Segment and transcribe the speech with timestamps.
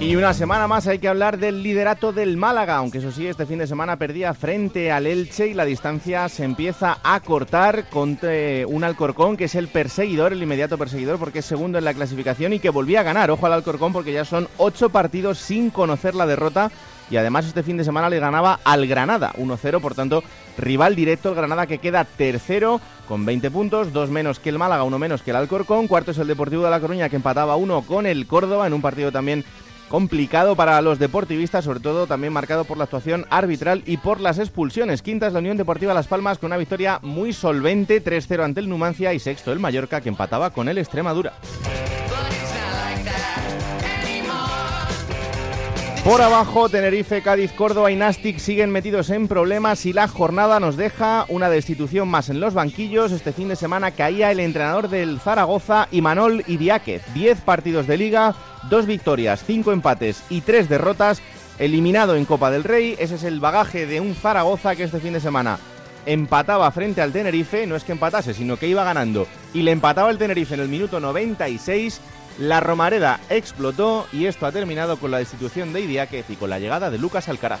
[0.00, 3.46] Y una semana más hay que hablar del liderato del Málaga, aunque eso sí, este
[3.46, 8.30] fin de semana perdía frente al Elche y la distancia se empieza a cortar contra
[8.68, 12.52] un Alcorcón que es el perseguidor, el inmediato perseguidor, porque es segundo en la clasificación
[12.52, 13.32] y que volvía a ganar.
[13.32, 16.70] Ojo al Alcorcón porque ya son ocho partidos sin conocer la derrota
[17.10, 20.22] y además este fin de semana le ganaba al Granada 1-0, por tanto,
[20.58, 24.84] rival directo el Granada que queda tercero con 20 puntos, dos menos que el Málaga,
[24.84, 27.82] uno menos que el Alcorcón, cuarto es el Deportivo de La Coruña que empataba uno
[27.82, 29.44] con el Córdoba en un partido también
[29.88, 34.38] complicado para los deportivistas, sobre todo también marcado por la actuación arbitral y por las
[34.38, 35.02] expulsiones.
[35.02, 38.68] Quinta es la Unión Deportiva Las Palmas con una victoria muy solvente, 3-0 ante el
[38.68, 41.32] Numancia y sexto el Mallorca que empataba con el Extremadura.
[46.08, 50.78] Por abajo, Tenerife, Cádiz, Córdoba y Nastic siguen metidos en problemas y la jornada nos
[50.78, 53.12] deja una destitución más en los banquillos.
[53.12, 57.02] Este fin de semana caía el entrenador del Zaragoza, Imanol Idiáquez.
[57.12, 61.20] Diez partidos de liga, dos victorias, cinco empates y tres derrotas.
[61.58, 65.12] Eliminado en Copa del Rey, ese es el bagaje de un Zaragoza que este fin
[65.12, 65.58] de semana
[66.06, 70.10] empataba frente al Tenerife, no es que empatase, sino que iba ganando y le empataba
[70.10, 72.00] el Tenerife en el minuto 96
[72.38, 76.60] la Romareda explotó y esto ha terminado con la destitución de Idiáquez y con la
[76.60, 77.60] llegada de Lucas Alcaraz.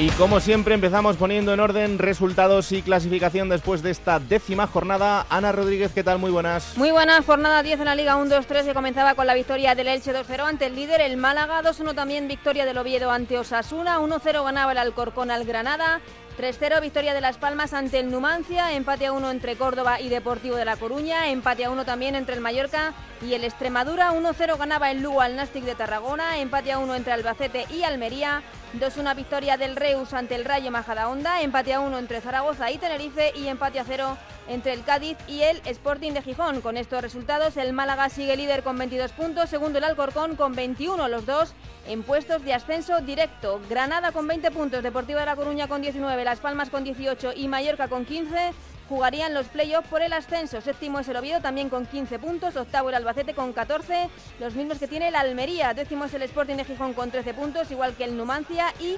[0.00, 5.26] Y como siempre empezamos poniendo en orden resultados y clasificación después de esta décima jornada.
[5.28, 6.20] Ana Rodríguez, ¿qué tal?
[6.20, 6.76] Muy buenas.
[6.76, 10.14] Muy buenas, jornada 10 en la Liga 1-2-3 que comenzaba con la victoria del Elche
[10.14, 14.70] 2-0 ante el líder, el Málaga, 2-1 también victoria del Oviedo ante Osasuna, 1-0 ganaba
[14.70, 16.00] el Alcorcón al Granada,
[16.38, 20.54] 3-0 victoria de Las Palmas ante el Numancia, empate a 1 entre Córdoba y Deportivo
[20.54, 24.92] de La Coruña, empate a 1 también entre el Mallorca y el Extremadura, 1-0 ganaba
[24.92, 29.56] el Lugo al Nastic de Tarragona, empate a 1 entre Albacete y Almería, 2-1 victoria
[29.56, 33.80] del Reus ante el Rayo Majadahonda, empate a 1 entre Zaragoza y Tenerife y empate
[33.80, 34.16] a 0
[34.48, 36.60] entre el Cádiz y el Sporting de Gijón.
[36.60, 41.08] Con estos resultados, el Málaga sigue líder con 22 puntos, segundo el Alcorcón con 21,
[41.08, 41.54] los dos
[41.86, 43.60] en puestos de ascenso directo.
[43.70, 47.48] Granada con 20 puntos, Deportiva de La Coruña con 19, Las Palmas con 18 y
[47.48, 48.52] Mallorca con 15
[48.88, 50.60] jugarían los playoffs por el ascenso.
[50.60, 54.08] Séptimo es el Oviedo también con 15 puntos, octavo el Albacete con 14,
[54.40, 55.74] los mismos que tiene el Almería.
[55.74, 58.96] Décimo es el Sporting de Gijón con 13 puntos, igual que el Numancia y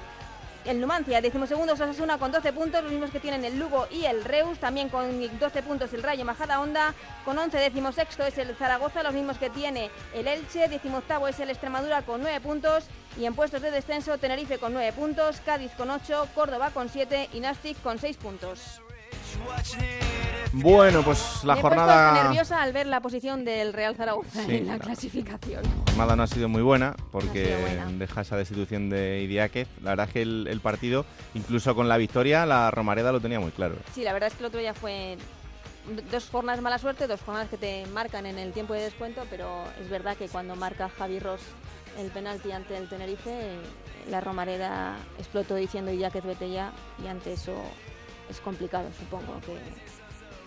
[0.66, 4.24] el Numancia, decimosegundo Osasuna con 12 puntos, los mismos que tienen el Lugo y el
[4.24, 9.02] Reus, también con 12 puntos el Rayo Majada Honda, con 11 decimosexto es el Zaragoza,
[9.02, 12.84] los mismos que tiene el Elche, decimoctavo es el Extremadura con 9 puntos.
[13.18, 17.30] Y en puestos de descenso Tenerife con 9 puntos, Cádiz con 8, Córdoba con 7
[17.32, 18.80] y Nastic con 6 puntos.
[20.52, 22.24] Bueno, pues la Me he jornada.
[22.24, 24.84] nerviosa al ver la posición del Real Zaragoza Sí, en la claro.
[24.84, 25.62] clasificación.
[25.62, 27.98] La jornada no ha sido muy buena porque No buena.
[27.98, 29.68] deja esa destitución de Idiáquez.
[29.82, 33.38] La verdad es que el, el partido, incluso con la victoria, la Romareda lo tenía
[33.38, 33.76] muy claro.
[33.94, 35.16] Sí, la verdad es que el otro día fue
[36.10, 39.22] dos jornadas de mala suerte, dos jornadas que te marcan en el tiempo de descuento,
[39.30, 41.40] pero es verdad que cuando marca Javi Ross
[41.96, 43.52] el penalti ante el Tenerife,
[44.10, 46.72] la Romareda explotó diciendo que vete ya
[47.02, 47.52] y ante eso
[48.30, 49.56] es complicado, supongo que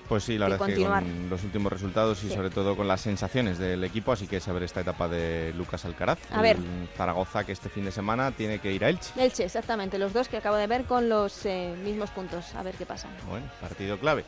[0.08, 2.36] Pues sí, la verdad es que con los últimos resultados y Sí.
[2.36, 6.19] sobre todo con las sensaciones del equipo, así que saber esta etapa de Lucas Alcaraz.
[6.31, 6.58] A ver.
[6.58, 9.12] El Zaragoza que este fin de semana tiene que ir a Elche.
[9.18, 12.75] Elche, exactamente, los dos que acabo de ver con los eh, mismos puntos, a ver
[12.75, 13.08] qué pasa.
[13.30, 14.25] Bueno, partido clave.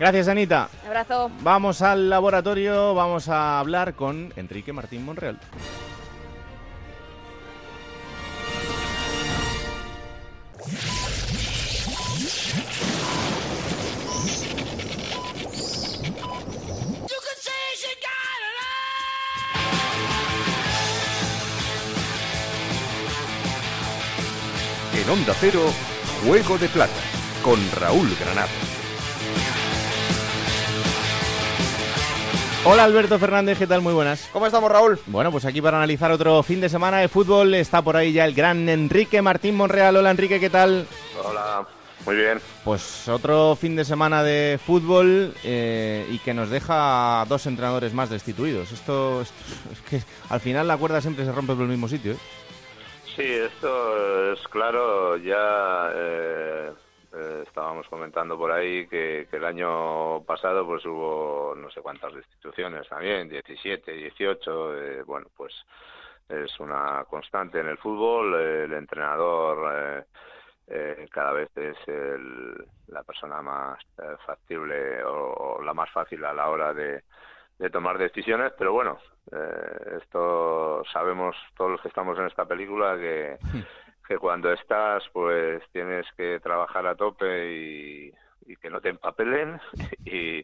[0.00, 0.68] Gracias, Anita.
[0.82, 1.30] Un abrazo.
[1.42, 5.38] Vamos al laboratorio, vamos a hablar con Enrique Martín Monreal.
[25.04, 25.60] En Onda Cero,
[26.24, 26.92] Juego de Plata
[27.42, 28.48] con Raúl Granado.
[32.64, 33.82] Hola Alberto Fernández, ¿qué tal?
[33.82, 34.28] Muy buenas.
[34.32, 34.98] ¿Cómo estamos, Raúl?
[35.06, 38.24] Bueno, pues aquí para analizar otro fin de semana de fútbol está por ahí ya
[38.24, 39.96] el gran Enrique Martín Monreal.
[39.96, 40.86] Hola Enrique, ¿qué tal?
[41.22, 41.66] Hola,
[42.06, 42.40] muy bien.
[42.64, 48.08] Pues otro fin de semana de fútbol eh, y que nos deja dos entrenadores más
[48.08, 48.72] destituidos.
[48.72, 49.30] Esto, es
[49.90, 52.12] que al final la cuerda siempre se rompe por el mismo sitio.
[52.12, 52.18] ¿eh?
[53.16, 55.16] Sí, esto es claro.
[55.18, 56.72] Ya eh,
[57.12, 62.88] eh, estábamos comentando por ahí que, el año pasado pues hubo no sé cuántas destituciones
[62.88, 65.54] también, 17, 18, eh, bueno, pues
[66.28, 70.04] es una constante en el fútbol, el entrenador
[70.66, 71.76] eh, cada vez es
[72.88, 73.78] la persona más
[74.26, 77.04] factible o, la más fácil a la hora de,
[77.58, 78.98] de tomar decisiones, pero bueno,
[79.96, 83.38] esto sabemos todos los que estamos en esta película que
[84.06, 88.12] que cuando estás pues tienes que trabajar a tope y,
[88.60, 89.60] que no te empapelen.
[90.06, 90.42] Y,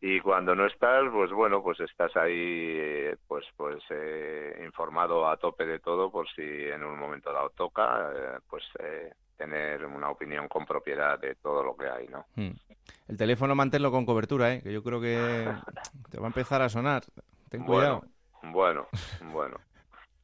[0.00, 5.66] y cuando no estás pues bueno pues estás ahí pues pues eh, informado a tope
[5.66, 10.46] de todo por si en un momento dado toca eh, pues eh, tener una opinión
[10.48, 12.50] con propiedad de todo lo que hay no hmm.
[13.08, 15.48] el teléfono manténlo con cobertura eh que yo creo que
[16.10, 17.02] te va a empezar a sonar
[17.54, 18.02] ten cuidado
[18.42, 18.88] bueno
[19.32, 19.58] bueno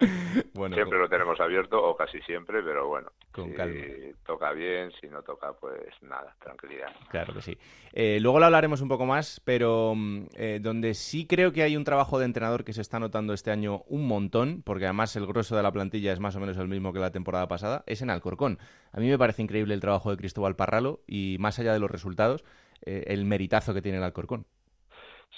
[0.55, 5.09] bueno, siempre lo tenemos abierto, o casi siempre, pero bueno, con si toca bien, si
[5.09, 6.89] no toca, pues nada, tranquilidad.
[7.11, 7.59] Claro que sí.
[7.93, 11.77] Eh, luego lo hablaremos un poco más, pero mm, eh, donde sí creo que hay
[11.77, 15.27] un trabajo de entrenador que se está notando este año un montón, porque además el
[15.27, 18.01] grueso de la plantilla es más o menos el mismo que la temporada pasada, es
[18.01, 18.59] en Alcorcón.
[18.93, 21.91] A mí me parece increíble el trabajo de Cristóbal Parralo y más allá de los
[21.91, 22.43] resultados,
[22.83, 24.47] eh, el meritazo que tiene el Alcorcón.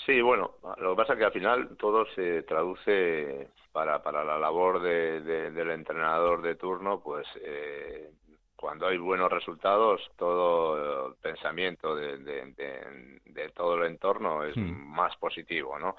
[0.06, 4.38] Sí, bueno, lo que pasa es que al final todo se traduce para, para la
[4.38, 8.10] labor de, del entrenador de turno, pues eh,
[8.56, 14.94] cuando hay buenos resultados, todo el pensamiento de, de, todo el entorno es hmm.
[14.94, 15.96] más positivo, ¿no?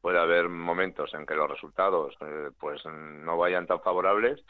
[0.00, 4.44] Puede haber momentos en que los resultados eh, pues no vayan tan favorables,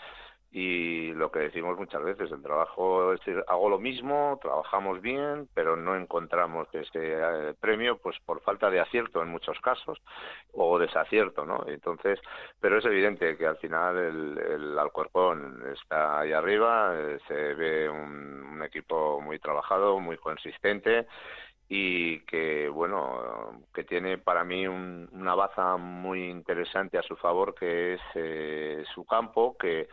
[0.56, 5.48] y lo que decimos muchas veces, el trabajo es decir, hago lo mismo, trabajamos bien,
[5.52, 10.00] pero no encontramos ese eh, premio pues por falta de acierto en muchos casos
[10.52, 11.64] o desacierto, ¿no?
[11.66, 12.20] Entonces,
[12.60, 17.90] pero es evidente que al final el, el Alcorcón está ahí arriba, eh, se ve
[17.90, 21.08] un, un equipo muy trabajado, muy consistente
[21.68, 27.94] y que bueno que tiene para mí una baza muy interesante a su favor que
[27.94, 29.88] es eh, su campo que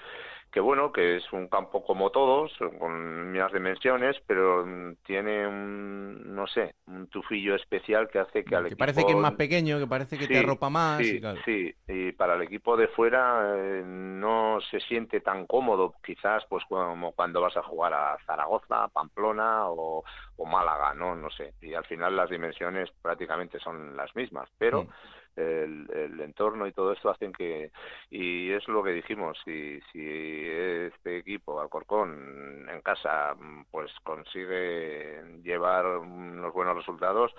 [0.52, 4.66] que bueno, que es un campo como todos, con mismas dimensiones, pero
[5.06, 9.18] tiene un, no sé, un tufillo especial que hace que al que parece que es
[9.18, 10.98] más pequeño, que parece que te arropa más.
[10.98, 15.96] Sí, y sí, y para el equipo de fuera eh, no se siente tan cómodo,
[16.04, 20.04] quizás pues como cuando vas a jugar a Zaragoza, Pamplona o,
[20.44, 21.16] Málaga, ¿no?
[21.16, 24.84] No sé, y al final las dimensiones prácticamente son las mismas, pero...
[24.84, 24.88] Mm
[25.36, 27.72] el, entorno y todo esto hacen que
[28.10, 33.36] y es lo que dijimos si si este equipo Alcorcón en casa
[33.72, 37.34] pues consigue llevar unos buenos resultados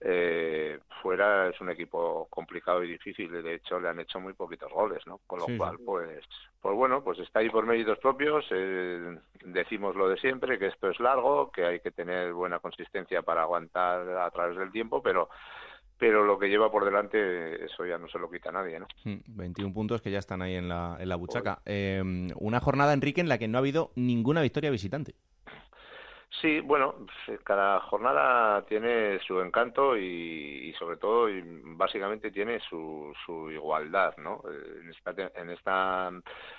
[0.00, 3.42] eh, fuera es un equipo complicado y difícil.
[3.42, 6.24] De hecho le han hecho muy poquitos goles no con lo cual pues
[6.60, 10.88] pues bueno pues está ahí por méritos propios eh, decimos lo de siempre que esto
[10.90, 15.28] es largo que hay que tener buena consistencia para aguantar a través del tiempo pero
[15.98, 18.86] pero lo que lleva por delante, eso ya no se lo quita nadie, ¿no?
[19.04, 21.60] 21 mm, puntos que ya están ahí en la, en la buchaca.
[21.66, 22.02] Eh,
[22.36, 25.14] una jornada, Enrique, en la que no ha habido ninguna victoria visitante.
[26.30, 26.94] Sí, bueno,
[27.42, 31.42] cada jornada tiene su encanto y, sobre todo, y
[31.74, 34.42] básicamente tiene su, su igualdad, ¿no?
[34.48, 36.10] Eh, en esta, en esta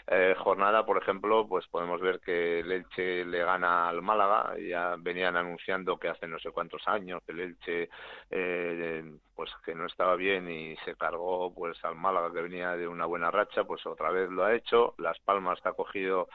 [0.08, 4.96] eh, jornada, por ejemplo, pues podemos ver que el Elche le gana al Málaga, ya
[5.00, 7.90] venían anunciando que hace no sé cuántos años el Elche,
[8.32, 9.04] eh,
[9.36, 13.06] pues que no estaba bien y se cargó pues al Málaga que venía de una
[13.06, 16.28] buena racha, pues otra vez lo ha hecho, Las Palmas que ha cogido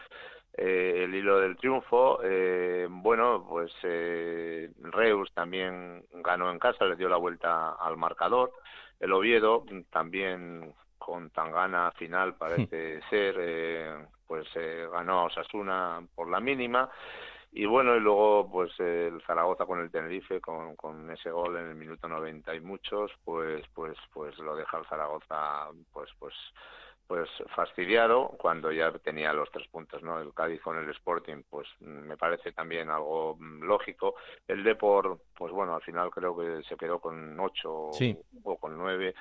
[0.57, 2.21] eh, el hilo del triunfo.
[2.23, 8.53] Eh, bueno, pues eh, Reus también ganó en casa, le dio la vuelta al marcador.
[9.01, 14.47] El Oviedo también con Tangana final parece ser, eh, pues
[14.93, 16.89] ganó a Osasuna por la mínima.
[17.53, 21.69] Y bueno, y luego pues el Zaragoza con el Tenerife, con, con ese gol en
[21.69, 26.35] el minuto 90 y muchos, pues pues pues lo deja el Zaragoza pues pues
[27.07, 30.21] pues fastidiado cuando ya tenía los tres puntos, ¿no?
[30.21, 34.15] El Cádiz con el Sporting, pues me parece también algo mm, lógico.
[34.49, 37.91] El Depor, pues bueno, al final creo que se quedó con ocho
[38.43, 39.15] o con nueve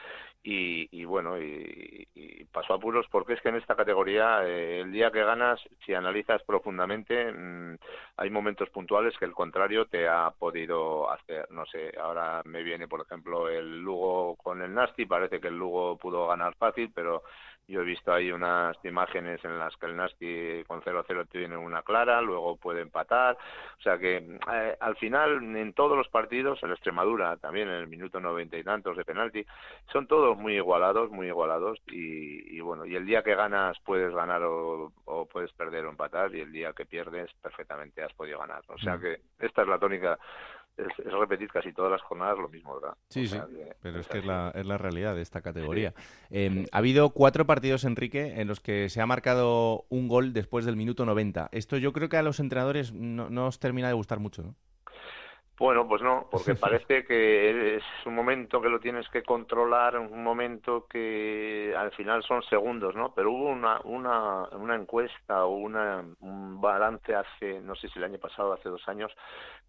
[0.45, 2.05] y, bueno, y,
[2.51, 5.93] pasó a puros porque es que en esta categoría eh, el día que ganas, si
[5.93, 7.77] analizas profundamente, mm,
[8.17, 11.49] hay momentos puntuales que el contrario te ha podido hacer.
[11.51, 15.57] No sé, ahora me viene, por ejemplo, el Lugo con el Nasti, parece que el
[15.57, 17.23] Lugo pudo ganar fácil, pero
[17.67, 21.81] yo he visto ahí unas imágenes en las que el Nasti con 0-0 tiene una
[21.81, 23.37] clara, luego puede empatar.
[23.79, 24.17] O sea que
[24.51, 28.63] eh, al final, en todos los partidos, en Extremadura también, en el minuto noventa y
[28.63, 29.45] tantos de penalti,
[29.91, 31.79] son todos muy igualados, muy igualados.
[31.87, 34.91] Y, bueno, y el día que ganas puedes ganar o,
[35.31, 38.61] puedes perder o empatar, y el día que pierdes perfectamente has podido ganar.
[38.67, 39.01] O sea mm.
[39.01, 40.19] que esta es la tónica
[40.77, 42.97] es, repetir casi todas las jornadas lo mismo, ¿verdad?
[43.09, 43.37] Sí, sí,
[43.81, 45.93] pero es, que es la, es la realidad de esta categoría.
[46.29, 50.65] Em, ha habido cuatro partidos, Enrique, en los que se ha marcado un gol después
[50.65, 51.49] del minuto 90.
[51.51, 54.55] Esto yo creo que a los entrenadores no, no os termina de gustar mucho, ¿no?
[55.57, 60.23] Bueno, pues no, porque parece que es un momento que lo tienes que controlar, un
[60.23, 63.13] momento que al final son segundos, ¿no?
[63.13, 68.05] Pero hubo una, una, una encuesta o una, un balance hace, no sé si el
[68.05, 69.11] año pasado, hace dos años,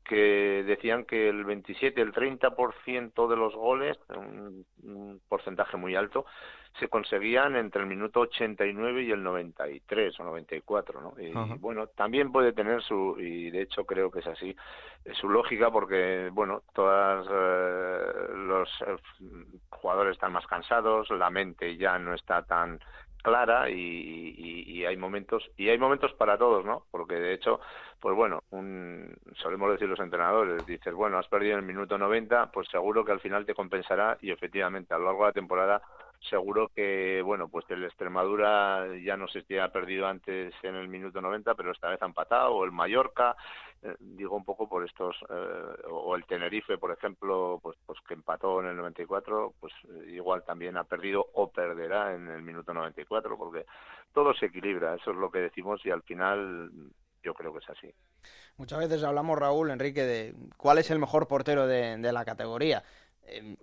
[0.04, 6.24] que decían que el 27, el 30% de los goles, un, un porcentaje muy alto,
[6.78, 11.14] se conseguían entre el minuto 89 y el 93 o 94, ¿no?
[11.20, 14.56] Y bueno, también puede tener su, y de hecho creo que es así,
[15.20, 18.96] su lógica porque, bueno, todos eh, los eh,
[19.70, 22.80] jugadores están más cansados, la mente ya no está tan
[23.24, 27.58] clara y, hay momentos y hay momentos para todos no porque de hecho
[27.98, 32.52] pues bueno un, solemos decir los entrenadores dices bueno has perdido en el minuto 90
[32.52, 35.82] pues seguro que al final te compensará y efectivamente a lo largo de la temporada
[36.28, 41.20] seguro que, bueno, pues el Extremadura ya no si ha perdido antes en el minuto
[41.20, 43.36] 90, pero esta vez ha empatado, o el Mallorca,
[43.82, 48.14] eh, digo un poco por estos, eh, o el Tenerife, por ejemplo, pues, pues que
[48.14, 52.72] empató en el 94, pues eh, igual también ha perdido o perderá en el minuto
[52.72, 53.66] 94, porque
[54.12, 56.70] todo se equilibra, eso es lo que decimos y al final
[57.22, 57.94] yo creo que es así.
[58.56, 62.84] Muchas veces hablamos, Raúl, Enrique, de cuál es el mejor portero de la categoría.
[63.26, 63.56] Em,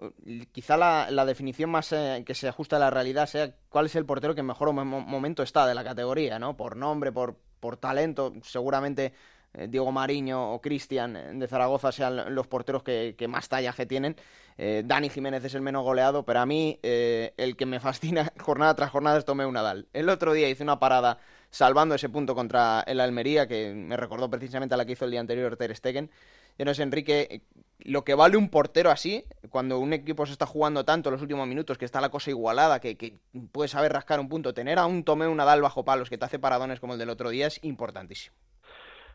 [0.52, 4.06] quizá la, definición más eh, que se ajusta a la realidad sea cuál es el
[4.06, 6.58] portero que mejor momento está de la categoría, ¿no?
[6.58, 9.14] Por nombre, por, por talento, seguramente
[9.54, 14.16] eh, Diego Mariño o Cristian eh, de Zaragoza sean los porteros que, más tallaje tienen.
[14.58, 18.92] Dani Jiménez es el menos goleado, pero a mí el que me fascina jornada tras
[18.92, 19.88] jornada es Tomeu Nadal.
[19.92, 21.18] El otro día hice una parada
[21.50, 25.12] salvando ese punto contra el Almería, que me recordó precisamente a la que hizo el
[25.12, 26.12] día anterior Ter Stegen.
[26.58, 27.42] No sé, Enrique,
[27.80, 31.22] lo que vale un portero así, cuando un equipo se está jugando tanto en los
[31.22, 33.18] últimos minutos, que está la cosa igualada, que, que
[33.52, 36.40] puede saber rascar un punto, tener a un Tomeo Nadal bajo palos que te hace
[36.40, 38.36] paradones como el del otro día es importantísimo.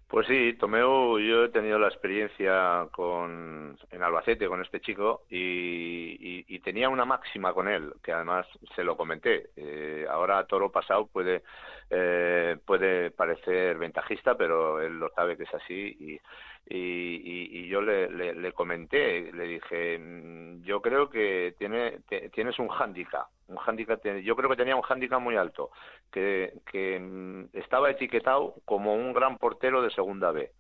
[0.09, 6.45] Pues sí, Tomeo, yo he tenido la experiencia con, en Albacete con este chico y,
[6.61, 9.51] tenía una máxima con él, que además se lo comenté.
[9.55, 11.45] Eh, ahora Toro pasado puede,
[11.91, 16.21] eh, puede parecer ventajista, pero él lo sabe que es así y
[16.69, 22.01] y, yo le, le, comenté, le dije, mm, yo creo que tiene,
[22.33, 25.71] tienes un hándicap, un handicap, yo creo que tenía un hándicap muy alto,
[26.11, 30.51] que, que mm, estaba etiquetado como un gran portero de segunda B.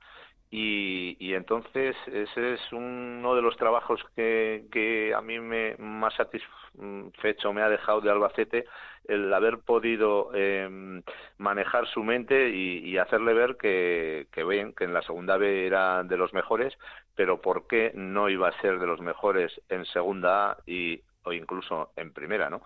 [0.50, 6.14] Y, y, entonces ese es uno de los trabajos que, que a mí me más
[6.14, 8.64] satisfecho me ha dejado de Albacete
[9.08, 11.02] el haber podido eh,
[11.38, 16.16] manejar su mente y, hacerle ver que, que que en la segunda B era de
[16.16, 16.76] los mejores
[17.14, 21.32] pero por qué no iba a ser de los mejores en segunda A y o
[21.32, 22.62] incluso en primera no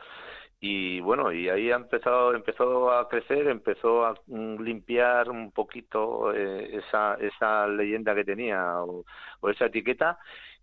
[0.60, 6.76] y bueno y ahí ha empezado empezó a crecer empezó a limpiar un poquito eh,
[6.76, 9.04] esa esa leyenda que tenía o,
[9.48, 10.18] esa etiqueta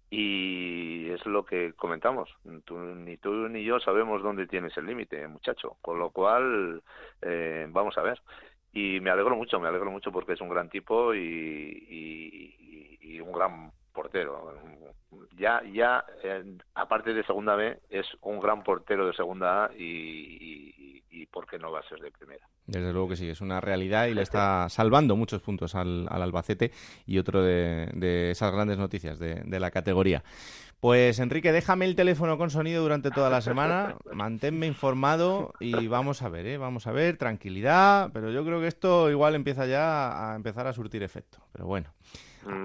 [0.10, 5.78] y es lo que comentamos ni tú ni yo sabemos dónde tienes el límite muchacho
[5.82, 6.82] con lo cual
[7.22, 8.22] eh, vamos a ver.
[8.74, 11.88] Y me alegro mucho me alegro mucho porque es un gran tipo y,
[13.02, 14.54] y un gran portero
[15.38, 21.02] ya, ya eh, aparte de segunda B, es un gran portero de segunda A y,
[21.12, 22.48] y, ¿por qué no va a ser de primera?
[22.66, 26.72] Desde luego que sí, es una realidad y le está salvando muchos puntos al, Albacete
[27.06, 30.24] y otro de, esas grandes noticias de, la categoría.
[30.80, 36.22] Pues Enrique, déjame el teléfono con sonido durante toda la semana, manténme informado y vamos
[36.22, 36.58] a ver, ¿eh?
[36.58, 40.74] vamos a ver, tranquilidad, pero yo creo que esto igual empieza ya a empezar a
[40.74, 41.40] surtir efecto.
[41.52, 41.90] Pero bueno,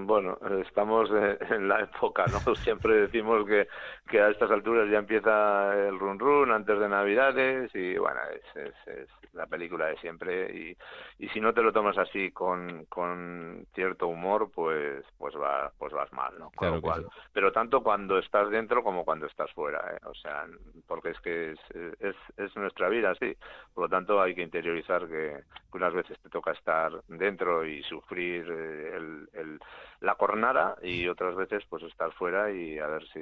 [0.06, 1.10] bueno, estamos
[1.50, 2.38] en la época, ¿no?
[2.56, 3.68] Siempre decimos que,
[4.08, 8.20] que a estas alturas ya empieza el run run antes de Navidades y bueno,
[8.54, 10.76] es, es, la película de siempre y,
[11.18, 15.90] y si no te lo tomas así con, con cierto humor, pues pues va, pues
[15.92, 16.50] vas mal, ¿no?
[16.54, 20.00] Con lo cual, pero tanto cuando estás dentro como cuando estás fuera, ¿eh?
[20.04, 20.46] o sea,
[20.86, 21.60] porque es que es,
[22.00, 23.34] es, es nuestra vida, sí.
[23.74, 28.46] Por lo tanto, hay que interiorizar que, unas veces te toca estar dentro y sufrir
[28.50, 29.60] eh, el, el
[30.00, 33.21] la cornada y otras veces pues estar fuera y a ver si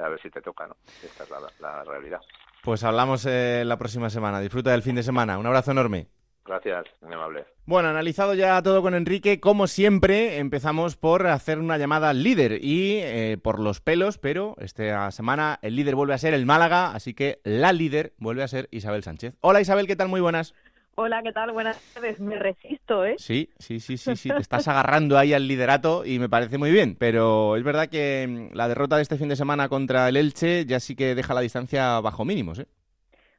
[0.00, 0.76] a ver si te toca, ¿no?
[1.02, 2.20] Esta es la, realidad.
[2.62, 4.40] Pues hablamos eh, la próxima semana.
[4.40, 5.38] Disfruta del fin de semana.
[5.38, 6.08] Un abrazo enorme.
[6.46, 7.44] Gracias, muy amable.
[7.64, 12.64] Bueno, analizado ya todo con Enrique, como siempre, empezamos por hacer una llamada al líder
[12.64, 16.92] y eh, por los pelos, pero esta semana el líder vuelve a ser el Málaga,
[16.92, 19.34] así que la líder vuelve a ser Isabel Sánchez.
[19.40, 20.08] Hola Isabel, ¿qué tal?
[20.08, 20.54] Muy buenas.
[20.98, 21.52] Hola, ¿qué tal?
[21.52, 22.18] Buenas tardes.
[22.20, 23.16] Me resisto, ¿eh?
[23.18, 24.30] Sí, sí, sí, sí, sí.
[24.30, 26.96] Te estás agarrando ahí al liderato y me parece muy bien.
[26.98, 30.64] Pero es verdad que mm, la derrota de este fin de semana contra el Elche
[30.64, 32.66] ya sí que deja la distancia bajo mínimos, ¿eh?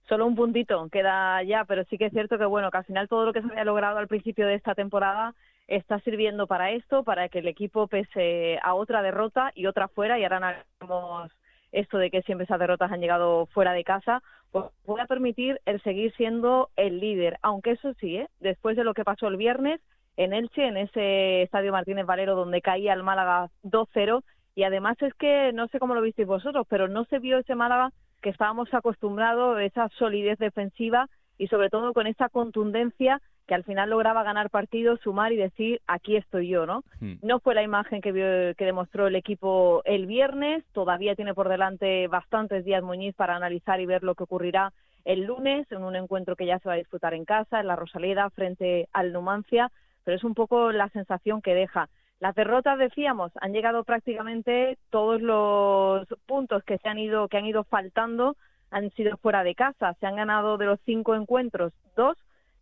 [0.08, 3.08] Solo un puntito queda ya, pero sí que es cierto que, bueno, que al final
[3.08, 5.34] todo lo que se había logrado al principio de esta temporada
[5.68, 10.20] está sirviendo para esto, para que el equipo pese a otra derrota y otra fuera,
[10.20, 11.32] y ahora analizamos
[11.72, 15.82] esto de que siempre esas derrotas han llegado fuera de casa, pues pueda permitir el
[15.84, 18.28] seguir siendo el líder, aunque eso sí, ¿eh?
[18.40, 19.82] después de lo que pasó el viernes
[20.16, 24.24] en Elche, en ese estadio Martínez Valero donde caía el Málaga 2-0,
[24.56, 27.54] y además es que no sé cómo lo visteis vosotros, pero no se vio ese
[27.54, 33.64] Málaga que estábamos acostumbrados, esa solidez defensiva y sobre todo con esa contundencia que al
[33.64, 36.84] final lograba ganar partidos, sumar y decir aquí estoy yo, ¿no?
[37.00, 37.16] Hmm.
[37.22, 42.08] No fue la imagen que, que demostró el equipo el viernes, todavía tiene por delante
[42.08, 44.74] bastantes días Muñiz para analizar y ver lo que ocurrirá
[45.06, 47.78] el lunes en un encuentro que ya se va a disfrutar en casa, en la
[47.78, 49.72] Rosaleda, frente al Numancia,
[50.04, 51.88] pero es un poco la sensación que deja.
[52.20, 57.46] Las derrotas, decíamos, han llegado prácticamente todos los puntos que se han ido, que han
[57.46, 58.36] ido faltando,
[58.70, 59.94] han sido fuera de casa.
[60.00, 62.18] Se han ganado de los cinco encuentros dos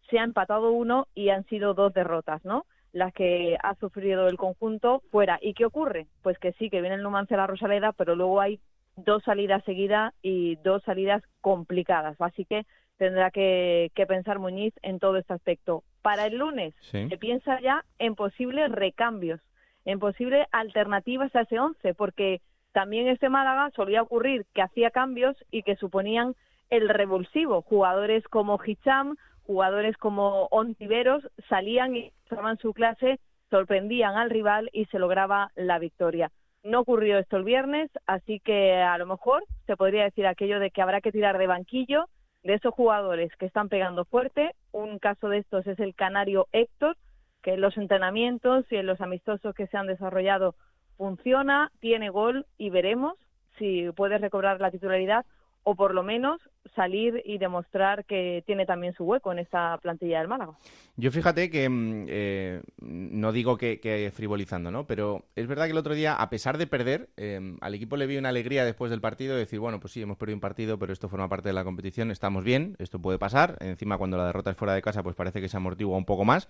[0.09, 2.65] se ha empatado uno y han sido dos derrotas, ¿no?
[2.91, 5.37] Las que ha sufrido el conjunto fuera.
[5.41, 6.07] ¿Y qué ocurre?
[6.21, 8.59] Pues que sí, que viene el Numancia a la Rosaleda, pero luego hay
[8.95, 12.15] dos salidas seguidas y dos salidas complicadas.
[12.19, 12.65] Así que
[12.97, 15.83] tendrá que, pensar Muñiz en todo este aspecto.
[16.01, 19.41] Para el lunes se piensa ya en posibles recambios,
[19.85, 25.35] en posibles alternativas a ese once, porque también este Málaga solía ocurrir que hacía cambios
[25.51, 26.35] y que suponían
[26.69, 27.61] el revulsivo.
[27.61, 34.85] Jugadores como Hicham jugadores como Ontiveros salían y estaban su clase, sorprendían al rival y
[34.85, 36.31] se lograba la victoria.
[36.63, 40.71] No ocurrió esto el viernes, así que a lo mejor se podría decir aquello de
[40.71, 42.05] que habrá que tirar de banquillo
[42.43, 44.55] de esos jugadores que están pegando fuerte.
[44.71, 46.97] Un caso de estos es el canario Héctor,
[47.43, 50.55] que en los entrenamientos y en los amistosos que se han desarrollado
[50.97, 53.15] funciona, tiene gol y veremos
[53.57, 55.25] si puede recobrar la titularidad
[55.65, 56.39] o por lo menos
[56.75, 60.53] salir y demostrar que tiene también su hueco en esa plantilla del Málaga.
[60.95, 64.85] Yo fíjate que mm, eh, no digo que, frivolizando, ¿no?
[64.85, 68.05] Pero es verdad que el otro día, a pesar de perder, eh, al equipo le
[68.05, 70.77] vi una alegría después del partido de decir, bueno, pues sí, hemos perdido un partido,
[70.77, 73.57] pero esto forma parte de la competición, estamos bien, esto puede pasar.
[73.59, 76.25] Encima, cuando la derrota es fuera de casa, pues parece que se amortigua un poco
[76.25, 76.47] más.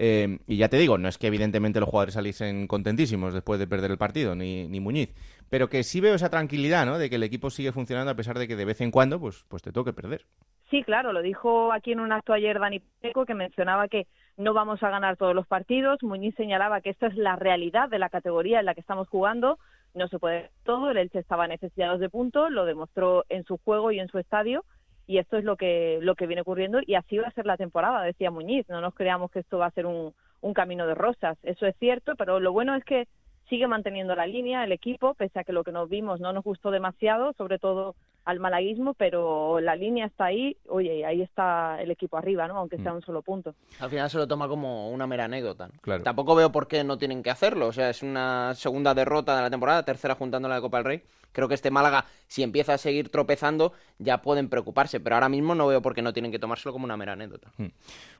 [0.00, 3.66] Eh, y ya te digo, no es que evidentemente los jugadores saliesen contentísimos después de
[3.66, 5.12] perder el partido, ni, ni Muñiz,
[5.50, 6.98] pero que sí veo esa tranquilidad, ¿no?
[6.98, 9.44] De que el equipo sigue funcionando a pesar de que de vez en cuando, pues,
[9.48, 10.24] pues te toque perder.
[10.70, 14.06] Sí, claro, lo dijo aquí en un acto ayer Dani Peco, que mencionaba que
[14.36, 16.00] no vamos a ganar todos los partidos.
[16.04, 19.58] Muñiz señalaba que esta es la realidad de la categoría en la que estamos jugando.
[19.94, 23.90] No se puede todo, el Elche estaba necesitado de puntos, lo demostró en su juego
[23.90, 24.64] y en su estadio
[25.08, 27.56] y esto es lo que, lo que viene ocurriendo y así va a ser la
[27.56, 30.94] temporada, decía Muñiz, no nos creamos que esto va a ser un, un camino de
[30.94, 33.08] rosas, eso es cierto, pero lo bueno es que
[33.48, 36.44] sigue manteniendo la línea el equipo, pese a que lo que nos vimos no nos
[36.44, 37.94] gustó demasiado, sobre todo
[38.28, 42.58] al malaguismo, pero la línea está ahí, oye, ahí está el equipo arriba, ¿no?
[42.58, 42.96] Aunque sea mm.
[42.96, 43.54] un solo punto.
[43.80, 45.70] Al final se lo toma como una mera anécdota.
[46.04, 49.40] Tampoco veo por qué no tienen que hacerlo, o sea, es una segunda derrota de
[49.40, 51.02] la temporada, tercera juntando la de Copa del Rey.
[51.32, 55.54] Creo que este Málaga, si empieza a seguir tropezando, ya pueden preocuparse, pero ahora mismo
[55.54, 57.50] no veo por qué no tienen que tomárselo como una mera anécdota.
[57.56, 57.68] Mm.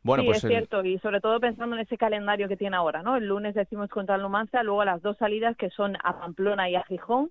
[0.03, 3.03] Bueno, sí, pues es cierto, y sobre todo pensando en ese calendario que tiene ahora,
[3.03, 3.19] ¿no?
[3.19, 6.77] El lunes decimos contra el Numancia, luego las dos salidas que son a Pamplona y
[6.77, 7.31] a Gijón,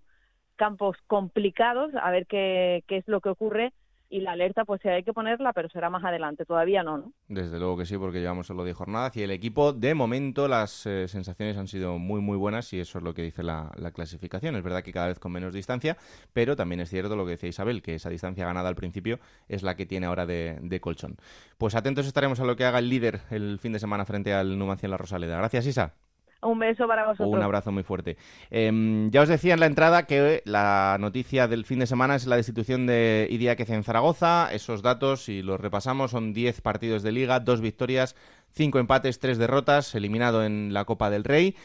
[0.58, 3.72] campos complicados, a ver qué, es lo que ocurre
[4.10, 7.14] y la alerta pues hay que ponerla, pero será más adelante, todavía no, ¿no?
[7.28, 10.86] Desde luego que sí, porque llevamos solo 10 jornadas y el equipo, de momento, las
[10.86, 14.56] eh, sensaciones han sido muy, muy buenas y eso es lo que dice la, clasificación.
[14.56, 15.98] Es verdad que cada vez con menos distancia,
[16.34, 19.62] pero también es cierto lo que decía Isabel, que esa distancia ganada al principio es
[19.62, 21.18] la que tiene ahora de, de colchón.
[21.58, 24.58] Pues atentos estaremos a lo que haga el líder el fin de semana frente al
[24.58, 25.38] Numancia en la Rosaleda.
[25.38, 26.07] Gracias, Isa.
[26.42, 27.34] Un beso para vosotros.
[27.34, 28.18] Un abrazo muy fuerte.
[28.50, 32.28] Em, ya os decía en la entrada que la noticia del fin de semana es
[32.28, 34.54] la destitución de Idiáquez en Zaragoza.
[34.54, 38.16] Esos datos, si los repasamos, son 10 partidos de liga, 2 victorias,
[38.52, 41.56] 5 empates, 3 derrotas, eliminado en la Copa del Rey.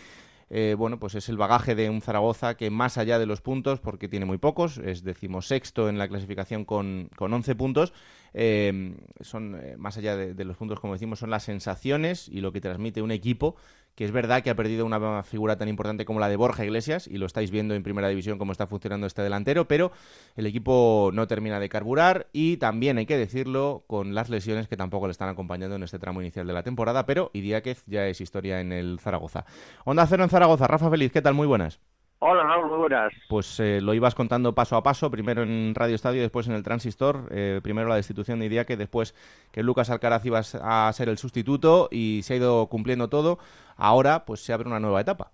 [0.55, 3.81] Eh, bueno, pues es el bagaje de un Zaragoza que más allá de los puntos,
[3.81, 7.95] porque tiene muy pocos, es decimosexto en la clasificación con, con 11 puntos,
[8.35, 12.53] eh, son eh, más allá de, los puntos, como decimos, son las sensaciones y lo
[12.53, 13.57] que transmite un equipo
[13.95, 17.07] que es verdad que ha perdido una figura tan importante como la de Borja Iglesias,
[17.07, 19.93] y lo estáis viendo en primera división cómo está funcionando este delantero, pero
[20.37, 24.77] el equipo no termina de carburar y también hay que decirlo con las lesiones que
[24.77, 28.21] tampoco le están acompañando en este tramo inicial de la temporada, pero Idiáquez ya es
[28.21, 29.45] historia en el Zaragoza.
[29.85, 31.35] Onda Cero en Zaragoza, Rafa Feliz, ¿qué tal?
[31.35, 31.81] Muy buenas.
[32.25, 33.13] Hola, Raúl, muy buenas.
[33.29, 36.63] Pues eh, lo ibas contando paso a paso, primero en Radio Estadio, después en el
[36.63, 39.13] Transistor, eh, primero la destitución de Idiáquez, después
[39.51, 43.39] que Lucas Alcaraz iba a ser el sustituto y se ha ido cumpliendo todo.
[43.77, 45.33] Ahora pues se abre una nueva etapa.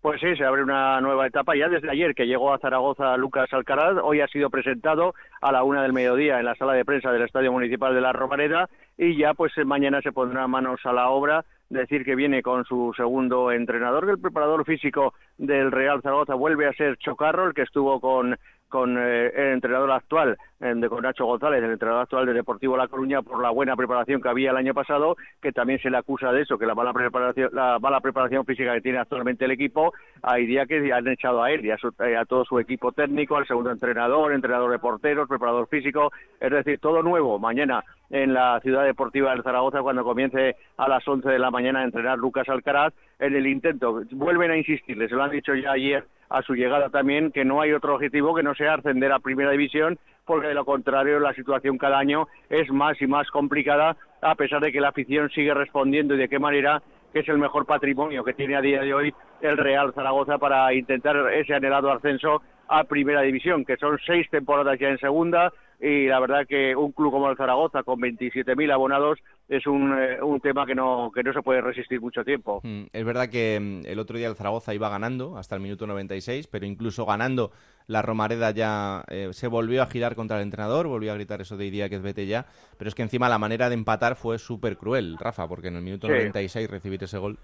[0.00, 1.56] Pues sí, se abre una nueva etapa.
[1.56, 5.62] Ya desde ayer que llegó a Zaragoza Lucas Alcaraz, hoy ha sido presentado a la
[5.62, 9.14] una del mediodía en la sala de prensa del Estadio Municipal de la Romareda y
[9.18, 13.52] ya pues mañana se pondrá manos a la obra decir que viene con su segundo
[13.52, 18.36] entrenador, el preparador físico del Real Zaragoza vuelve a ser Chocarro, el que estuvo con
[18.74, 22.88] con eh, el entrenador actual, de con Nacho González, el entrenador actual de Deportivo La
[22.88, 26.32] Coruña, por la buena preparación que había el año pasado, que también se le acusa
[26.32, 29.92] de eso, que la mala preparación, la mala preparación física que tiene actualmente el equipo,
[30.22, 33.36] hay días que han echado a él y a, eh, a, todo su equipo técnico,
[33.36, 36.10] al segundo entrenador, entrenador de porteros, preparador físico,
[36.40, 41.06] es decir, todo nuevo mañana en la ciudad deportiva de Zaragoza cuando comience a las
[41.06, 44.02] 11 de la mañana a entrenar Lucas Alcaraz en el intento.
[44.12, 47.60] Vuelven a insistirle, se lo han dicho ya ayer a su llegada también que no
[47.60, 51.34] hay otro objetivo que no sea ascender a primera división porque de lo contrario la
[51.34, 55.52] situación cada año es más y más complicada a pesar de que la afición sigue
[55.52, 58.94] respondiendo y de qué manera que es el mejor patrimonio que tiene a día de
[58.94, 64.28] hoy el Real Zaragoza para intentar ese anhelado ascenso a primera división, que son seis
[64.30, 68.72] temporadas ya en segunda, y la verdad que un club como el Zaragoza con 27.000
[68.72, 72.60] abonados es un, eh, un, tema que no, que no se puede resistir mucho tiempo.
[72.62, 75.86] Mm, es verdad que mm, el otro día el Zaragoza iba ganando hasta el minuto
[75.86, 77.52] 96, pero incluso ganando
[77.86, 81.56] la Romareda ya eh, se volvió a girar contra el entrenador, volvió a gritar eso
[81.56, 82.46] de idea que es vete ya,
[82.78, 85.82] pero es que encima la manera de empatar fue súper cruel, Rafa, porque en el
[85.82, 87.38] minuto 96 recibir ese gol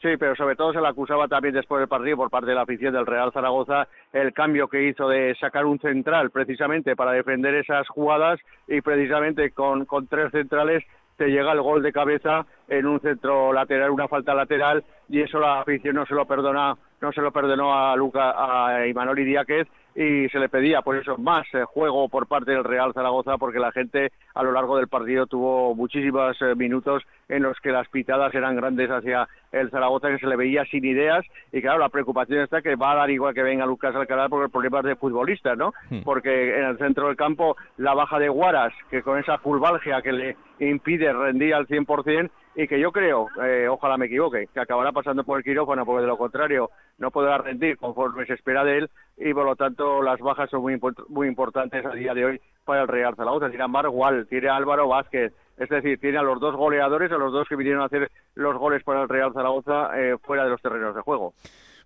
[0.00, 2.62] Sí, pero sobre todo se le acusaba también después del partido por parte de la
[2.62, 7.56] afición del Real Zaragoza el cambio que hizo de sacar un central precisamente para defender
[7.56, 10.84] esas jugadas y precisamente con, tres centrales
[11.16, 15.40] te llega el gol de cabeza en un centro lateral, una falta lateral y eso
[15.40, 19.66] la afición no se lo perdona, no se lo perdonó a Luca, a Imanol Idiáquez
[19.94, 23.58] y se le pedía por eso más eh, juego por parte del Real Zaragoza porque
[23.58, 27.88] la gente a lo largo del partido tuvo muchísimos eh, minutos en los que las
[27.88, 31.88] pitadas eran grandes hacia el Zaragoza que se le veía sin ideas y claro la
[31.88, 34.84] preocupación está que va a dar igual que venga Lucas Alcalá porque el problema es
[34.84, 36.02] de futbolistas no hmm.
[36.04, 40.12] porque en el centro del campo la baja de Guaras que con esa fulvalgia que
[40.12, 44.90] le impide rendir al 100% y que yo creo, eh, ojalá me equivoque, que acabará
[44.90, 48.78] pasando por el quirófano porque de lo contrario no podrá rendir conforme se espera de
[48.78, 50.76] él y por lo tanto las bajas son muy,
[51.08, 53.48] muy importantes a día de hoy para el Real Zaragoza.
[53.48, 57.16] Tiene a Margual, tiene a Álvaro Vázquez, es decir, tiene a los dos goleadores, a
[57.16, 60.50] los dos que vinieron a hacer los goles para el Real Zaragoza eh, fuera de
[60.50, 61.34] los terrenos de juego.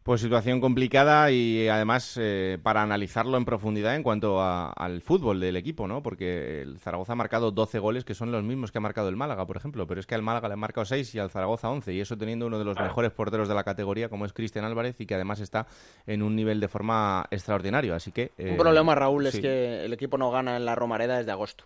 [0.03, 5.57] Pues situación complicada y además eh, para analizarlo en profundidad en cuanto al fútbol del
[5.57, 6.03] equipo, ¿no?
[6.03, 9.15] Porque el Zaragoza ha marcado 12 goles que son los mismos que ha marcado el
[9.15, 11.71] Málaga, por ejemplo, pero es que al Málaga le ha marcado 6 y al Zaragoza
[11.71, 14.65] 11 y eso teniendo uno de los mejores porteros de la categoría como es Cristian
[14.65, 15.69] Álvarez y que además está
[16.05, 18.33] en un nivel de forma extraordinario, así que...
[18.39, 21.65] un problema, Raúl, es que el equipo no gana en la Romareda desde agosto.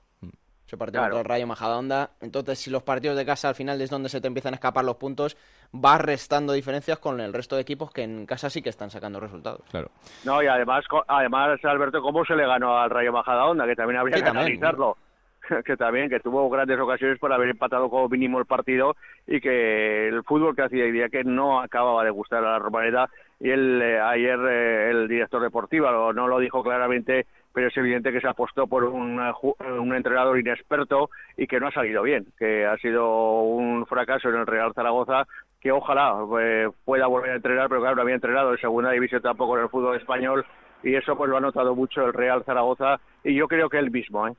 [0.67, 2.11] Se partió contra el Rayo Majadahonda.
[2.21, 4.85] Entonces, si los partidos de casa al final es donde se te empiezan a escapar
[4.85, 5.37] los puntos,
[5.73, 9.21] vas restando diferencias con el resto de equipos que en casa sí que están sacando
[9.21, 9.63] resultados.
[9.71, 9.91] Claro.
[10.25, 13.65] No, y además, además Alberto, ¿cómo se le ganó al Rayo Majadahonda?
[13.67, 14.97] Que también habría que analizarlo.
[15.65, 20.09] que también, que tuvo grandes ocasiones por haber empatado como mínimo el partido y que
[20.09, 23.81] el fútbol que hacía día que no acababa de gustar a la Romareda y el,
[23.83, 27.27] eh, ayer eh, el director deportivo no lo dijo claramente
[27.57, 31.73] pero es evidente que se apostó por un, un, entrenador inexperto y que no ha
[31.73, 35.27] salido bien, que ha sido un fracaso en el Real Zaragoza,
[35.59, 39.23] que ojalá eh, pueda volver a entrenar, pero claro, no había entrenado en segunda división
[39.23, 40.45] tampoco en el fútbol español
[40.83, 43.91] y eso pues lo ha notado mucho el Real Zaragoza y yo creo que él
[43.91, 44.35] mismo, ¿eh?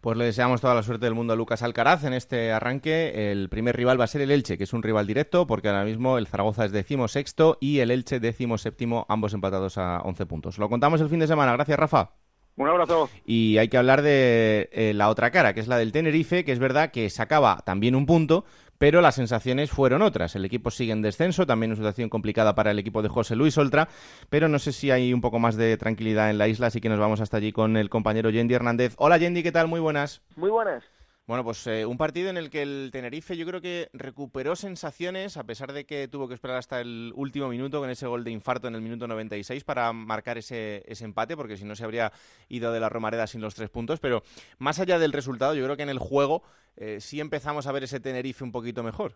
[0.00, 3.32] Pues le deseamos toda la suerte del mundo a Lucas Alcaraz en este arranque.
[3.32, 5.84] El primer rival va a ser el Elche, que es un rival directo, porque ahora
[5.84, 10.26] mismo el Zaragoza es décimo sexto y el Elche décimo séptimo, ambos empatados a 11
[10.26, 10.58] puntos.
[10.58, 11.54] Lo contamos el fin de semana.
[11.54, 12.10] Gracias, Rafa.
[12.56, 13.10] Un abrazo.
[13.24, 16.52] Y hay que hablar de eh, la otra cara, que es la del Tenerife, que
[16.52, 18.44] es verdad que sacaba también un punto,
[18.78, 20.36] pero las sensaciones fueron otras.
[20.36, 23.58] El equipo sigue en descenso, también una situación complicada para el equipo de José Luis
[23.58, 23.88] Oltra,
[24.30, 26.88] pero no sé si hay un poco más de tranquilidad en la isla, así que
[26.88, 28.94] nos vamos hasta allí con el compañero Yendi Hernández.
[28.98, 29.66] Hola Yendi, ¿qué tal?
[29.66, 30.22] Muy buenas.
[30.36, 30.84] Muy buenas.
[31.26, 35.38] Bueno, pues eh, un partido en el que el Tenerife yo creo que recuperó sensaciones,
[35.38, 38.30] a pesar de que tuvo que esperar hasta el último minuto con ese gol de
[38.30, 42.12] infarto en el minuto 96 para marcar ese, ese empate, porque si no se habría
[42.50, 44.00] ido de la Romareda sin los tres puntos.
[44.00, 44.22] Pero
[44.58, 46.42] más allá del resultado, yo creo que en el juego
[46.76, 49.12] eh, sí empezamos a ver ese Tenerife un poquito mejor.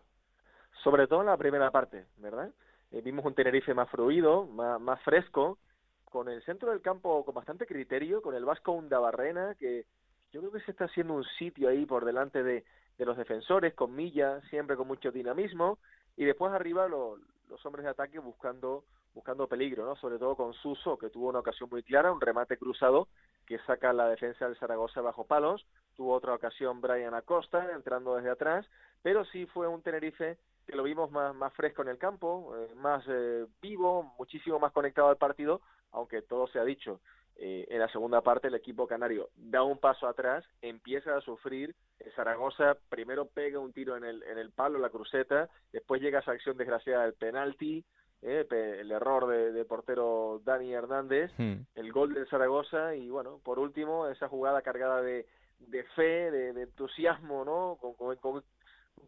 [0.83, 2.51] Sobre todo en la primera parte, ¿verdad?
[2.91, 5.59] Eh, vimos un Tenerife más fluido, más, más fresco,
[6.07, 9.85] con el centro del campo con bastante criterio, con el Vasco Undabarrena, que
[10.33, 12.65] yo creo que se está haciendo un sitio ahí por delante de,
[12.99, 15.79] de los defensores, con Milla, siempre con mucho dinamismo,
[16.17, 19.97] y después arriba los hombres de ataque buscando buscando peligro, ¿no?
[19.97, 23.09] Sobre todo con Suso, que tuvo una ocasión muy clara, un remate cruzado
[23.47, 28.31] que saca la defensa del Zaragoza bajo palos, tuvo otra ocasión Brian Acosta entrando desde
[28.31, 28.67] atrás,
[29.03, 32.75] pero sí fue un Tenerife que lo vimos más, más fresco en el campo, eh,
[32.77, 35.63] más eh, vivo, muchísimo más conectado al partido,
[35.93, 37.01] aunque todo se ha dicho,
[37.41, 41.75] eh, en la segunda parte el equipo canario da un paso atrás, empieza a sufrir,
[42.17, 46.33] Zaragoza primero pega un tiro en el, en el palo, la cruceta, después llega esa
[46.33, 47.85] acción desgraciada del penalti,
[48.23, 51.55] eh, el error de, portero Dani Hernández, hmm.
[51.77, 55.25] el gol del Zaragoza y bueno, por último esa jugada cargada de,
[55.61, 57.79] de fe, de, entusiasmo, ¿no?
[57.81, 58.43] Con, con,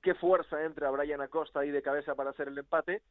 [0.03, 3.03] qué fuerza entra Brian Acosta ahí de cabeza para hacer el empate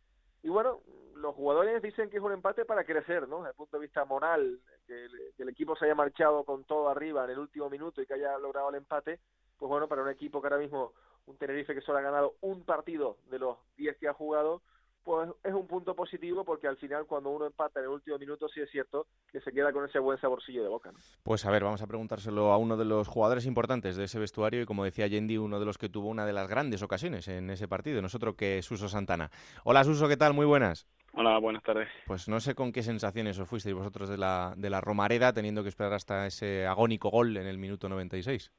[0.43, 0.81] y bueno,
[1.15, 3.39] los jugadores dicen que es un empate para crecer, ¿no?
[3.39, 5.05] Desde el punto de vista moral, que
[5.37, 8.37] el, equipo se haya marchado con todo arriba en el último minuto y que haya
[8.37, 9.19] logrado el empate,
[9.57, 10.93] pues bueno, para un equipo que ahora mismo,
[11.25, 14.61] un Tenerife que solo ha ganado un partido de los 10 que ha jugado,
[15.03, 15.29] pues
[15.69, 19.05] punto positivo porque al final cuando uno empata en el último minuto sí es cierto
[19.31, 20.91] que se queda con ese buen saborcillo de boca.
[21.23, 24.61] Pues a ver, vamos a preguntárselo a uno de los jugadores importantes de ese vestuario
[24.61, 27.49] y como decía Yendi, uno de los que tuvo una de las grandes ocasiones en
[27.49, 29.29] ese partido, nosotros que Suso Santana.
[29.63, 30.33] Hola Suso, ¿qué tal?
[30.33, 30.87] Muy buenas.
[31.13, 31.87] Hola, buenas tardes.
[32.05, 35.63] Pues no sé con qué sensaciones os fuisteis vosotros de la, de la Romareda teniendo
[35.63, 38.51] que esperar hasta ese agónico gol en el minuto 96.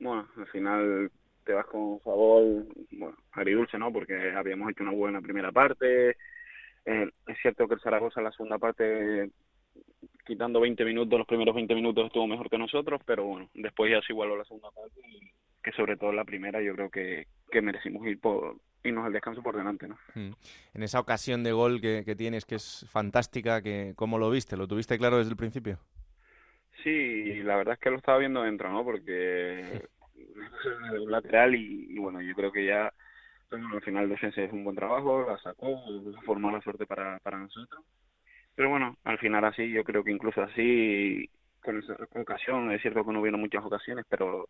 [0.00, 1.10] Bueno, al final
[1.44, 3.92] te vas con un bueno, agridulce, ¿no?
[3.92, 6.16] Porque habíamos hecho una buena primera parte.
[6.86, 9.30] Eh, es cierto que el Zaragoza en la segunda parte,
[10.24, 14.00] quitando 20 minutos, los primeros 20 minutos estuvo mejor que nosotros, pero bueno, después ya
[14.00, 15.30] se igualó la segunda parte y
[15.62, 19.42] que sobre todo la primera yo creo que, que merecimos ir por irnos al descanso
[19.42, 19.98] por delante, ¿no?
[20.14, 20.30] Hmm.
[20.74, 24.56] En esa ocasión de gol que, que tienes, que es fantástica, que ¿cómo lo viste?
[24.56, 25.80] ¿Lo tuviste claro desde el principio?
[26.84, 28.84] Sí, la verdad es que lo estaba viendo dentro, ¿no?
[28.84, 29.82] Porque
[31.02, 32.92] un lateral y, bueno, yo creo que ya
[33.50, 35.80] al final defensa es un buen trabajo, la sacó,
[36.24, 37.84] formó la suerte para, para nosotros.
[38.54, 41.28] Pero bueno, al final así, yo creo que incluso así,
[41.62, 44.48] con esa ocasión, es cierto que no hubieron muchas ocasiones, pero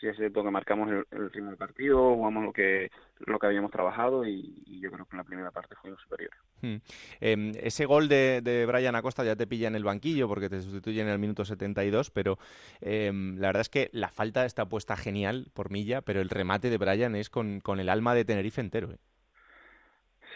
[0.00, 3.70] sí es cierto que marcamos el, ritmo del partido, jugamos lo que lo que habíamos
[3.70, 6.38] trabajado y, yo creo que en la primera parte fuimos superiores.
[6.60, 6.76] Hmm.
[7.20, 10.60] Em, ese gol de, de, Brian Acosta ya te pilla en el banquillo porque te
[10.60, 12.38] sustituye en el minuto 72, pero
[12.80, 16.68] em, la verdad es que la falta está puesta genial por Milla, pero el remate
[16.68, 18.92] de Brian es con, con el alma de Tenerife entero.
[18.92, 18.98] ¿eh?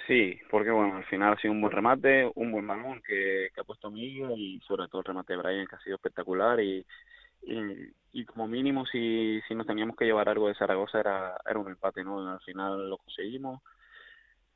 [0.06, 3.60] Sí, porque bueno, al final ha sido un buen remate, un buen balón que, que
[3.60, 6.84] ha puesto Milla y sobre todo el remate de Brian que ha sido espectacular y
[7.42, 11.68] y, como mínimo si, si nos teníamos que llevar algo de Zaragoza era, era un
[11.68, 12.28] empate, ¿no?
[12.28, 13.62] Al final lo conseguimos,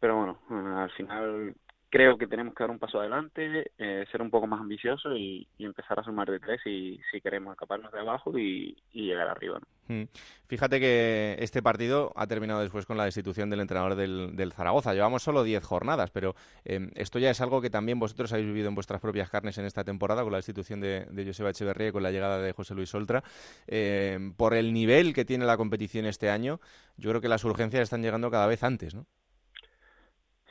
[0.00, 1.54] pero bueno, eh, al final
[1.94, 5.46] creo que tenemos que dar un paso adelante, eh, ser un poco más ambiciosos y,
[5.60, 9.60] empezar a sumar de tres y, si queremos escaparnos de abajo y, llegar arriba.
[9.86, 10.02] Mm.
[10.48, 14.92] Fíjate que este partido ha terminado después con la destitución del entrenador del, Zaragoza.
[14.92, 18.68] Llevamos solo 10 jornadas, pero em, esto ya es algo que también vosotros habéis vivido
[18.68, 22.02] en vuestras propias carnes en esta temporada con la destitución de, de Echeverría y con
[22.02, 23.22] la llegada de José Luis Oltra.
[23.68, 26.58] Em, por el nivel que tiene la competición este año,
[26.96, 29.06] yo creo que las urgencias están llegando cada vez antes, ¿no?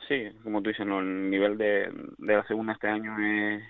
[0.08, 3.62] Sí, como tú dices, el nivel de, de la segunda este año es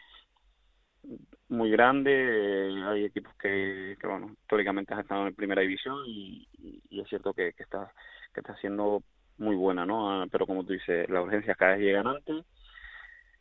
[1.48, 2.10] muy grande.
[2.12, 6.48] Eh, hay equipos que, que, bueno, históricamente han estado en primera división y,
[6.90, 7.92] es cierto que, que, está
[8.32, 9.02] que está siendo
[9.38, 10.10] muy buena, ¿no?
[10.22, 12.44] Ah, pero como tú dices, las urgencias cada vez llegan antes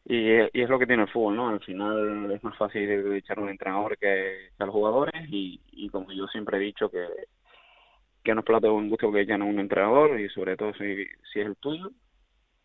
[0.06, 0.18] y,
[0.54, 1.50] y es lo que tiene el fútbol, ¿no?
[1.50, 6.12] Al final es más fácil echar un entrenador que, a los jugadores y, y como
[6.12, 7.08] yo siempre he dicho que
[8.24, 10.74] que no es plato de buen gusto que echen a un entrenador y sobre todo
[10.76, 11.92] si, si es el tuyo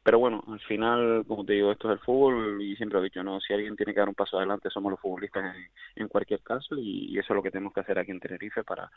[0.09, 3.23] pero bueno, al final, como te digo, esto es el fútbol y siempre he dicho,
[3.23, 5.55] no, si alguien tiene que dar un paso adelante somos los futbolistas
[5.97, 8.91] en, cualquier caso y, eso es lo que tenemos que hacer aquí en Tenerife para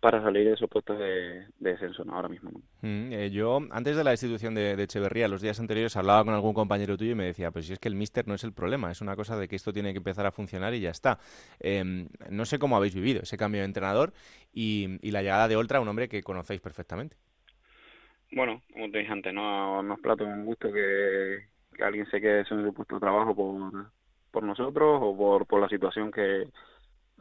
[0.00, 2.50] para salir de esos puestos de, descenso ahora mismo.
[2.80, 6.54] Mm, eh, yo, antes de la destitución de, Echeverría, los días anteriores hablaba con algún
[6.54, 8.90] compañero tuyo y me decía, pues si es que el míster no es el problema,
[8.90, 11.18] es una cosa de que esto tiene que empezar a funcionar y ya está.
[11.60, 14.14] Em, no sé cómo habéis vivido ese cambio de entrenador
[14.50, 17.18] y, y la llegada de Oltra, un hombre que conocéis perfectamente.
[18.32, 21.48] Bueno, como te dije antes, no nos plato un gusto que,
[21.82, 23.90] alguien se quede sin su puesto de trabajo por,
[24.30, 26.48] por nosotros o por, por la situación que,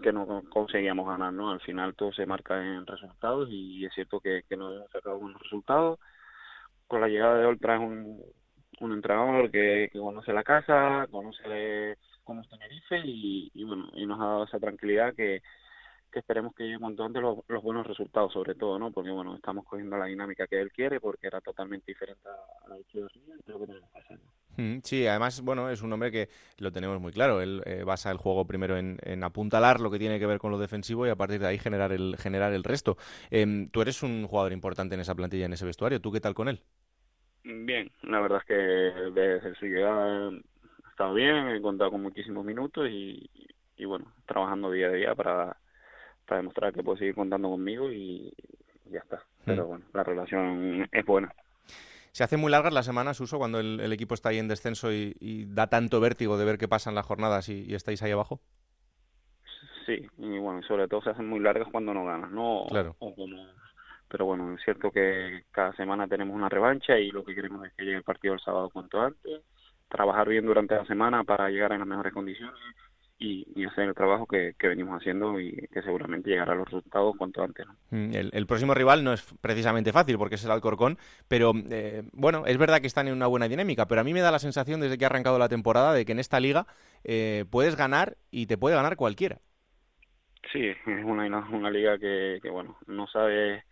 [0.02, 1.52] que no conseguíamos ganar, ¿no?
[1.52, 5.20] Al final todo se marca en resultados y es cierto que, que no hemos sacado
[5.20, 6.00] buenos resultados.
[6.88, 8.22] Con la llegada de Oltra es un,
[8.82, 14.20] un entrenador que, conoce la casa, conoce cómo es Tenerife y, y bueno, y nos
[14.20, 15.42] ha dado esa tranquilidad que,
[16.18, 18.92] que esperemos que llegue cuanto antes los, los, buenos resultados sobre todo, ¿no?
[18.92, 22.76] Porque bueno, estamos cogiendo la dinámica que él quiere porque era totalmente diferente a la
[22.76, 24.26] de creo que tenemos que hacerlo.
[24.58, 27.42] Mm, sí, además, bueno, es un hombre que lo tenemos muy claro.
[27.42, 30.50] Él eh, basa el juego primero en, en, apuntalar lo que tiene que ver con
[30.50, 32.98] lo defensivo y a partir de ahí generar el, generar el resto.
[33.30, 36.02] Eh, tú eres un jugador importante en esa plantilla, en ese vestuario.
[36.02, 36.64] ¿Tú qué tal con él?
[37.44, 42.44] Bien, la verdad es que desde su llegada ha estado bien, he contado con muchísimos
[42.44, 43.30] minutos y,
[43.78, 45.56] y bueno, trabajando día a día para,
[46.28, 48.34] para demostrar que puede seguir contando conmigo y,
[48.86, 49.24] y ya está.
[49.46, 49.68] Pero mm.
[49.68, 51.34] bueno, la relación es buena.
[52.12, 54.92] ¿Se hacen muy largas las semanas, Uso, cuando el, el equipo está ahí en descenso
[54.92, 58.02] y, y, da tanto vértigo de ver qué pasa en las jornadas y, y, estáis
[58.02, 58.40] ahí abajo?
[59.86, 62.66] Sí, y bueno, sobre todo se hacen muy largas cuando no ganas, ¿no?
[62.70, 62.96] Claro.
[63.00, 63.38] O como...
[64.10, 67.74] Pero bueno, es cierto que cada semana tenemos una revancha y lo que queremos es
[67.74, 69.42] que llegue el partido el sábado cuanto antes,
[69.90, 72.56] trabajar bien durante la semana para llegar en las mejores condiciones
[73.20, 76.66] y, y, hacer el trabajo que, que, venimos haciendo y que seguramente llegará a los
[76.66, 77.66] resultados cuanto antes.
[77.66, 77.74] ¿no?
[77.90, 82.04] Mm, el, el, próximo rival no es precisamente fácil porque es el Alcorcón, pero eh,
[82.14, 84.40] bueno, es verdad que están en una buena dinámica, pero a mí me da la
[84.40, 86.68] sensación desde que ha arrancado la temporada de que en esta liga
[87.04, 89.40] eh, puedes ganar y te puede ganar cualquiera.
[90.52, 93.64] Sí, es una, una liga que, que, bueno, no sabe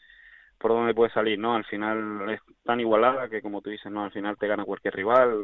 [0.58, 1.56] por dónde puede salir, ¿no?
[1.56, 4.04] Al final es tan igualada que, como tú dices, ¿no?
[4.04, 5.40] Al final te gana cualquier rival,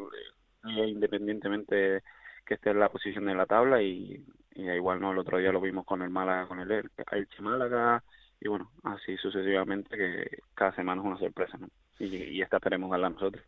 [0.65, 2.01] eh, independientemente
[2.45, 4.23] que esté en la posición de la tabla y,
[4.55, 8.03] y igual no el otro día lo vimos con el Málaga con el Elche Málaga
[8.39, 11.67] y bueno así sucesivamente que cada semana es una sorpresa ¿no?
[11.99, 13.43] y, y esta esperemos ganarla nosotros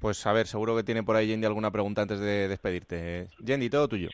[0.00, 3.70] pues a ver seguro que tiene por ahí Yendi alguna pregunta antes de despedirte Yendi
[3.70, 4.08] todo tuyo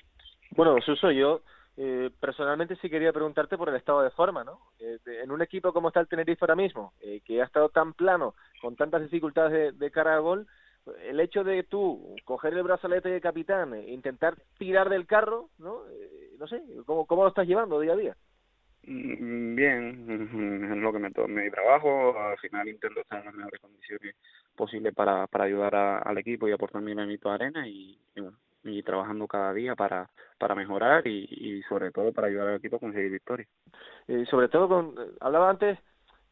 [0.51, 1.43] bueno Suso yo
[1.77, 4.61] eh, personalmente sí quería preguntarte por el estado de forma, ¿no?
[4.79, 7.95] Eh, en un equipo como está el Tenerife ahora mismo, eh, que ha estado tan
[7.95, 10.47] plano, con tantas dificultades de, de cara a gol,
[11.03, 15.87] el hecho de tú coger el brazalete de capitán e intentar tirar del carro, ¿no?
[15.91, 18.17] Eh, no sé, ¿cómo, ¿cómo lo estás llevando día a día?
[18.87, 23.35] Mm, bien, es lo que me toma mi trabajo, al final intento estar en las
[23.35, 24.17] mejores condiciones
[24.55, 28.21] posibles para, para ayudar a, al equipo y aportar mi granito de arena y, y,
[28.21, 32.57] bueno, y trabajando cada día para, para mejorar y, y sobre todo para ayudar al
[32.57, 33.49] equipo a conseguir victorias.
[34.09, 35.79] Eh, sobre todo, con, hablaba antes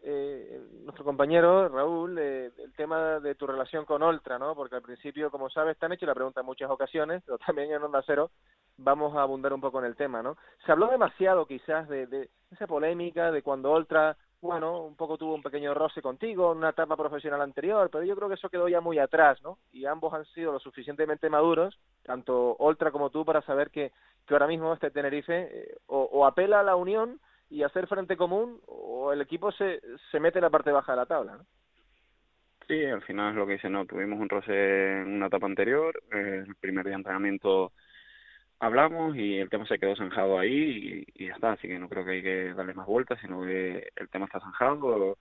[0.05, 4.55] eh, nuestro compañero Raúl eh, el tema de tu relación con Oltra, ¿no?
[4.55, 7.71] Porque al principio, como sabes, te han hecho la pregunta en muchas ocasiones, pero también
[7.71, 8.31] en Onda Cero
[8.77, 10.37] vamos a abundar un poco en el tema, ¿no?
[10.67, 15.35] Se habló demasiado quizás de, de esa polémica de cuando Oltra, bueno, un poco tuvo
[15.35, 18.69] un pequeño roce contigo en una etapa profesional anterior, pero yo creo que eso quedó
[18.69, 19.59] ya muy atrás, ¿no?
[19.73, 23.93] Y ambos han sido lo suficientemente maduros, tanto Oltra como tú, para saber que,
[24.27, 27.21] que ahora mismo este Tenerife eh, o, o apela a la unión
[27.53, 30.97] y hacer frente común o el equipo se, se mete en la parte baja de
[30.97, 31.47] la tabla, ¿no?
[32.67, 36.01] Sí, al final es lo que dice, no, tuvimos un roce en una etapa anterior,
[36.13, 37.73] el primer día de entrenamiento
[38.59, 42.05] hablamos y el tema se quedó zanjado ahí y, ya está, así que no creo
[42.05, 45.19] que hay que darle más vueltas, sino que el tema está zanjado,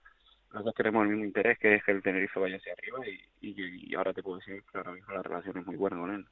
[0.52, 3.50] los dos tenemos el mismo interés que es que el Tenerife vaya hacia arriba y,
[3.50, 6.14] y, y ahora te puedo decir que ahora mismo la relación es muy buena con
[6.14, 6.24] él.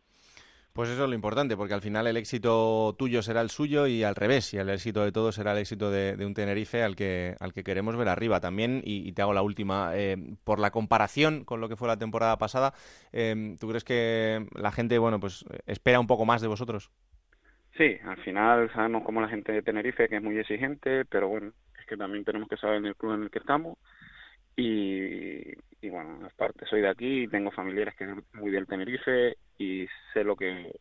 [0.72, 4.04] Pues eso es lo importante, porque al final el éxito tuyo será el suyo y
[4.04, 7.34] al revés, y el éxito de todos será el éxito de, un Tenerife al que,
[7.40, 8.80] al que queremos ver arriba también.
[8.84, 11.98] Y, y te hago la última, eh, por la comparación con lo que fue la
[11.98, 12.72] temporada pasada,
[13.12, 16.92] eh, ¿tú crees que la gente, bueno, pues espera un poco más de vosotros?
[17.76, 21.52] Sí, al final sabemos como la gente de Tenerife, que es muy exigente, pero bueno,
[21.80, 23.76] es que también tenemos que saber en el club en el que estamos.
[24.54, 25.40] Y,
[25.80, 30.24] y bueno, aparte soy de aquí, tengo familiares que son muy del Tenerife y sé
[30.24, 30.72] lo que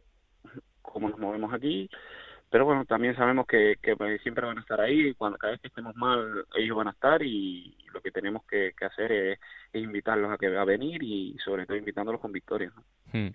[0.82, 1.90] cómo nos movemos aquí
[2.50, 5.68] pero bueno también sabemos que, que siempre van a estar ahí cuando cada vez que
[5.68, 9.40] estemos mal ellos van a estar y lo que tenemos que, hacer es,
[9.74, 12.74] invitarlos a que a venir y sobre todo invitándolos con victorias
[13.14, 13.30] hmm.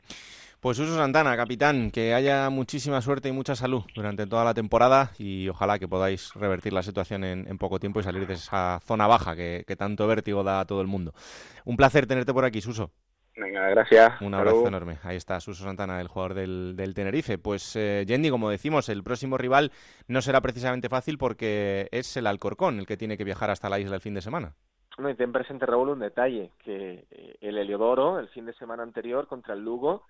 [0.64, 5.10] Pues Uso Santana, capitán, que haya muchísima suerte y mucha salud durante toda la temporada
[5.18, 8.80] y ojalá que podáis revertir la situación en, en poco tiempo y salir de esa
[8.80, 11.12] zona baja que, que, tanto vértigo da a todo el mundo.
[11.66, 12.90] Un placer tenerte por aquí, Suso.
[13.36, 14.20] Venga, gracias.
[14.20, 14.68] Un abrazo Salud.
[14.68, 14.98] enorme.
[15.02, 17.36] Ahí está Suso Santana, el jugador del, del Tenerife.
[17.36, 19.72] Pues, eh, Yendi, como decimos, el próximo rival
[20.06, 23.80] no será precisamente fácil porque es el Alcorcón el que tiene que viajar hasta la
[23.80, 24.54] isla el fin de semana.
[24.98, 27.04] No, y ten presente, Raúl, un detalle, que
[27.40, 30.04] el Heliodoro, el fin de semana anterior contra el Lugo,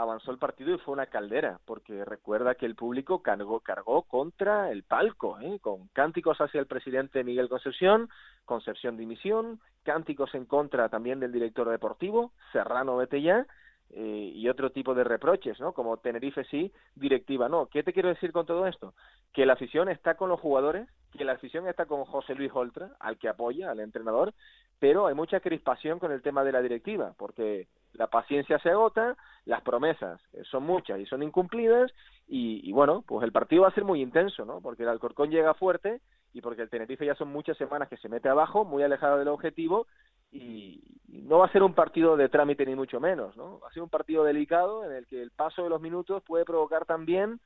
[0.00, 4.70] avanzó el partido y fue una caldera, porque recuerda que el público cargó, cargó contra
[4.70, 5.58] el palco, ¿eh?
[5.60, 8.08] con cánticos hacia el presidente Miguel Concepción,
[8.44, 13.46] Concepción dimisión, cánticos en contra también del director deportivo, Serrano ya,
[13.92, 15.72] eh, y otro tipo de reproches, ¿no?
[15.72, 17.66] Como Tenerife sí, directiva no.
[17.66, 18.94] ¿Qué te quiero decir con todo esto?
[19.32, 22.92] Que la afición está con los jugadores, que la afición está con José Luis Oltra,
[23.00, 24.32] al que apoya, al entrenador,
[24.78, 29.16] pero hay mucha crispación con el tema de la directiva, porque la paciencia se agota,
[29.44, 31.92] las promesas eh, son muchas y son incumplidas,
[32.28, 34.60] y, y, bueno, pues el partido va a ser muy intenso, ¿no?
[34.60, 36.00] Porque el Alcorcón llega fuerte
[36.32, 39.28] y porque el Tenerife ya son muchas semanas que se mete abajo, muy alejado del
[39.28, 39.88] objetivo,
[40.32, 43.60] y no va a ser un partido de trámite ni mucho menos, ¿no?
[43.60, 46.44] Va a ser un partido delicado en el que el paso de los minutos puede
[46.44, 47.40] provocar también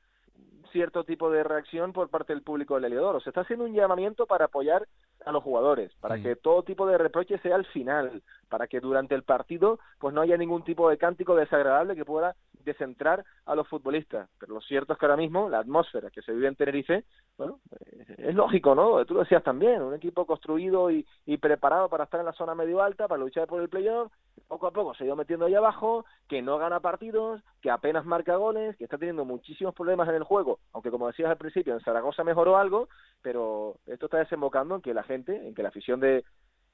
[0.71, 3.21] cierto tipo de reacción por parte del público del Heliodoro.
[3.21, 4.87] Se está haciendo un llamamiento para apoyar
[5.25, 9.15] a los jugadores, para que todo tipo de reproche sea al final, para que durante
[9.15, 12.35] el partido pues no haya ningún tipo de cántico desagradable que pueda
[12.65, 14.29] descentrar a los futbolistas.
[14.39, 17.05] Pero lo cierto es que ahora mismo la atmósfera que se vive en Tenerife,
[17.37, 19.05] bueno, eh, es lógico, ¿no?
[19.05, 22.55] Tú lo decías también, un equipo construido y, y preparado para estar en la zona
[22.55, 24.11] medio alta, para luchar por el playoff,
[24.47, 28.05] poco a poco se ha ido metiendo ahí abajo, que no gana partidos, que apenas
[28.05, 31.73] marca goles, que está teniendo muchísimos problemas en el juego, aunque como decías al principio,
[31.73, 32.89] en Zaragoza mejoró algo,
[33.21, 36.23] pero esto está desembocando en que la gente, en que la afición de,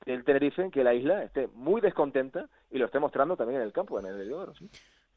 [0.05, 3.67] del Tenerife, en que la isla esté muy descontenta y lo esté mostrando también en
[3.67, 4.53] el campo, en el de Oro.
[4.55, 4.69] ¿sí?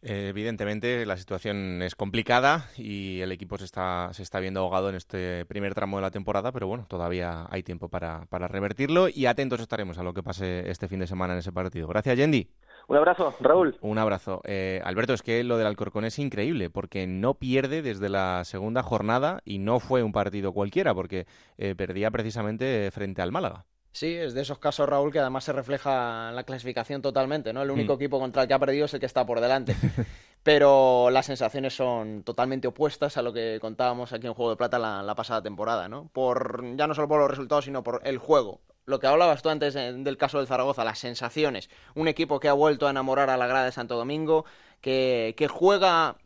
[0.06, 4.90] Eh, evidentemente la situación es complicada y el equipo se está, se está viendo ahogado
[4.90, 9.08] en este primer tramo de la temporada, pero bueno, todavía hay tiempo para, para revertirlo
[9.08, 11.88] y atentos estaremos a lo que pase este fin de semana en ese partido.
[11.88, 12.50] Gracias, Yendi.
[12.86, 13.78] Un abrazo, Raúl.
[13.80, 14.42] Un abrazo.
[14.44, 18.82] Eh, Alberto, es que lo del Alcorcón es increíble porque no pierde desde la segunda
[18.82, 21.26] jornada y no fue un partido cualquiera porque
[21.56, 23.64] eh, perdía precisamente frente al Málaga.
[23.94, 27.62] Sí, es de esos casos, Raúl, que además se refleja en la clasificación totalmente, ¿no?
[27.62, 27.96] El único mm.
[27.96, 29.76] equipo contra el que ha perdido es el que está por delante.
[30.42, 34.80] Pero las sensaciones son totalmente opuestas a lo que contábamos aquí en Juego de Plata
[34.80, 36.08] la, la, pasada temporada, ¿no?
[36.12, 38.60] Por, ya no solo por los resultados, sino por el juego.
[38.84, 41.70] Lo que hablabas tú antes del caso del Zaragoza, las sensaciones.
[41.94, 44.44] Un equipo que ha vuelto a enamorar a la grada de Santo Domingo,
[44.80, 46.16] que, que juega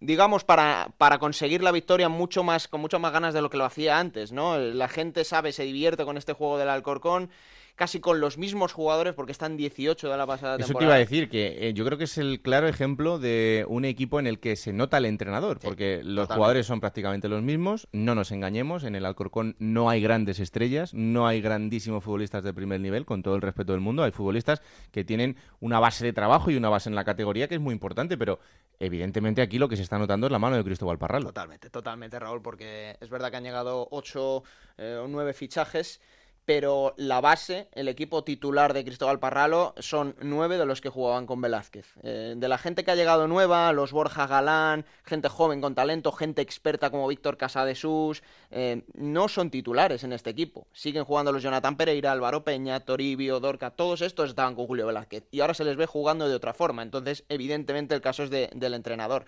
[0.00, 3.56] digamos, para, para conseguir la victoria mucho más, con mucho más ganas de lo que
[3.56, 4.58] lo hacía antes, ¿no?
[4.58, 7.30] La gente sabe, se divierte con este juego del Alcorcón
[7.76, 10.64] casi con los mismos jugadores porque están 18 de la pasada temporada.
[10.64, 13.64] Eso te iba a decir, que eh, yo creo que es el claro ejemplo de
[13.68, 17.42] un equipo en el que se nota el entrenador, porque los jugadores son prácticamente los
[17.42, 22.42] mismos, no nos engañemos, en el Alcorcón no hay grandes estrellas, no hay grandísimos futbolistas
[22.42, 26.04] de primer nivel, con todo el respeto del mundo, hay futbolistas que tienen una base
[26.04, 28.40] de trabajo y una base en la categoría que es muy importante, pero
[28.80, 31.24] evidentemente aquí lo que se está notando es la mano de Cristóbal Parral.
[31.24, 34.44] Totalmente, totalmente, Raúl, porque es verdad que han llegado ocho
[34.78, 36.00] eh, o nueve fichajes
[36.46, 41.26] pero la base, el equipo titular de Cristóbal Parralo, son nueve de los que jugaban
[41.26, 41.94] con Velázquez.
[42.04, 46.12] Eh, de la gente que ha llegado nueva, los Borja Galán, gente joven con talento,
[46.12, 48.22] gente experta como Víctor Casadesús,
[48.52, 50.68] eh, no son titulares en este equipo.
[50.72, 55.24] Siguen jugando los Jonathan Pereira, Álvaro Peña, Toribio, Dorca, todos estos estaban con Julio Velázquez.
[55.32, 56.82] Y ahora se les ve jugando de otra forma.
[56.82, 59.24] Entonces, evidentemente, el caso es del entrenador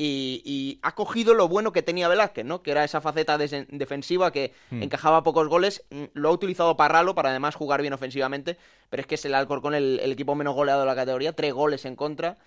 [0.00, 2.62] y, ha cogido lo bueno que tenía Velázquez, ¿no?
[2.62, 4.82] Que era esa faceta defensiva que hmm.
[4.84, 5.84] encajaba pocos goles.
[5.90, 8.56] Mm, lo ha utilizado Parralo para además jugar bien ofensivamente,
[8.90, 11.52] pero es que es el Alcorcón el, el equipo menos goleado de la categoría, tres
[11.52, 12.38] goles en contra.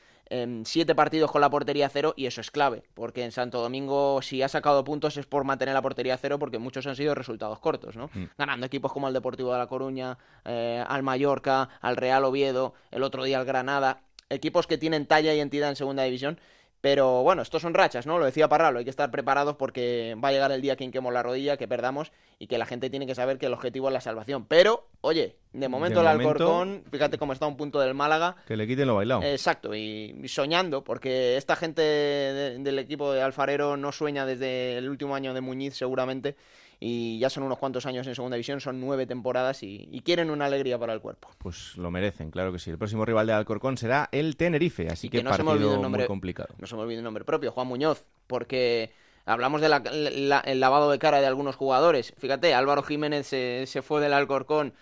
[0.64, 4.41] siete partidos con la portería cero y eso es clave, porque en Santo Domingo si
[4.41, 7.97] ha sacado puntos es por mantener la portería cero porque muchos han sido resultados cortos,
[7.97, 8.10] ¿no?
[8.14, 8.30] Hmm.
[8.38, 13.04] Ganando equipos como el Deportivo de La Coruña, eh, al Mallorca, al Real Oviedo, el
[13.04, 16.39] otro día al Granada, equipos que tienen talla y entidad en segunda división
[16.82, 18.17] pero bueno, estos son rachas, ¿no?
[18.17, 21.13] Lo decía Parralo, hay que estar preparados porque va a llegar el día que hinquemos
[21.13, 23.93] la rodilla, que perdamos y que la gente tiene que saber que el objetivo es
[23.93, 24.45] la salvación.
[24.47, 28.36] Pero, oye, de momento el Alcorcón, fíjate cómo está un punto del Málaga.
[28.47, 29.21] Que le quiten lo bailado.
[29.21, 35.13] Exacto, y, soñando, porque esta gente del equipo de Alfarero no sueña desde el último
[35.13, 36.36] año de Muñiz seguramente
[36.84, 40.45] y ya son unos cuantos años en segunda división, son nueve temporadas y, quieren una
[40.45, 41.29] alegría para el cuerpo.
[41.38, 42.71] Pues lo merecen, claro que sí.
[42.71, 46.05] El próximo rival de Alcorcón será el Tenerife, así que, no partido se me muy
[46.07, 46.55] complicado.
[46.57, 48.91] No se me olvide el nombre propio, Juan Muñoz, porque
[49.25, 52.15] hablamos del lavado de cara de algunos jugadores.
[52.17, 54.73] Fíjate, Álvaro Jiménez se, se fue del Alcorcón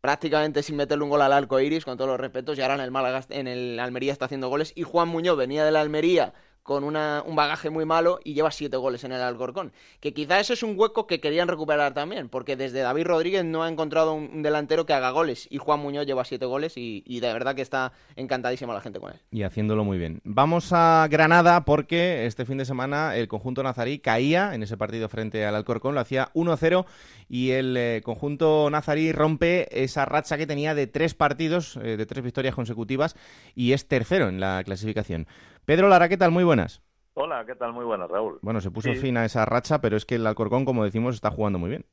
[0.00, 2.80] prácticamente sin meterle un gol al arco iris, con todos los respetos, y ahora en
[2.80, 6.32] el Málaga, en el Almería está haciendo goles, y Juan Muñoz venía de la Almería
[6.62, 9.72] con una, un bagaje muy malo y lleva siete goles en el Alcorcón.
[10.00, 13.62] Que quizá ese es un hueco que querían recuperar también, porque desde David Rodríguez no
[13.62, 17.32] ha encontrado un delantero que haga goles y Juan Muñoz lleva siete goles y, de
[17.32, 19.20] verdad que está encantadísima la gente con él.
[19.30, 20.20] Y haciéndolo muy bien.
[20.24, 25.08] Vamos a Granada porque este fin de semana el conjunto nazarí caía en ese partido
[25.08, 26.86] frente al Alcorcón, lo hacía 1-0
[27.28, 32.06] y el eh, conjunto nazarí rompe esa racha que tenía de tres partidos, eh, de
[32.06, 33.16] tres victorias consecutivas
[33.54, 35.26] y es tercero en la clasificación.
[35.70, 36.32] Pedro Lara, ¿qué tal?
[36.32, 36.82] Muy buenas.
[37.14, 37.72] Hola, ¿qué tal?
[37.72, 38.40] Muy buenas, Raúl.
[38.42, 41.30] Bueno, se puso fin a esa racha, pero es que el Alcorcón, como decimos, está
[41.30, 41.86] jugando muy bien.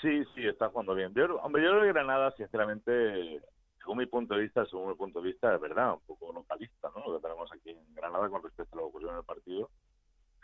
[0.00, 1.12] Sí, sí, está jugando bien.
[1.12, 3.42] Yo, hombre, yo creo que Granada, sinceramente,
[3.80, 6.88] según mi punto de vista, según mi punto de vista, es verdad, un poco localista,
[6.94, 7.02] ¿no?
[7.04, 9.70] Lo que tenemos aquí en Granada con respecto a lo que ocurrió en el partido.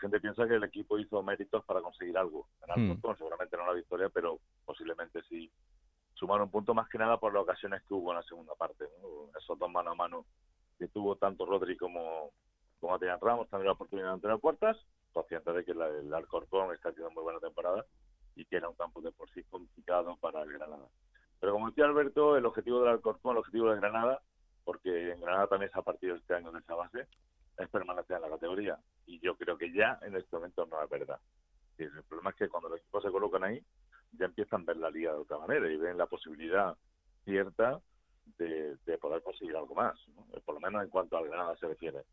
[0.01, 2.49] gente piensa que el equipo hizo méritos para conseguir algo.
[2.59, 5.49] Ganar puntos, seguramente no la victoria, pero posiblemente sí
[6.15, 8.83] sumar un punto más que nada por las ocasiones que hubo en la segunda parte.
[9.01, 9.29] ¿no?
[9.39, 10.25] Esos dos mano a mano
[10.77, 12.31] que tuvo tanto Rodri como,
[12.83, 14.77] como Adrián Ramos, también la oportunidad de entrar puertas,
[15.13, 17.85] consciente de que la, el Alcorcón está haciendo muy buena temporada
[18.35, 20.89] y que era un campo de por sí complicado para el Granada.
[21.39, 24.21] Pero como decía Alberto, el objetivo del Alcorcón, el objetivo de Granada,
[24.65, 27.07] porque en Granada también se ha partido este año en esa base,
[27.57, 28.77] es permanecer en la categoría.
[29.05, 31.21] Y yo creo que ya en este momento no es verdad.
[31.77, 33.63] El problema es que cuando los equipos se colocan ahí,
[34.11, 36.75] ya empiezan a ver la liga de otra manera y ven la posibilidad
[37.23, 37.79] cierta
[38.37, 40.25] de, de poder conseguir algo más, ¿no?
[40.41, 42.03] por lo menos en cuanto al Granada se refiere.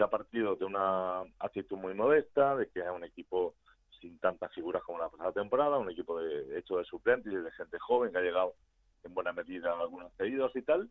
[0.00, 3.54] Se ha partido de una actitud muy modesta, de que es un equipo
[4.00, 7.50] sin tantas figuras como la pasada temporada, un equipo de hecho de suplentes y de
[7.50, 8.54] gente joven que ha llegado
[9.04, 10.88] en buena medida a algunos cedidos y tal,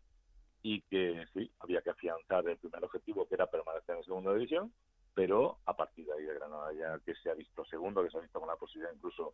[0.62, 4.72] y que sí, había que afianzar el primer objetivo que era permanecer en segunda división,
[5.16, 8.20] pero a partir de ahí de Granada ya que se ha visto segundo, que se
[8.20, 9.34] ha visto con la posibilidad incluso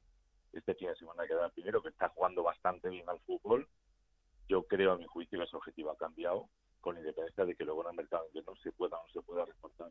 [0.54, 3.68] este fin de semana de quedar primero, que está jugando bastante bien al fútbol,
[4.48, 6.48] yo creo a mi juicio que ese objetivo ha cambiado,
[6.86, 9.22] con independencia de que luego en el mercado que no se pueda o no se
[9.24, 9.90] pueda reforzar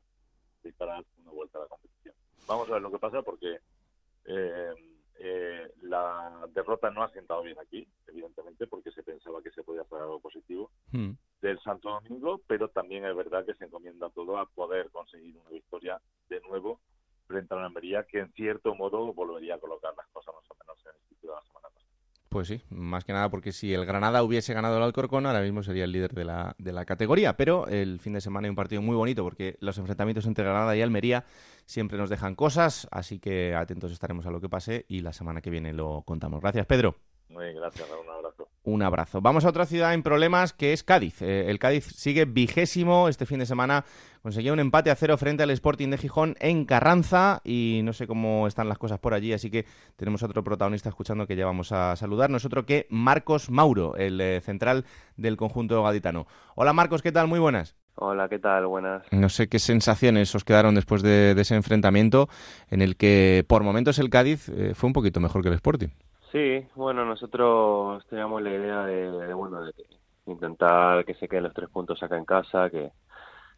[0.62, 2.14] y para una vuelta a la competición.
[2.46, 3.58] Vamos a ver lo que pasa porque
[4.26, 4.74] eh,
[5.18, 9.82] eh, la derrota no ha sentado bien aquí, evidentemente, porque se pensaba que se podía
[9.82, 11.16] hacer algo positivo Hmm.
[11.40, 15.50] del Santo Domingo, pero también es verdad que se encomienda todo a poder conseguir una
[15.50, 16.78] victoria de nuevo
[17.26, 20.54] frente a la Almería, que en cierto modo volvería a colocar las cosas más o
[20.60, 21.90] menos en el sitio de la semana pasada.
[22.34, 25.62] Pues sí, más que nada porque si el Granada hubiese ganado el Alcorcón, ahora mismo
[25.62, 27.36] sería el líder de la, de la categoría.
[27.36, 30.76] Pero el fin de semana hay un partido muy bonito porque los enfrentamientos entre Granada
[30.76, 31.24] y Almería
[31.64, 35.42] siempre nos dejan cosas, así que atentos estaremos a lo que pase y la semana
[35.42, 36.40] que viene lo contamos.
[36.40, 36.96] Gracias, Pedro.
[37.28, 38.04] Muy gracias, Raúl,
[38.64, 39.20] un abrazo.
[39.20, 41.22] Vamos a otra ciudad en problemas que es Cádiz.
[41.22, 43.08] Eh, el Cádiz sigue vigésimo.
[43.08, 43.84] Este fin de semana
[44.22, 48.06] conseguía un empate a cero frente al Sporting de Gijón en Carranza y no sé
[48.06, 51.72] cómo están las cosas por allí, así que tenemos otro protagonista escuchando que ya vamos
[51.72, 52.30] a saludar.
[52.30, 54.86] No es otro que Marcos Mauro, el eh, central
[55.16, 56.26] del conjunto gaditano.
[56.54, 57.28] Hola Marcos, ¿qué tal?
[57.28, 57.76] Muy buenas.
[57.96, 58.66] Hola, ¿qué tal?
[58.66, 59.04] Buenas.
[59.12, 62.28] No sé qué sensaciones os quedaron después de, de ese enfrentamiento
[62.68, 65.90] en el que por momentos el Cádiz eh, fue un poquito mejor que el Sporting.
[66.34, 69.72] Sí, bueno, nosotros teníamos la idea de, de, bueno, de
[70.26, 72.90] intentar que se queden los tres puntos acá en casa, que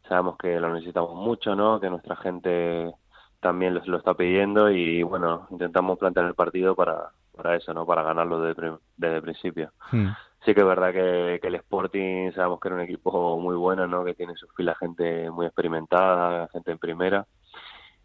[0.06, 1.80] sabemos que lo necesitamos mucho, ¿no?
[1.80, 2.92] Que nuestra gente
[3.40, 7.86] también lo, lo está pidiendo y, bueno, intentamos plantear el partido para, para eso, ¿no?
[7.86, 9.72] Para ganarlo desde, desde el principio.
[9.90, 10.08] Hmm.
[10.44, 13.86] Sí que es verdad que, que el Sporting sabemos que era un equipo muy bueno,
[13.86, 14.04] ¿no?
[14.04, 17.26] Que tiene en sus filas gente muy experimentada, gente en primera.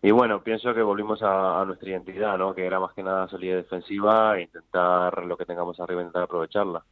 [0.01, 2.55] Y bueno, pienso que volvimos a, a nuestra identidad, ¿no?
[2.55, 6.83] Que era más que nada solidez defensiva e intentar lo que tengamos arriba, intentar aprovecharla.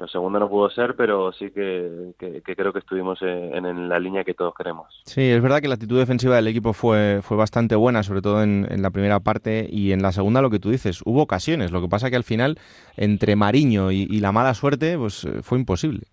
[0.00, 3.88] Lo segundo no pudo ser, pero sí que, que, que creo que estuvimos en, en
[3.88, 4.86] la línea que todos queremos.
[5.04, 8.42] Sí, es verdad que la actitud defensiva del equipo fue, fue bastante buena, sobre todo
[8.42, 11.70] en, en la primera parte y en la segunda lo que tú dices, hubo ocasiones,
[11.70, 12.58] lo que pasa que al final
[12.96, 16.06] entre Mariño y, y la mala suerte pues eh, fue imposible.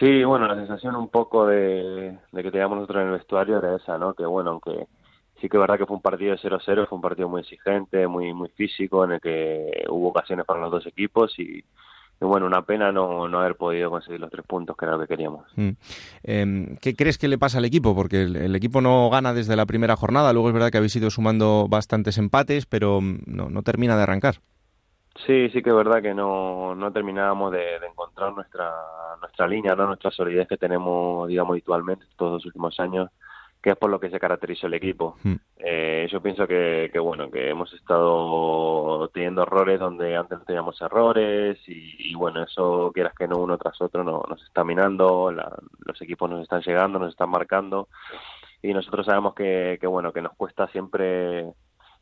[0.00, 3.76] Sí, bueno, la sensación un poco de, de que teníamos nosotros en el vestuario era
[3.76, 4.14] esa, ¿no?
[4.14, 4.86] Que bueno, aunque
[5.40, 8.06] sí que es verdad que fue un partido de 0-0, fue un partido muy exigente,
[8.06, 11.64] muy muy físico, en el que hubo ocasiones para los dos equipos y,
[12.20, 15.00] y bueno, una pena no, no haber podido conseguir los tres puntos que era lo
[15.00, 15.44] que queríamos.
[15.56, 15.70] Mm.
[16.24, 17.94] Eh, ¿Qué crees que le pasa al equipo?
[17.94, 20.96] Porque el, el, equipo no gana desde la primera jornada, luego es verdad que habéis
[20.96, 24.36] ido sumando bastantes empates, pero mm, no, no termina de arrancar.
[25.26, 28.70] Sí, sí que es verdad que no, no terminábamos de, de, encontrar nuestra
[29.20, 33.10] nuestra línea, no nuestra solidez que tenemos, digamos, habitualmente todos los últimos años,
[33.66, 35.16] que es por lo que se caracterizó el equipo.
[35.24, 35.34] Mm.
[35.56, 40.80] Eh, yo pienso que, que, bueno, que hemos estado teniendo errores donde antes no teníamos
[40.80, 45.32] errores y, y bueno, eso quieras que no uno tras otro no, nos está minando,
[45.32, 47.88] la, los equipos nos están llegando, nos están marcando
[48.62, 51.46] y nosotros sabemos que, que bueno, que nos cuesta siempre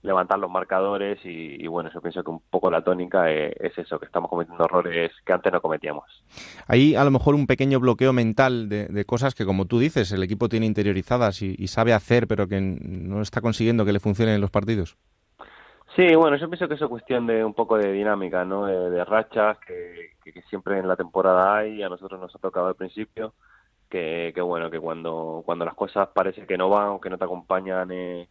[0.04, 3.78] levantar los marcadores y, y, bueno, yo pienso que un poco la tónica es, es,
[3.78, 6.04] eso, que estamos cometiendo errores que antes no cometíamos.
[6.68, 10.12] Hay a lo mejor un pequeño bloqueo mental de, de cosas que, como tú dices,
[10.12, 14.00] el equipo tiene interiorizadas y, y, sabe hacer, pero que no está consiguiendo que le
[14.00, 14.98] funcionen en los partidos.
[15.96, 18.66] Sí, bueno, yo pienso que eso es cuestión de un poco de dinámica, ¿no?
[18.66, 22.34] De, de rachas que, que, que, siempre en la temporada hay y a nosotros nos
[22.34, 23.32] ha tocado al principio.
[23.88, 27.16] Que, que bueno, que cuando, cuando las cosas parece que no van o que no
[27.16, 27.90] te acompañan...
[27.90, 28.28] Eh,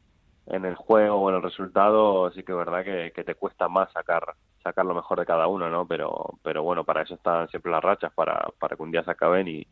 [0.47, 3.91] en el juego o en el resultado sí que es verdad que, te cuesta más
[3.93, 5.85] sacar sacar lo mejor de cada uno, ¿no?
[5.85, 9.11] Pero, pero bueno, para eso están siempre las rachas, para, para que un día se
[9.11, 9.67] acaben y,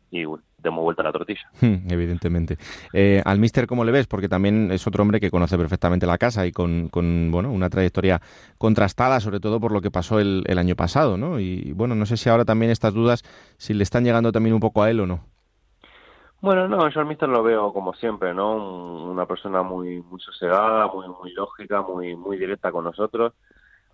[0.58, 1.50] demos vuelta a la tortilla.
[1.88, 2.58] Evidentemente.
[2.92, 4.06] Eh, al mister, ¿cómo le ves?
[4.06, 7.70] Porque también es otro hombre que conoce perfectamente la casa y con, con bueno, una
[7.70, 8.20] trayectoria
[8.58, 11.40] contrastada, sobre todo por lo que pasó el, el año pasado, ¿no?
[11.40, 13.22] Y bueno, no sé si ahora también estas dudas,
[13.56, 15.31] si le están llegando también un poco a él o no.
[16.42, 18.56] Bueno, no, yo al mister lo veo como siempre, ¿no?
[19.10, 23.32] Una persona muy muy sosegada, muy muy lógica, muy muy directa con nosotros,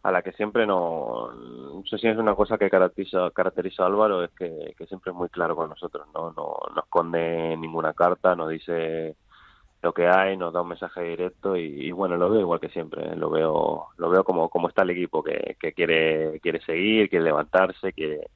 [0.03, 3.87] a la que siempre no, no sé si es una cosa que caracteriza caracteriza a
[3.87, 7.93] Álvaro es que, que siempre es muy claro con nosotros, no no no esconde ninguna
[7.93, 9.17] carta, nos dice
[9.83, 12.71] lo que hay, nos da un mensaje directo y, y, bueno, lo veo igual que
[12.71, 13.17] siempre, ¿eh?
[13.17, 17.27] lo veo lo veo como como está el equipo que, que quiere quiere seguir, quiere
[17.27, 18.29] levantarse, quiere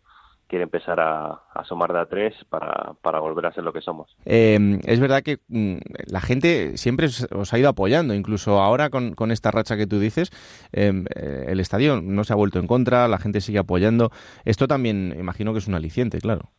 [0.52, 3.80] quiere empezar a, a asomar de a tres para, para, volver a ser lo que
[3.80, 4.14] somos.
[4.26, 5.76] Eh, es verdad que mm,
[6.08, 9.98] la gente siempre os ha ido apoyando, incluso ahora con, con esta racha que tú
[9.98, 10.30] dices,
[10.74, 10.92] eh,
[11.46, 14.10] el estadio no se ha vuelto en contra, la gente sigue apoyando.
[14.44, 16.50] Esto también imagino que es un aliciente, claro.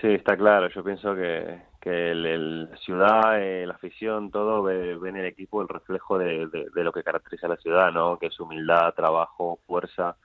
[0.00, 0.68] Sí, está claro.
[0.70, 5.26] Yo pienso que, que el, el ciudad, eh, la afición, todo ve, ve, en el
[5.26, 8.18] equipo el reflejo de, de, de, lo que caracteriza a la ciudad, ¿no?
[8.18, 10.16] Que es humildad, trabajo, fuerza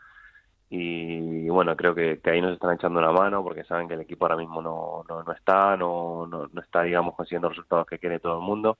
[0.70, 4.26] y bueno, creo que, ahí nos están echando una mano porque saben que el equipo
[4.26, 8.20] ahora mismo no, no, no está, no, no, no, está, digamos, consiguiendo resultados que quiere
[8.20, 8.78] todo el mundo.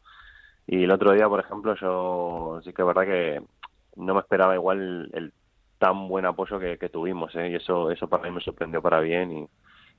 [0.68, 3.42] Y el otro día, por ejemplo, yo sí que es verdad que
[3.96, 5.34] no me esperaba igual el,
[5.80, 7.50] tan buen apoyo que, que tuvimos, ¿eh?
[7.50, 9.50] y eso, eso para mí me sorprendió para bien y,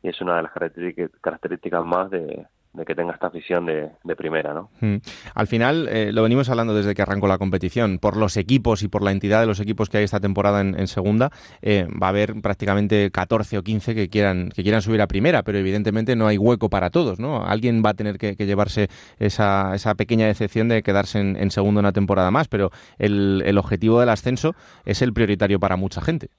[0.03, 4.16] y es una de las características más de, de que tenga esta afición de, de
[4.16, 4.71] primera, ¿no?
[4.81, 4.97] Mm.
[5.35, 8.89] Al final, eh, lo venimos hablando desde que arrancó la competición, por los equipos y
[8.89, 11.31] por la entidad de los equipos que hay esta temporada en, en segunda,
[11.62, 15.43] eh, va a haber prácticamente 14 o 15 que quieran, que quieran subir a primera,
[15.43, 17.45] pero evidentemente no hay hueco para todos, ¿no?
[17.45, 21.81] Alguien va a tener que, llevarse esa, esa, pequeña decepción de quedarse en, en segunda
[21.81, 24.55] una temporada más, pero el, el objetivo del ascenso
[24.85, 26.31] es el prioritario para mucha gente.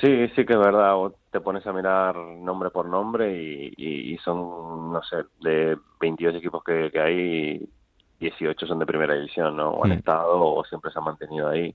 [0.00, 0.94] Sí, sí que es verdad.
[1.30, 6.36] Te pones a mirar nombre por nombre y, y, y son, no sé, de 22
[6.36, 7.68] equipos que, que, hay,
[8.20, 9.70] 18 son de primera división, ¿no?
[9.70, 9.94] O han mm.
[9.94, 11.74] estado o siempre se han mantenido ahí.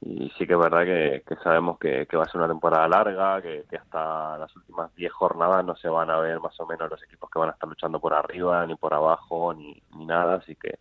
[0.00, 2.86] Y sí que es verdad que, que sabemos que, que, va a ser una temporada
[2.86, 6.66] larga, que, que hasta las últimas 10 jornadas no se van a ver más o
[6.66, 10.04] menos los equipos que van a estar luchando por arriba, ni por abajo, ni, ni
[10.04, 10.34] nada.
[10.36, 10.78] Así que,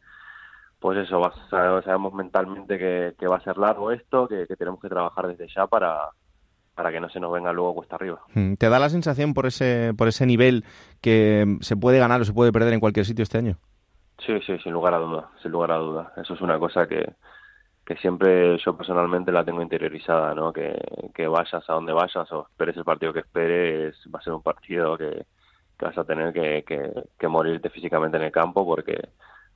[0.80, 4.82] pues eso, va, sabemos mentalmente que, que va a ser largo esto, que, que tenemos
[4.82, 6.10] que trabajar desde ya para
[6.76, 8.20] para que no se nos venga luego cuesta arriba.
[8.34, 10.66] Mm, ¿Te da la sensación por ese, por ese nivel
[11.02, 13.58] que se puede ganar o se puede perder en cualquier sitio este año?
[14.26, 16.14] Sí, sí, sin lugar a duda, sin lugar a duda.
[16.18, 17.14] Eso es una cosa que,
[17.86, 20.52] que siempre yo personalmente la tengo interiorizada, ¿no?
[20.52, 20.78] Que,
[21.14, 24.42] que vayas a donde vayas o esperes el partido que esperes, va a ser un
[24.42, 25.26] partido que,
[25.78, 29.10] que vas a tener que, que, que morirte físicamente en el campo porque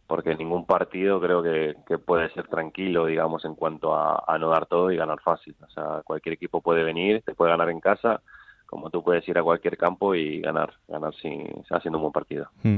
[0.09, 4.65] porque ningún partido creo que, puede ser tranquilo, digamos, en cuanto a, a, no dar
[4.65, 5.55] todo y ganar fácil.
[5.61, 8.19] O sea, cualquier equipo puede venir, te puede ganar en casa,
[8.65, 12.49] como tú puedes ir a cualquier campo y ganar, ganar sin, haciendo un buen partido.
[12.63, 12.77] Mm.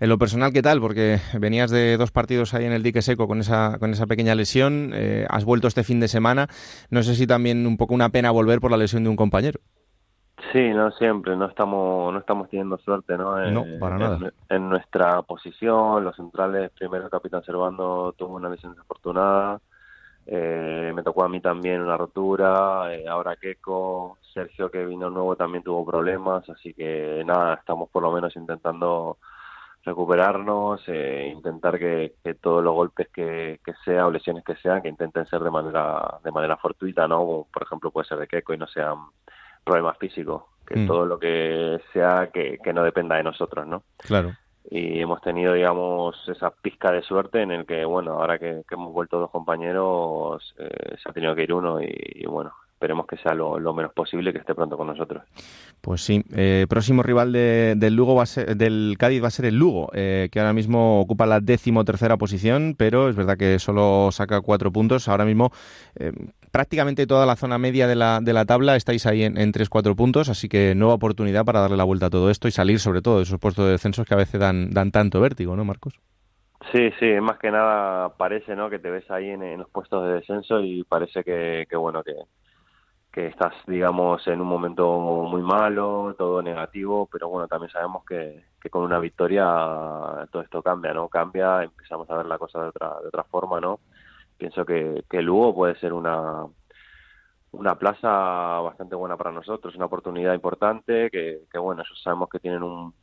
[0.00, 0.80] En lo personal, ¿qué tal?
[0.80, 4.34] Porque venías de dos partidos ahí en el dique seco con esa, con esa pequeña
[4.34, 6.48] lesión, eh, has vuelto este fin de semana.
[6.90, 9.60] No sé si también un poco una pena volver por la lesión de un compañero.
[10.54, 13.42] Sí, no siempre, no estamos, no estamos teniendo suerte, ¿no?
[13.42, 14.18] En, no, para nada.
[14.48, 19.60] En, en, nuestra posición, los centrales, primero el capitán Servando tuvo una lesión desafortunada,
[20.26, 25.34] eh, me tocó a mí también una rotura, eh, ahora Keco, Sergio que vino nuevo
[25.34, 29.18] también tuvo problemas, así que nada, estamos por lo menos intentando
[29.82, 34.82] recuperarnos, eh, intentar que, que, todos los golpes que, que sea o lesiones que sean,
[34.82, 37.48] que intenten ser de manera, de manera fortuita, ¿no?
[37.52, 38.98] Por ejemplo puede ser de Keco y no sean
[39.64, 40.86] problemas físicos, que mm.
[40.86, 43.82] todo lo que sea que, que, no dependa de nosotros, ¿no?
[43.98, 44.32] Claro.
[44.70, 48.74] Y hemos tenido, digamos, esa pizca de suerte en el que, bueno, ahora que, que
[48.74, 53.06] hemos vuelto dos compañeros, eh, se ha tenido que ir uno y, y bueno, esperemos
[53.06, 55.22] que sea lo, lo, menos posible que esté pronto con nosotros.
[55.80, 59.30] Pues sí, eh, próximo rival de, del Lugo va a ser, del Cádiz va a
[59.30, 63.38] ser el Lugo, eh, que ahora mismo ocupa la décimo tercera posición, pero es verdad
[63.38, 65.08] que solo saca cuatro puntos.
[65.08, 65.50] Ahora mismo
[65.96, 66.12] eh,
[66.50, 69.94] prácticamente toda la zona media de la, de la tabla estáis ahí en, en 3-4
[69.94, 73.02] puntos, así que nueva oportunidad para darle la vuelta a todo esto y salir sobre
[73.02, 75.94] todo de esos puestos de descensos que a veces dan, dan tanto vértigo, ¿no, Marcos?
[76.72, 78.68] Sí, sí, más que nada parece, ¿no?
[78.68, 82.02] Que te ves ahí en, en los puestos de descenso y parece que, que bueno,
[82.02, 82.14] que,
[83.14, 88.42] que estás, digamos, en un momento muy malo, todo negativo, pero bueno, también sabemos que,
[88.72, 89.44] con una victoria
[90.32, 91.08] todo esto cambia, ¿no?
[91.08, 93.78] Cambia, empezamos a ver la cosa de otra, de otra forma, ¿no?
[94.36, 96.44] Pienso que, que Lugo puede ser una,
[97.52, 102.40] una plaza bastante buena para nosotros, una oportunidad importante, que, que bueno, eso sabemos que
[102.40, 102.94] tienen un,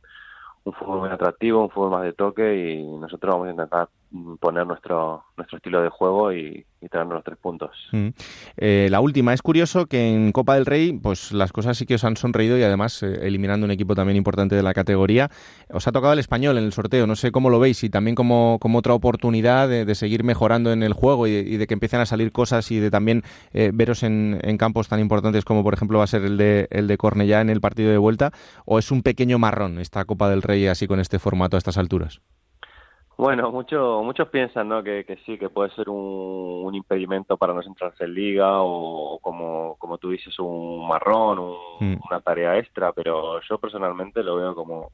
[0.64, 3.88] un fútbol muy atractivo, un fútbol más de toque y nosotros vamos a intentar
[4.40, 7.70] poner nuestro, nuestro estilo de juego y, y traernos los tres puntos.
[7.92, 8.08] Mm.
[8.56, 11.94] Eh, la última, es curioso que en Copa del Rey, pues las cosas sí que
[11.94, 15.30] os han sonreído y además eh, eliminando un equipo también importante de la categoría,
[15.70, 18.16] os ha tocado el español en el sorteo, no sé cómo lo veis y también
[18.16, 22.06] como, como otra oportunidad de, seguir mejorando en el juego y de, que empiecen a
[22.06, 23.22] salir cosas y de también
[23.52, 26.86] eh, veros en, campos tan importantes como por ejemplo va a ser el de, el
[26.88, 28.32] de Cornellá en el partido de vuelta,
[28.64, 31.78] o es un pequeño marrón esta Copa del Rey así con este formato a estas
[31.78, 32.20] alturas.
[33.22, 34.82] Bueno, mucho, muchos piensan ¿no?
[34.82, 39.96] que, sí, que puede ser un, impedimento para no centrarse en liga o, como, como
[39.98, 41.98] tú dices, un marrón, mm.
[42.04, 44.90] una tarea extra, pero yo personalmente lo veo como,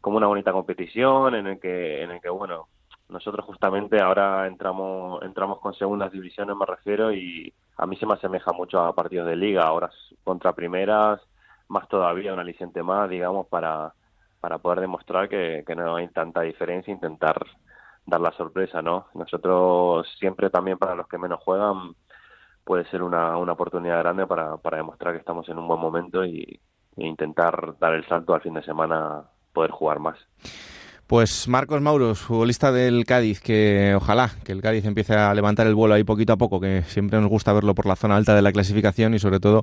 [0.00, 2.68] como una bonita competición en el que, en el que bueno,
[3.10, 8.14] nosotros justamente ahora entramos, entramos con segundas divisiones, me refiero, y a mí se me
[8.14, 9.90] asemeja mucho a partidos de liga, ahora
[10.24, 11.20] contra primeras,
[11.68, 13.92] más todavía, un aliciente más, digamos, para
[14.42, 17.46] para poder demostrar que, no hay tanta diferencia, intentar
[18.04, 19.06] dar la sorpresa, ¿no?
[19.14, 21.94] Nosotros siempre también para los que menos juegan
[22.64, 26.24] puede ser una, una oportunidad grande para, para demostrar que estamos en un buen momento
[26.24, 26.60] y,
[26.96, 29.22] e intentar dar el salto al fin de semana,
[29.52, 30.18] poder jugar más.
[31.12, 35.74] Pues Marcos Mauros, futbolista del Cádiz, que ojalá que el Cádiz empiece a levantar el
[35.74, 38.40] vuelo ahí poquito a poco, que siempre nos gusta verlo por la zona alta de
[38.40, 39.62] la clasificación y sobre todo,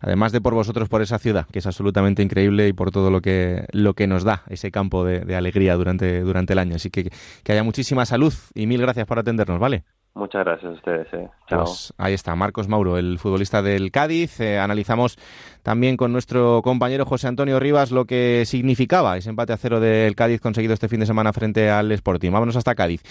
[0.00, 3.22] además de por vosotros, por esa ciudad, que es absolutamente increíble y por todo lo
[3.22, 6.76] que, lo que nos da ese campo de, alegría durante, durante el año.
[6.76, 7.10] Así que
[7.44, 9.84] que haya muchísima salud y mil gracias por atendernos, ¿vale?
[10.14, 11.06] Muchas gracias a ustedes.
[11.12, 11.28] Eh.
[11.48, 11.64] Chao.
[11.64, 14.40] Pues ahí está, Marcos Mauro, el futbolista del Cádiz.
[14.40, 15.16] Eh, analizamos
[15.62, 20.16] también con nuestro compañero José Antonio Rivas lo que significaba ese empate a cero del
[20.16, 22.32] Cádiz conseguido este fin de semana frente al Sporting.
[22.32, 23.02] Vámonos hasta Cádiz.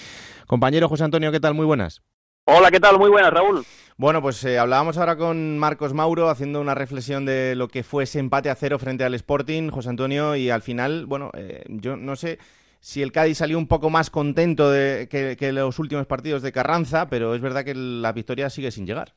[0.45, 1.53] Compañero José Antonio, ¿qué tal?
[1.53, 2.01] Muy buenas.
[2.45, 2.99] Hola, ¿qué tal?
[2.99, 3.63] Muy buenas, Raúl.
[3.95, 8.03] Bueno, pues eh, hablábamos ahora con Marcos Mauro haciendo una reflexión de lo que fue
[8.03, 11.31] ese empate a cero frente al Sporting, José Antonio, y al final, bueno,
[11.67, 12.39] yo no sé
[12.80, 16.51] si el Cádiz salió un poco más contento de, que, que los últimos partidos de
[16.51, 19.15] Carranza, pero es verdad que la victoria sigue sin llegar.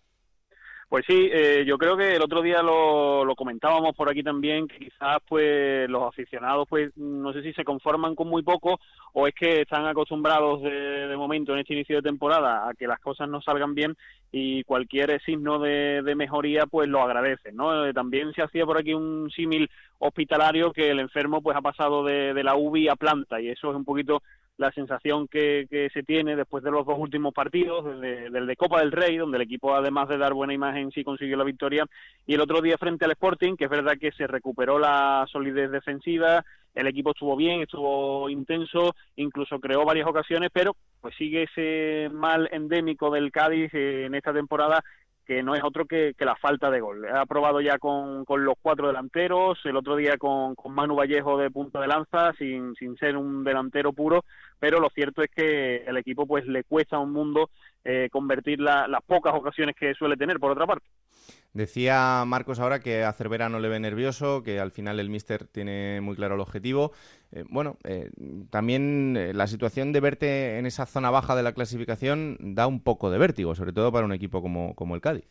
[0.93, 4.69] Pues sí, eh, yo creo que el otro día lo, lo, comentábamos por aquí también,
[4.69, 8.79] que quizás pues los aficionados pues no sé si se conforman con muy poco
[9.15, 13.01] o es que están acostumbrados de, momento en este inicio de temporada a que las
[13.01, 13.97] cosas no salgan bien
[14.33, 17.87] y cualquier signo de, mejoría pues lo agradecen, ¿no?
[17.87, 22.05] Eh, también se hacía por aquí un símil hospitalario que el enfermo pues ha pasado
[22.05, 24.23] de, de la UBI a planta y eso es un poquito
[24.63, 28.93] la sensación que, se tiene después de los dos últimos partidos, del de Copa del
[28.93, 31.85] Rey, donde el equipo además de dar buena imagen sí consiguió la victoria,
[32.27, 35.71] y el otro día frente al Sporting, que es verdad que se recuperó la solidez
[35.71, 36.45] defensiva,
[36.75, 42.49] el equipo estuvo bien, estuvo intenso, incluso creó varias ocasiones, pero pues sigue ese mal
[42.53, 44.83] endémico del Cádiz eh, en esta temporada
[45.27, 47.07] que no es otro que, la falta de gol.
[47.09, 51.39] Ha probado ya con, con, los cuatro delanteros, el otro día con, con Manu Vallejo
[51.39, 54.25] de punta de lanza, sin, sin ser un delantero puro,
[54.63, 57.51] pero lo cierto es que el equipo pues le cuesta un mundo
[57.85, 60.87] eh, convertir las pocas ocasiones que suele tener, por otra parte.
[61.53, 65.49] Decía Marcos ahora que a Cervera no le ve nervioso, que al final el míster
[65.49, 66.93] tiene muy claro el objetivo.
[67.33, 68.11] Eh, bueno, eh,
[68.51, 73.11] también la situación de verte en esa zona baja de la clasificación da un poco
[73.11, 75.25] de vértigo, sobre todo para un equipo como, como el Cádiz.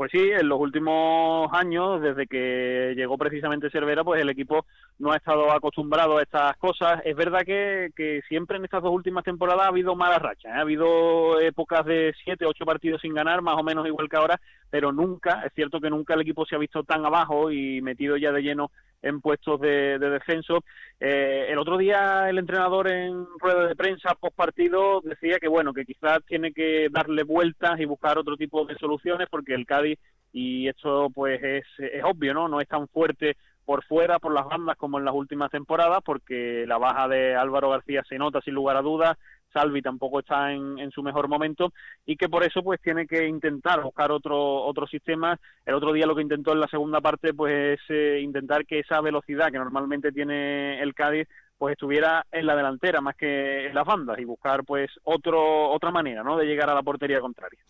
[0.00, 4.64] Pues sí, en los últimos años, desde que llegó precisamente Cervera, pues el equipo
[4.98, 7.02] no ha estado acostumbrado a estas cosas.
[7.04, 10.56] Es verdad que, que siempre en estas dos últimas temporadas ha habido malas rachas, ¿eh?
[10.56, 14.40] ha habido épocas de siete, ocho partidos sin ganar, más o menos igual que ahora,
[14.70, 18.16] pero nunca, es cierto que nunca el equipo se ha visto tan abajo y metido
[18.16, 18.70] ya de lleno
[19.02, 20.64] en puestos de, descenso.
[20.98, 25.72] Eh, el otro día el entrenador en rueda de prensa post partido decía que bueno
[25.72, 29.98] que quizás tiene que darle vueltas y buscar otro tipo de soluciones porque el Cádiz
[30.32, 33.36] y esto pues es, es obvio no no es tan fuerte
[33.70, 37.70] por fuera por las bandas como en las últimas temporadas porque la baja de Álvaro
[37.70, 39.16] García se nota sin lugar a dudas
[39.52, 41.72] Salvi tampoco está en, su mejor momento
[42.04, 45.38] y que por eso pues tiene que intentar buscar otro otro sistema.
[45.64, 48.80] El otro día lo que intentó en la segunda parte pues es eh, intentar que
[48.80, 51.28] esa velocidad que normalmente tiene el Cádiz
[51.60, 55.90] pues estuviera en la delantera más que en las bandas y buscar pues otro otra
[55.90, 56.38] manera ¿no?
[56.38, 57.60] de llegar a la portería contraria.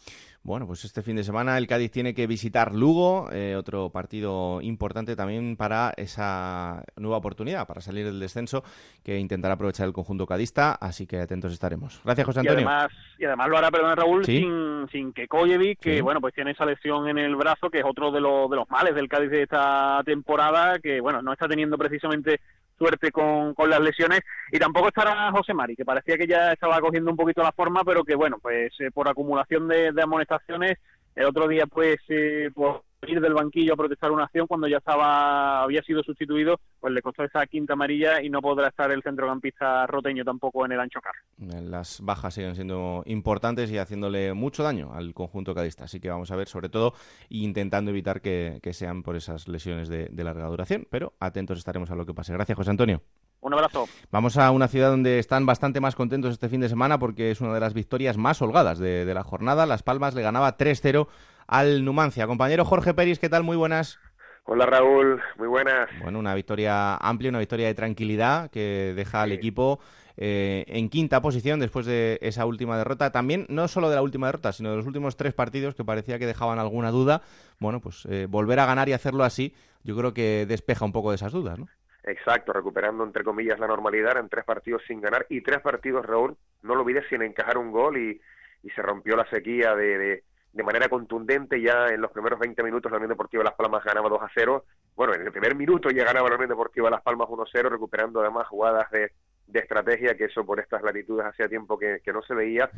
[0.45, 4.61] Bueno, pues este fin de semana el Cádiz tiene que visitar Lugo, eh, otro partido
[4.63, 8.63] importante también para esa nueva oportunidad, para salir del descenso
[9.03, 12.01] que intentará aprovechar el conjunto cadista, así que atentos estaremos.
[12.05, 12.61] Gracias, José Antonio.
[12.61, 16.33] Y además, y además lo hará, perdón, Raúl, sin, sin que Koyevic, que bueno, pues
[16.33, 19.09] tiene esa lesión en el brazo, que es otro de, los de los males del
[19.09, 22.41] Cádiz de esta temporada, que bueno, no está teniendo precisamente
[22.81, 24.21] suerte con, con las lesiones.
[24.51, 27.85] Y tampoco estará José Mari, que parecía que ya estaba cogiendo un poquito la forma,
[27.85, 30.79] pero que bueno, pues eh, por acumulación de, de, amonestaciones,
[31.15, 32.77] el otro día pues, eh, pues
[33.07, 37.03] ir del banquillo a protestar una acción cuando ya estaba había sido sustituido, pues le
[37.03, 41.01] costó esa quinta amarilla y no podrá estar el centrocampista roteño tampoco en el ancho
[41.01, 41.15] car.
[41.63, 46.31] Las bajas siguen siendo importantes y haciéndole mucho daño al conjunto cadista, así que vamos
[46.31, 46.95] a ver sobre todo
[47.29, 51.97] intentando evitar que, sean por esas lesiones de, de larga duración, pero atentos estaremos a
[51.97, 52.33] lo que pase.
[52.33, 53.03] Gracias, José Antonio.
[53.41, 53.87] Un abrazo.
[54.11, 57.41] Vamos a una ciudad donde están bastante más contentos este fin de semana porque es
[57.41, 59.67] una de las victorias más holgadas de, de la jornada.
[59.67, 61.09] Las Palmas le ganaba 3-0
[61.51, 62.29] al Numancia.
[62.29, 63.43] Compañero Jorge Peris, ¿qué tal?
[63.43, 63.99] Muy buenas.
[64.45, 65.91] Hola Raúl, muy buenas.
[66.01, 69.81] Bueno, una victoria amplia, una victoria de tranquilidad que deja al equipo
[70.17, 73.11] eh, en quinta posición después de esa última derrota.
[73.11, 76.21] También, no solo de la última derrota, sino de los últimos tres partidos que parecía
[76.21, 77.23] que dejaban alguna duda.
[77.59, 81.11] Bueno, pues eh, volver a ganar y hacerlo así, yo creo que despeja un poco
[81.11, 81.67] de esas dudas, ¿no?
[82.05, 86.37] Exacto, recuperando entre comillas la normalidad en tres partidos sin ganar y tres partidos, Raúl,
[86.63, 88.21] no lo olvides, sin encajar un gol y,
[88.63, 92.63] y se rompió la sequía de, de, de, manera contundente ya en los primeros 20
[92.63, 94.65] minutos la Unión Deportiva Las Palmas ganaba 2 a 0,
[94.97, 97.69] bueno, en el primer minuto ya ganaba la Unión Deportiva Las Palmas 1 a 0,
[97.71, 99.13] recuperando además jugadas de,
[99.47, 102.71] de estrategia, que eso por estas latitudes hacía tiempo que, que no se veía,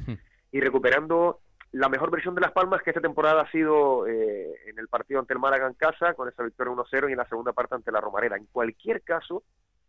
[0.50, 1.40] y recuperando
[1.72, 5.20] la mejor versión de Las Palmas que esta temporada ha sido eh, en el partido
[5.20, 7.90] ante el Málaga en casa, con esa victoria 1-0 y en la segunda parte ante
[7.90, 8.36] la Romareda.
[8.36, 9.42] En cualquier caso,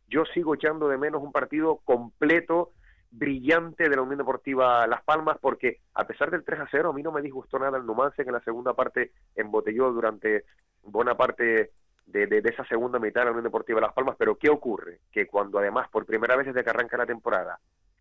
[0.07, 2.71] yo sigo echando de menos un partido completo,
[3.13, 7.11] brillante de la Unión Deportiva Las Palmas, porque a pesar del 3-0, a mí no
[7.11, 10.45] me disgustó nada el Numancia, que en la segunda parte embotelló durante
[10.81, 11.71] buena parte
[12.05, 14.99] de, de, de, esa segunda mitad de la Unión Deportiva Las Palmas, pero ¿qué ocurre?
[15.11, 17.59] Que cuando además por primera vez desde que arranca la temporada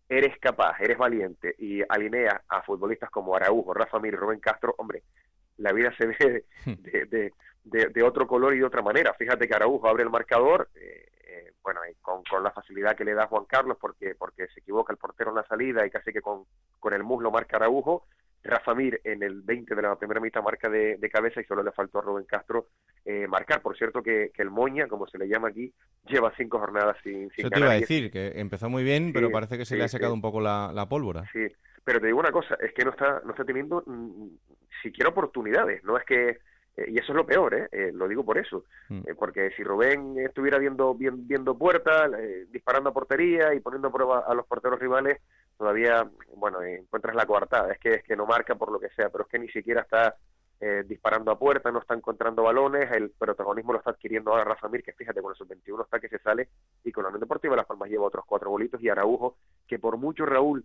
[0.09, 5.03] eres capaz, eres valiente y alineas a futbolistas como Araujo, Rafa Mir, Rubén Castro, hombre,
[5.57, 7.33] la vida se ve de, de,
[7.63, 9.13] de, de, otro color y de otra manera.
[9.13, 13.13] Fíjate que Araujo abre el marcador, eh, eh, bueno, con, con, la facilidad que le
[13.13, 16.21] da Juan Carlos porque, porque se equivoca el portero en la salida y casi que
[16.21, 16.43] con,
[16.79, 18.05] con el muslo marca Araujo,
[18.43, 21.63] Rafa Mir en el 20 de la primera mitad marca de, de cabeza y solo
[21.63, 22.67] le faltó a Rubén Castro
[23.05, 23.61] eh, marcar.
[23.61, 25.73] Por cierto que, que, el Moña, como se le llama aquí,
[26.07, 29.11] lleva cinco jornadas sin, sin Eso te iba a decir, que empezó muy bien, sí,
[29.13, 30.15] pero parece que se sí, le ha secado sí.
[30.15, 31.23] un poco la, la, pólvora.
[31.31, 31.47] Sí,
[31.83, 34.27] pero te digo una cosa, es que no está, no está teniendo mm,
[34.81, 36.39] siquiera oportunidades, no es que...
[36.75, 37.67] Eh, y eso es lo peor, ¿eh?
[37.71, 39.01] eh lo digo por eso, mm.
[39.05, 43.91] Eh, porque si Rubén estuviera viendo viendo puertas, eh, disparando a portería y poniendo a
[43.91, 45.21] prueba a los porteros rivales,
[45.57, 47.71] todavía, bueno, encuentras la coartada.
[47.71, 49.81] Es que, es que no marca por lo que sea, pero es que ni siquiera
[49.81, 50.15] está
[50.65, 54.69] eh, disparando a puerta, no está encontrando balones, el protagonismo lo está adquiriendo ahora Rafa
[54.69, 56.47] Mir, que fíjate, con el sub-21 está que se sale,
[56.85, 59.35] y con la Unión Deportiva Las Palmas lleva otros cuatro bolitos, y Araujo,
[59.67, 60.63] que por mucho Raúl,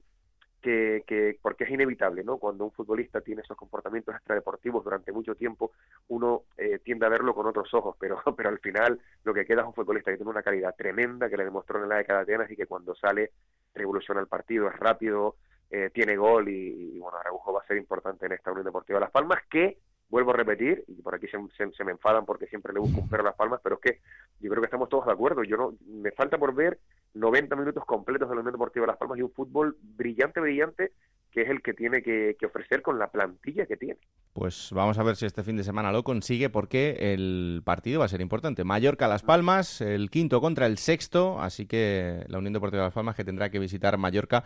[0.61, 2.39] que, que porque es inevitable, ¿no?
[2.39, 5.73] Cuando un futbolista tiene esos comportamientos extradeportivos durante mucho tiempo,
[6.09, 9.63] uno eh, tiende a verlo con otros ojos, pero, pero al final lo que queda
[9.63, 12.35] es un futbolista que tiene una calidad tremenda, que le demostró en la década de
[12.35, 13.33] Atenas y que cuando sale
[13.75, 15.37] revoluciona el partido, es rápido,
[15.71, 19.01] eh, tiene gol y, y, bueno, Araujo va a ser importante en esta Unión Deportiva
[19.01, 19.79] Las Palmas, que
[20.09, 23.23] vuelvo a repetir, y por aquí se, me enfadan porque siempre le busco un perro
[23.23, 24.01] a Las Palmas, pero es que
[24.41, 25.45] yo creo que estamos todos de acuerdo.
[25.45, 26.79] Yo no, me falta por ver
[27.15, 30.93] 90 minutos completos de la Unión Deportiva Las Palmas y un fútbol brillante, brillante,
[31.31, 33.99] que es el que tiene que, que, ofrecer con la plantilla que tiene.
[34.33, 38.07] Pues vamos a ver si este fin de semana lo consigue porque el partido va
[38.07, 38.65] a ser importante.
[38.65, 43.25] Mallorca-Las Palmas, el quinto contra el sexto, así que la Unión Deportiva Las Palmas que
[43.25, 44.45] tendrá que visitar Mallorca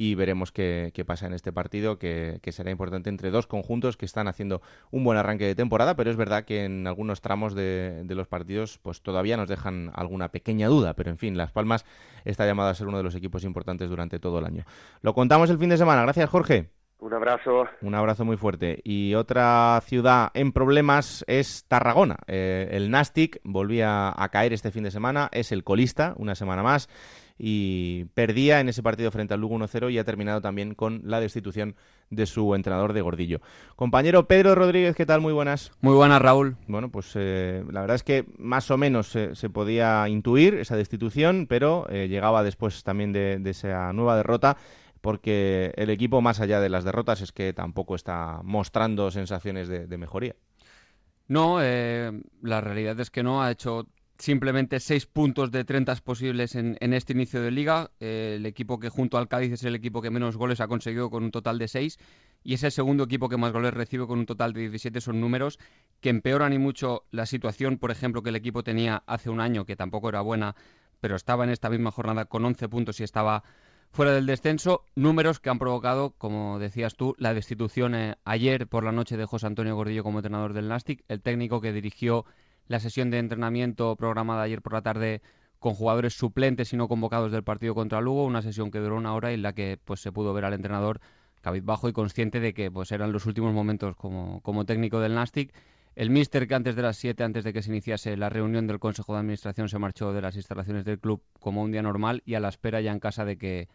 [0.00, 3.96] y veremos qué, qué pasa en este partido que, que, será importante entre dos conjuntos
[3.96, 7.52] que están haciendo un buen arranque de temporada, pero es verdad que en algunos tramos
[7.56, 11.50] de, de los partidos pues todavía nos dejan alguna pequeña duda, pero en fin, Las
[11.50, 11.84] Palmas
[12.24, 14.64] está llamado a ser uno de los equipos importantes durante todo el año.
[15.02, 16.02] Lo contamos el fin de semana.
[16.02, 16.77] Gracias, Jorge.
[17.00, 17.64] Un abrazo.
[17.80, 18.80] Un abrazo muy fuerte.
[18.82, 22.16] Y otra ciudad en problemas es Tarragona.
[22.26, 26.64] Eh, el Nastic volvía a caer este fin de semana, es el colista, una semana
[26.64, 26.88] más,
[27.38, 31.20] y perdía en ese partido frente al Lugo 1-0 y ha terminado también con la
[31.20, 31.76] destitución
[32.10, 33.40] de su entrenador de Gordillo.
[33.76, 35.20] Compañero Pedro Rodríguez, ¿qué tal?
[35.20, 35.70] Muy buenas.
[35.80, 36.56] Muy buenas, Raúl.
[36.66, 40.76] Bueno, pues eh, la verdad es que más o menos eh, se podía intuir esa
[40.76, 44.56] destitución, pero eh, llegaba después también de, de esa nueva derrota
[45.00, 49.98] porque el equipo, más allá de las derrotas, es que tampoco está mostrando sensaciones de,
[49.98, 50.34] mejoría.
[51.26, 53.42] No, eh, la realidad es que no.
[53.42, 53.86] Ha hecho
[54.18, 57.90] simplemente seis puntos de 30 posibles en, en este inicio de liga.
[58.00, 61.10] Eh, el equipo que junto al Cádiz es el equipo que menos goles ha conseguido
[61.10, 61.98] con un total de seis
[62.42, 65.00] y es el segundo equipo que más goles recibe con un total de 17.
[65.00, 65.58] Son números
[66.00, 69.64] que empeoran y mucho la situación, por ejemplo, que el equipo tenía hace un año,
[69.64, 70.54] que tampoco era buena,
[71.00, 73.44] pero estaba en esta misma jornada con 11 puntos y estaba
[73.90, 78.84] fuera del descenso, números que han provocado, como decías tú, la destitución eh, ayer por
[78.84, 82.24] la noche de José Antonio Gordillo como entrenador del Nastic, el técnico que dirigió
[82.66, 85.22] la sesión de entrenamiento programada ayer por la tarde
[85.58, 89.14] con jugadores suplentes y no convocados del partido contra Lugo, una sesión que duró una
[89.14, 91.00] hora y en la que pues se pudo ver al entrenador
[91.40, 95.52] cabizbajo y consciente de que pues eran los últimos momentos como, como técnico del Nastic
[95.98, 98.78] El míster que antes de las 7, antes de que se iniciase la reunión del
[98.78, 102.34] Consejo de Administración, se marchó de las instalaciones del club como un día normal y
[102.34, 103.68] a la espera ya en casa de que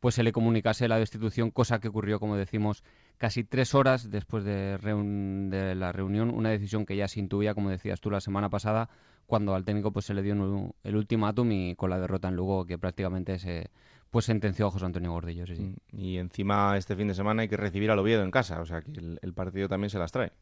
[0.00, 2.82] pues se le comunicase la destitución, cosa que ocurrió, como decimos,
[3.16, 7.70] casi tres horas después de, de la reunión, una decisión que ya se intuía, como
[7.70, 8.90] decías tú la semana pasada,
[9.26, 12.66] cuando al técnico pues se le dio el ultimátum y con la derrota en Lugo
[12.66, 13.70] que prácticamente se
[14.10, 15.44] pues sentenció a José Antonio Gordillo.
[15.46, 18.66] Mm, y encima este fin de semana hay que recibir al Oviedo en casa, o
[18.66, 18.90] sea que
[19.22, 20.32] el partido también se las trae.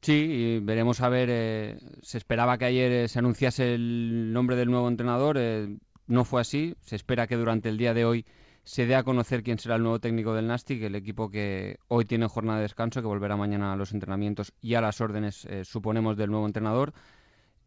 [0.00, 1.28] Sí, y veremos a ver.
[1.30, 5.36] Eh, se esperaba que ayer eh, se anunciase el nombre del nuevo entrenador.
[5.38, 5.76] Eh,
[6.06, 6.74] no fue así.
[6.82, 8.24] Se espera que durante el día de hoy
[8.64, 12.04] se dé a conocer quién será el nuevo técnico del Nastic, el equipo que hoy
[12.04, 16.16] tiene jornada de descanso, que volverá mañana a los entrenamientos y a las órdenes, suponemos,
[16.16, 16.92] del nuevo entrenador.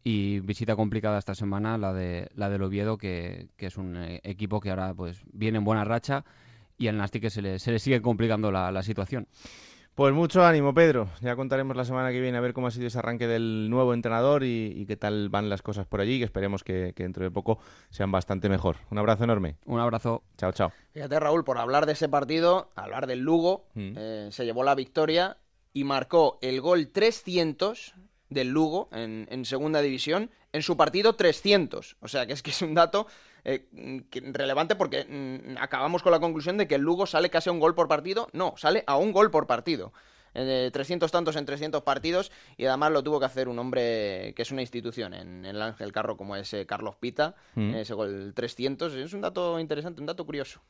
[0.04, 4.70] Y visita complicada esta semana la de la del Oviedo, que, es un equipo que
[4.70, 6.24] ahora pues viene en buena racha
[6.78, 9.26] y al Nastic se le, se le sigue complicando la situación.
[9.94, 11.10] Pues mucho ánimo, Pedro.
[11.20, 13.92] Ya contaremos la semana que viene a ver cómo ha sido ese arranque del nuevo
[13.92, 17.58] entrenador y, qué tal van las cosas por allí, que esperemos que, dentro de poco
[17.90, 18.76] sean bastante mejor.
[18.90, 19.56] Un abrazo enorme.
[19.66, 20.22] Un abrazo.
[20.38, 20.72] Chao, chao.
[20.92, 23.92] Fíjate, Raúl, por hablar de ese partido, hablar del Lugo, mm.
[23.94, 25.36] eh, se llevó la victoria
[25.74, 27.94] y marcó el gol 300
[28.30, 31.96] del Lugo en, en segunda división en su partido 300.
[32.00, 33.06] O sea, que es que es un dato
[33.44, 33.66] eh,
[34.32, 37.60] relevante porque mm, acabamos con la conclusión de que el Lugo sale casi a un
[37.60, 38.28] gol por partido.
[38.32, 39.92] No, sale a un gol por partido.
[40.34, 44.42] Eh, 300 tantos en 300 partidos y además lo tuvo que hacer un hombre que
[44.42, 47.74] es una institución en, el Ángel Carro como es eh, Carlos Pita, mm.
[47.74, 48.94] ese gol 300.
[48.94, 50.62] Es un dato interesante, un dato curioso.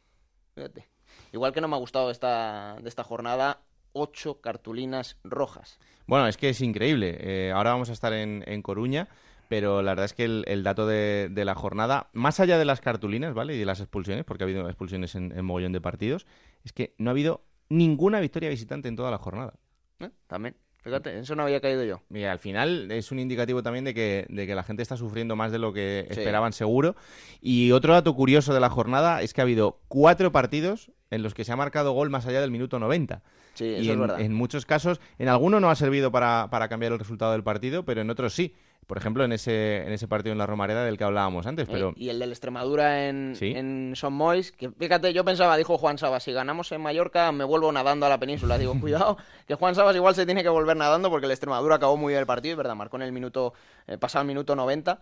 [0.55, 0.89] Fíjate.
[1.33, 3.61] Igual que no me ha gustado esta, de esta jornada,
[3.93, 5.79] ocho cartulinas rojas.
[6.07, 7.17] Bueno, es que es increíble.
[7.21, 9.09] Eh, ahora vamos a estar en, en Coruña
[9.53, 13.35] pero la verdad es que el, dato de, la jornada, más allá de las cartulinas,
[13.35, 13.55] ¿vale?
[13.55, 16.27] Y de las expulsiones, porque ha habido expulsiones en, en mogollón de partidos,
[16.65, 19.53] es que no ha habido ninguna victoria visitante en toda la jornada.
[20.01, 20.09] ¿Eh?
[20.27, 20.57] También.
[20.81, 22.01] Fíjate, eso no había caído yo.
[22.09, 25.37] Y al final es un indicativo también de que, de que la gente está sufriendo
[25.37, 26.97] más de lo que esperaban seguro.
[27.43, 31.35] Y otro dato curioso de la jornada es que ha habido cuatro partidos en los
[31.35, 33.23] que se ha marcado gol más allá del minuto 90.
[33.55, 34.21] Sí, eso y es verdad.
[34.21, 37.85] en muchos casos, en algunos no ha servido para, para cambiar el resultado del partido,
[37.85, 38.55] pero en otros sí
[38.87, 41.69] por ejemplo, en ese, en ese partido en la Romareda del que hablábamos antes.
[41.69, 41.95] Pero...
[41.97, 46.25] Y el del Extremadura en, en Son Mois, que fíjate, yo pensaba, dijo Juan Sabas,
[46.25, 48.59] si ganamos en Mallorca me vuelvo nadando a la península.
[48.59, 51.97] Digo, cuidado, que Juan Sabas igual se tiene que volver nadando porque el Extremadura acabó
[51.97, 53.55] muy bien el partido, es verdad, marcó en el minuto,
[53.87, 55.01] eh, pasado el minuto 90.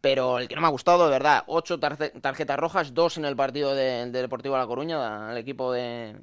[0.00, 3.36] Pero el que no me ha gustado, de verdad, ocho tarjetas rojas, dos en el
[3.36, 6.16] partido del de Deportivo de La Coruña, al equipo de,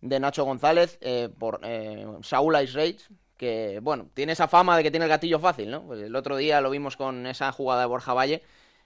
[0.00, 2.96] de Nacho González, eh, por eh, Saúl Ice
[3.38, 5.84] que, bueno, tiene esa fama de que tiene el gatillo fácil, ¿no?
[5.84, 8.42] Pues el otro día lo vimos con esa jugada de Borja Valle,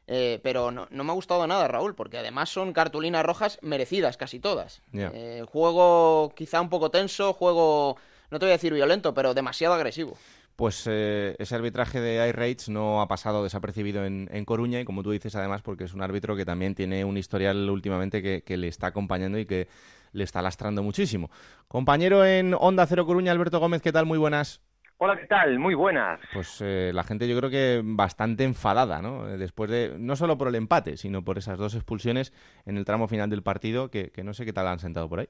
[0.06, 4.38] eh, pero no, me ha gustado nada, Raúl, porque además son cartulinas rojas merecidas, casi
[4.38, 4.82] todas.
[4.92, 7.96] Eh, juego quizá un poco tenso, juego,
[8.30, 10.16] no te voy a decir violento, pero demasiado agresivo
[10.54, 15.10] pues eh, ese arbitraje de iRates no ha pasado desapercibido en, Coruña y como tú
[15.10, 18.88] dices además porque es un árbitro que también tiene un historial últimamente que le está
[18.88, 19.66] acompañando y que
[20.12, 21.30] le está lastrando muchísimo.
[21.68, 24.06] Compañero en Onda Cero Coruña, Alberto Gómez, ¿qué tal?
[24.06, 24.62] Muy buenas.
[24.98, 25.58] Hola, ¿qué tal?
[25.58, 26.20] Muy buenas.
[26.32, 29.26] Pues eh, la gente yo creo que bastante enfadada, ¿no?
[29.26, 32.32] Después de, no solo por el empate, sino por esas dos expulsiones
[32.66, 35.18] en el tramo final del partido, que, que no sé qué tal han sentado por
[35.18, 35.28] ahí.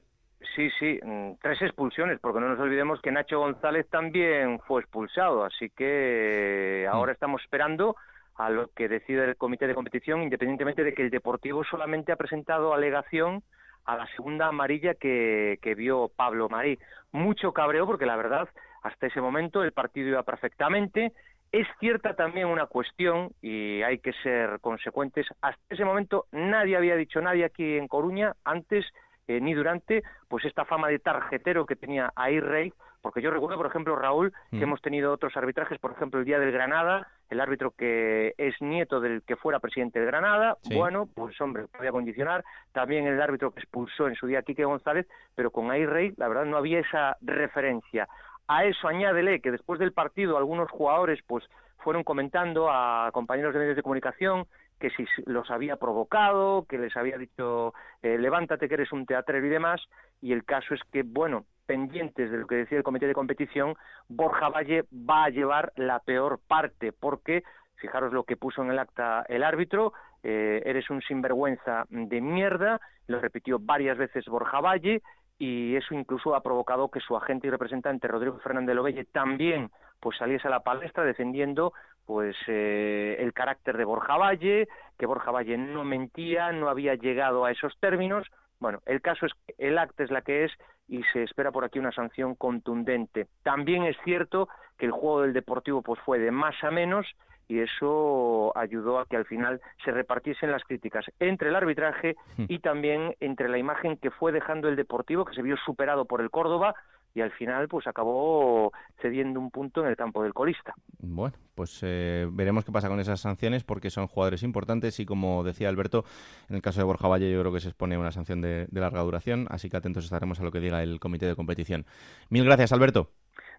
[0.55, 5.43] Sí, sí, mm, tres expulsiones, porque no nos olvidemos que Nacho González también fue expulsado,
[5.43, 7.15] así que ahora mm.
[7.15, 7.95] estamos esperando
[8.35, 12.15] a lo que decide el comité de competición, independientemente de que el Deportivo solamente ha
[12.15, 13.43] presentado alegación
[13.85, 16.79] a la segunda amarilla que, que vio Pablo Marí.
[17.11, 18.49] Mucho cabreo porque la verdad,
[18.81, 21.13] hasta ese momento el partido iba perfectamente.
[21.51, 26.95] Es cierta también una cuestión, y hay que ser consecuentes, hasta ese momento nadie había
[26.95, 28.83] dicho nadie aquí en Coruña, antes
[29.27, 32.73] eh, ni durante, pues esta fama de tarjetero que tenía Air Rey,
[33.03, 34.63] porque yo recuerdo, por ejemplo, Raúl, que mm.
[34.63, 38.99] hemos tenido otros arbitrajes, por ejemplo, el día del Granada, el árbitro que es nieto
[38.99, 43.59] del que fuera presidente de Granada, bueno, pues hombre, podía condicionar, también el árbitro que
[43.59, 46.79] expulsó en su día a Quique González, pero con Air Rey, la verdad, no había
[46.79, 48.07] esa referencia.
[48.47, 51.43] A eso añádele que después del partido algunos jugadores pues
[51.77, 54.45] fueron comentando a compañeros de medios de comunicación
[54.79, 59.45] que si los había provocado, que les había dicho eh, levántate que eres un teatrero
[59.45, 59.81] y demás,
[60.21, 63.75] y el caso es que, bueno, pendientes de lo que decía el comité de competición,
[64.07, 67.43] Borja Valle va a llevar la peor parte, porque,
[67.75, 69.93] fijaros lo que puso en el acta el árbitro,
[70.23, 75.01] eh, eres un sinvergüenza de mierda, lo repitió varias veces Borja Valle,
[75.39, 80.17] y eso incluso ha provocado que su agente y representante Rodrigo Fernández Lovelle también pues
[80.17, 81.73] saliese a la palestra defendiendo
[82.05, 87.45] pues eh, el carácter de Borja Valle, que Borja Valle no mentía, no había llegado
[87.45, 88.27] a esos términos,
[88.59, 90.51] Bueno, el caso es que el acta es la que es
[90.87, 93.27] y se espera por aquí una sanción contundente.
[93.43, 94.47] También es cierto
[94.77, 97.05] que el juego del Deportivo pues fue de más a menos
[97.47, 102.45] y eso ayudó a que al final se repartiesen las críticas entre el arbitraje Hmm.
[102.47, 106.21] y también entre la imagen que fue dejando el Deportivo, que se vio superado por
[106.21, 106.73] el Córdoba
[107.13, 110.73] y al final pues acabó cediendo un punto en el campo del colista.
[110.99, 115.43] Bueno, pues eh, veremos qué pasa con esas sanciones porque son jugadores importantes y como
[115.43, 116.05] decía Alberto,
[116.49, 118.81] en el caso de Borja Valle yo creo que se expone una sanción de, de
[118.81, 121.85] larga duración, así que atentos estaremos a lo que diga el comité de competición.
[122.29, 123.09] Mil gracias, Alberto.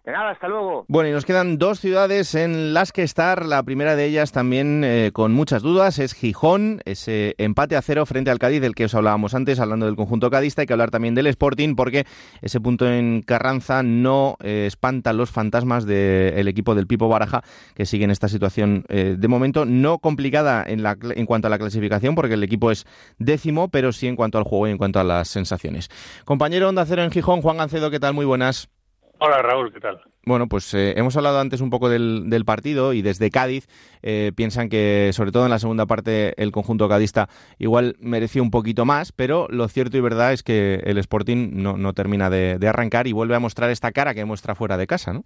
[0.05, 0.85] De nada, hasta luego.
[0.87, 3.43] Bueno, y nos quedan dos ciudades en las que estar.
[3.43, 8.05] La primera de ellas también eh, con muchas dudas es Gijón, ese empate a cero
[8.05, 10.61] frente al Cádiz del que os hablábamos antes, hablando del conjunto cadista.
[10.61, 12.05] Hay que hablar también del Sporting porque
[12.43, 17.41] ese punto en Carranza no eh, espanta los fantasmas del equipo del Pipo Baraja
[17.73, 21.57] que sigue en esta situación eh, de momento no complicada en, en cuanto a la
[21.57, 22.85] clasificación porque el equipo es
[23.17, 25.89] décimo, pero sí en cuanto al juego y en cuanto a las sensaciones.
[26.25, 28.13] Compañero Onda Cero en Gijón, Juan Gancedo, ¿qué tal?
[28.13, 28.69] Muy buenas.
[29.17, 30.01] Hola Raúl, ¿qué tal?
[30.25, 33.67] Bueno, pues eh, hemos hablado antes un poco del, del partido y desde Cádiz
[34.01, 38.51] eh, piensan que, sobre todo en la segunda parte, el conjunto cadista igual mereció un
[38.51, 42.57] poquito más, pero lo cierto y verdad es que el Sporting no, no termina de,
[42.57, 45.23] de arrancar y vuelve a mostrar esta cara que muestra fuera de casa, ¿no?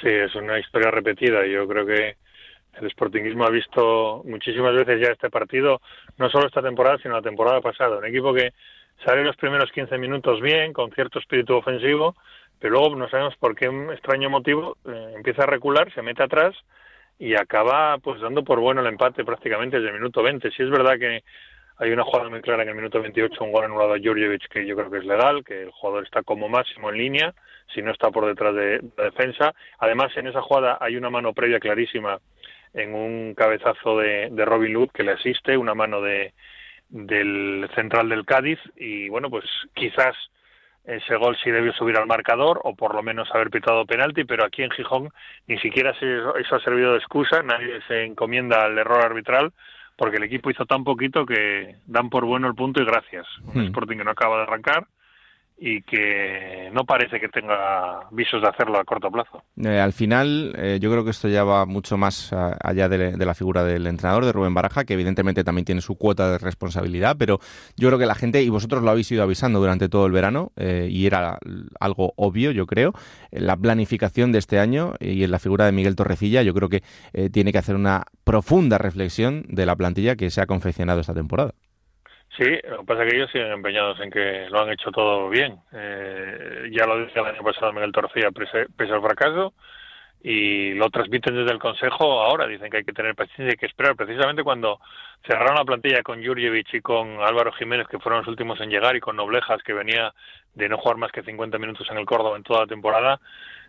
[0.00, 1.46] Sí, es una historia repetida.
[1.46, 2.16] Yo creo que
[2.80, 5.80] el Sportingismo ha visto muchísimas veces ya este partido,
[6.16, 7.98] no solo esta temporada, sino la temporada pasada.
[7.98, 8.52] Un equipo que
[9.04, 12.16] sale los primeros 15 minutos bien, con cierto espíritu ofensivo,
[12.58, 16.22] pero luego no sabemos por qué un extraño motivo eh, empieza a recular, se mete
[16.22, 16.54] atrás
[17.18, 20.50] y acaba pues dando por bueno el empate prácticamente desde el minuto 20.
[20.50, 21.22] Si es verdad que
[21.78, 24.66] hay una jugada muy clara en el minuto 28, un gol anulado a Djurjevic que
[24.66, 27.34] yo creo que es legal, que el jugador está como máximo en línea,
[27.72, 29.54] si no está por detrás de la defensa.
[29.78, 32.18] Además, en esa jugada hay una mano previa clarísima
[32.74, 36.32] en un cabezazo de, de Robin Hood que le asiste, una mano de
[36.90, 39.44] del central del Cádiz y bueno, pues
[39.74, 40.16] quizás
[40.88, 44.44] ese gol sí debió subir al marcador o por lo menos haber pitado penalti, pero
[44.44, 45.10] aquí en Gijón
[45.46, 49.52] ni siquiera eso ha servido de excusa, nadie se encomienda al error arbitral
[49.96, 53.26] porque el equipo hizo tan poquito que dan por bueno el punto y gracias.
[53.44, 53.66] Un Hmm.
[53.66, 54.86] Sporting que no acaba de arrancar
[55.60, 59.42] y que no parece que tenga visos de hacerlo a corto plazo.
[59.56, 63.16] Eh, al final, eh, yo creo que esto ya va mucho más a- allá de,
[63.16, 67.16] la figura del entrenador, de Rubén Baraja, que evidentemente también tiene su cuota de responsabilidad,
[67.18, 67.40] pero
[67.76, 70.52] yo creo que la gente, y vosotros lo habéis ido avisando durante todo el verano,
[70.56, 71.38] eh, y era
[71.80, 72.92] algo obvio, yo creo,
[73.32, 76.68] eh, la planificación de este año y en la figura de Miguel Torrecilla, yo creo
[76.68, 76.82] que
[77.32, 81.52] tiene que hacer una profunda reflexión de la plantilla que se ha confeccionado esta temporada.
[82.38, 85.28] Sí, lo que pasa es que ellos siguen empeñados en que lo han hecho todo
[85.28, 85.58] bien.
[85.72, 89.54] Eh, ya lo decía el año pasado Miguel Torcía, pese, pese al fracaso,
[90.22, 92.46] y lo transmiten desde el Consejo ahora.
[92.46, 93.96] Dicen que hay que tener paciencia y hay que esperar.
[93.96, 94.78] Precisamente cuando
[95.26, 98.94] cerraron la plantilla con Jurjevic y con Álvaro Jiménez, que fueron los últimos en llegar,
[98.94, 100.14] y con Noblejas, que venía
[100.54, 103.20] de no jugar más que 50 minutos en el Córdoba en toda la temporada,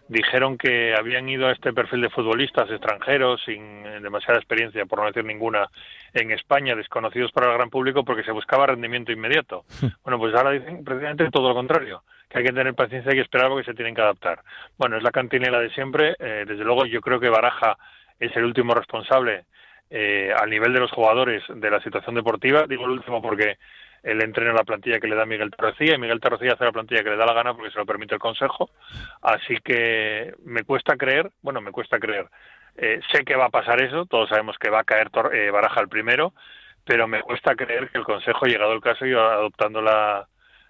[0.10, 4.99] dijeron que habían ido a este perfil de futbolistas extranjeros sin eh, demasiada experiencia, por
[4.99, 5.68] no decir ninguna,
[6.14, 9.64] en España, desconocidos para el gran público porque se buscaba rendimiento inmediato.
[10.03, 13.22] Bueno, pues ahora dicen precisamente todo lo contrario, que hay que tener paciencia y que
[13.22, 14.41] esperar porque se tienen que adaptar.
[14.78, 16.16] Bueno, es la cantinela de siempre.
[16.20, 17.78] eh, desde luego yo creo que Baraja
[18.20, 19.45] es el último responsable
[19.91, 22.66] eh, al nivel de los jugadores de la situación deportiva.
[22.68, 23.57] Digo el último porque
[24.04, 27.04] él entrena la plantilla que le da Miguel Torrecilla y Miguel Torrecilla hace la plantilla
[27.04, 28.70] que le da la gana porque se lo permite el Consejo.
[29.22, 32.28] Así que me cuesta creer, bueno, me cuesta creer.
[32.78, 35.82] Eh, sé que va a pasar eso, todos sabemos que va a caer eh, Baraja
[35.82, 36.34] el primero,
[36.86, 40.28] pero me cuesta creer que el Consejo, llegado el caso y adoptando la,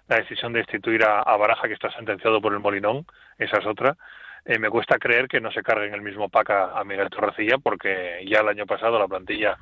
[0.08, 3.06] la decisión de destituir a, Baraja, que está sentenciado por el Molinón,
[3.38, 3.96] esa es otra,
[4.44, 7.10] eh, me cuesta creer que no se cargue en el mismo pack a, a Miguel
[7.10, 9.56] Torrecilla, porque ya el año pasado la plantilla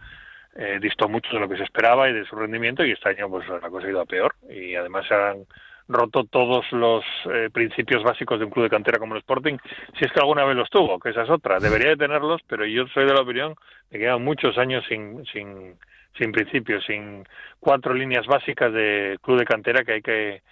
[0.58, 3.30] eh, distó mucho de lo que se esperaba y de su rendimiento, y este año
[3.30, 5.46] pues la cosa ha ido a peor, y además se han
[5.86, 9.56] roto todos los eh, principios básicos de un club de cantera como el Sporting,
[9.96, 11.60] si es que alguna vez los tuvo, que esa es otra.
[11.60, 13.54] Debería de tenerlos, pero yo soy de la opinión
[13.90, 15.76] de que quedan muchos años sin, sin,
[16.18, 17.24] sin principios, sin
[17.60, 20.42] cuatro líneas básicas de club de cantera que hay que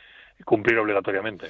[0.45, 1.49] cumplir obligatoriamente.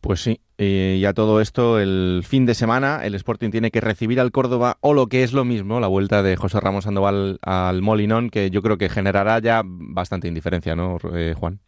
[0.00, 3.80] Pues sí, eh, y a todo esto, el fin de semana, el Sporting tiene que
[3.80, 7.38] recibir al Córdoba, o lo que es lo mismo, la vuelta de José Ramos Sandoval
[7.42, 11.58] al Molinón, que yo creo que generará ya bastante indiferencia, ¿no, eh, Juan?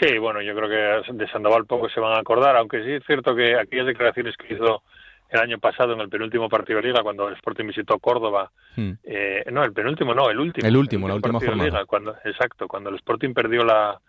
[0.00, 3.04] Sí, bueno, yo creo que de Sandoval poco se van a acordar, aunque sí es
[3.06, 4.82] cierto que aquellas declaraciones que hizo
[5.30, 8.92] el año pasado en el penúltimo partido de Liga, cuando el Sporting visitó Córdoba, Hmm.
[9.04, 10.66] eh, no, el penúltimo no, el último.
[10.66, 11.78] El último, la última partido de jornada.
[11.78, 14.00] Liga, cuando, exacto, cuando el Sporting perdió la,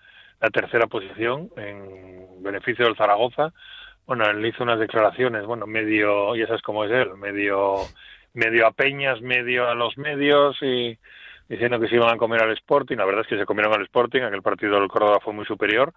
[0.46, 3.52] la tercera posición en beneficio del Zaragoza,
[4.06, 7.78] bueno, él hizo unas declaraciones, bueno, medio, ya sabes cómo es él, medio,
[8.34, 10.96] medio a peñas, medio a los medios y
[11.50, 12.98] diciendo que se iban a comer al Sporting.
[12.98, 15.94] La verdad es que se comieron al Sporting, aquel partido del Córdoba fue muy superior.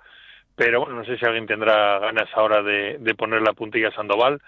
[0.57, 4.41] Pero bueno, no sé si alguien tendrá ganas ahora de, poner la puntilla a Sandoval.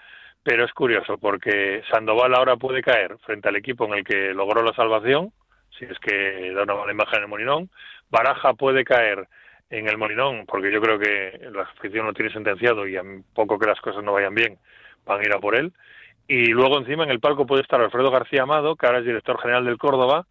[0.43, 4.63] Pero es curioso porque Sandoval ahora puede caer frente al equipo en el que logró
[4.63, 5.31] la salvación,
[5.77, 7.69] si es que da una mala imagen en el Molinón.
[8.09, 9.27] Baraja puede caer
[9.71, 13.03] en el Molinón, porque yo creo que la afición lo tiene sentenciado y a
[13.33, 14.57] poco que las cosas no vayan bien,
[15.05, 15.71] van a ir a por él.
[16.27, 19.39] Y luego encima en el palco puede estar Alfredo García Amado, que ahora es director
[19.39, 20.27] general del Córdoba,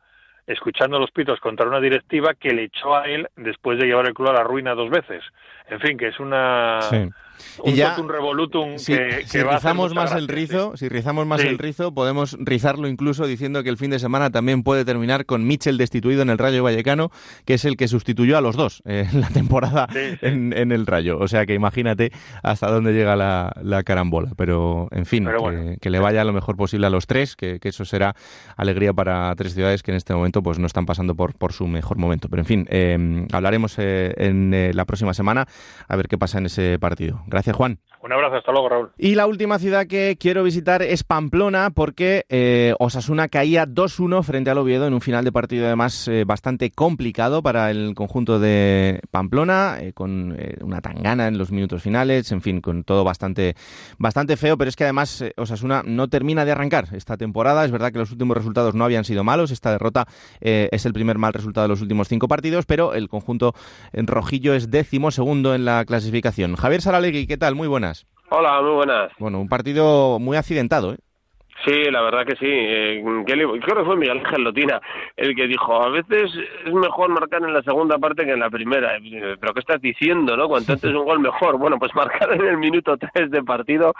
[0.47, 4.15] escuchando los pitos contra una directiva que le echó a él después de llevar el
[4.15, 5.25] club a la ruina dos veces.
[5.69, 6.81] En fin, que es una
[7.65, 10.29] un Y ya- totum revolutum Si, que, si que va a hacer rizamos más el
[10.29, 11.47] rizo, si rizamos más Sí.
[11.49, 15.47] el rizo, podemos rizarlo incluso diciendo que el fin de semana también puede terminar con
[15.47, 17.11] Mitchell destituido en el Rayo Vallecano,
[17.45, 19.89] que es el que sustituyó a los dos eh, en la temporada
[20.23, 21.19] En, en el Rayo.
[21.19, 22.13] O sea que imagínate
[22.43, 24.33] hasta dónde llega la, la carambola.
[24.37, 25.77] Pero, en fin, Pero que- bueno.
[25.81, 28.15] que, le vaya lo mejor posible a los tres, que, que eso será
[28.57, 31.67] alegría para tres ciudades que en este momento pues no están pasando por, por su
[31.67, 32.29] mejor momento.
[32.29, 35.47] Pero, en fin, eh, hablaremos eh, en eh, la próxima semana
[35.89, 37.23] a ver qué pasa en ese partido.
[37.31, 37.79] Gracias, Juan.
[38.03, 38.91] Un abrazo, hasta luego, Raúl.
[38.97, 44.49] Y la última ciudad que quiero visitar es Pamplona porque eh, Osasuna caía 2-1 frente
[44.49, 49.01] al Oviedo en un final de partido además eh, bastante complicado para el conjunto de
[49.11, 53.55] Pamplona, eh, con una tangana en los minutos finales, en fin, con todo bastante,
[53.99, 57.67] bastante feo, pero es que además Osasuna no termina de arrancar esta temporada.
[57.67, 60.07] Es verdad que los últimos resultados no habían sido malos, esta derrota
[60.41, 63.55] es el primer mal resultado de los últimos cinco partidos, pero el conjunto
[63.93, 66.57] en rojillo es décimo segundo en la clasificación.
[66.57, 67.55] Javier Saralegui, ¿qué tal?
[67.55, 68.07] Muy buenas.
[68.31, 69.11] Hola, muy buenas.
[69.19, 70.99] Bueno, un partido muy accidentado, ¿eh?
[71.65, 72.47] Sí, la verdad que sí.
[72.49, 74.81] Eh, que le- creo que fue Miguel Ángel Lotina
[75.15, 76.31] el que dijo, a veces
[76.65, 78.97] es mejor marcar en la segunda parte que en la primera.
[78.97, 80.49] Eh, Pero ¿qué estás diciendo, no?
[80.49, 81.59] Cuanto antes un gol mejor.
[81.59, 83.93] Bueno, pues marcar en el minuto 3 de partido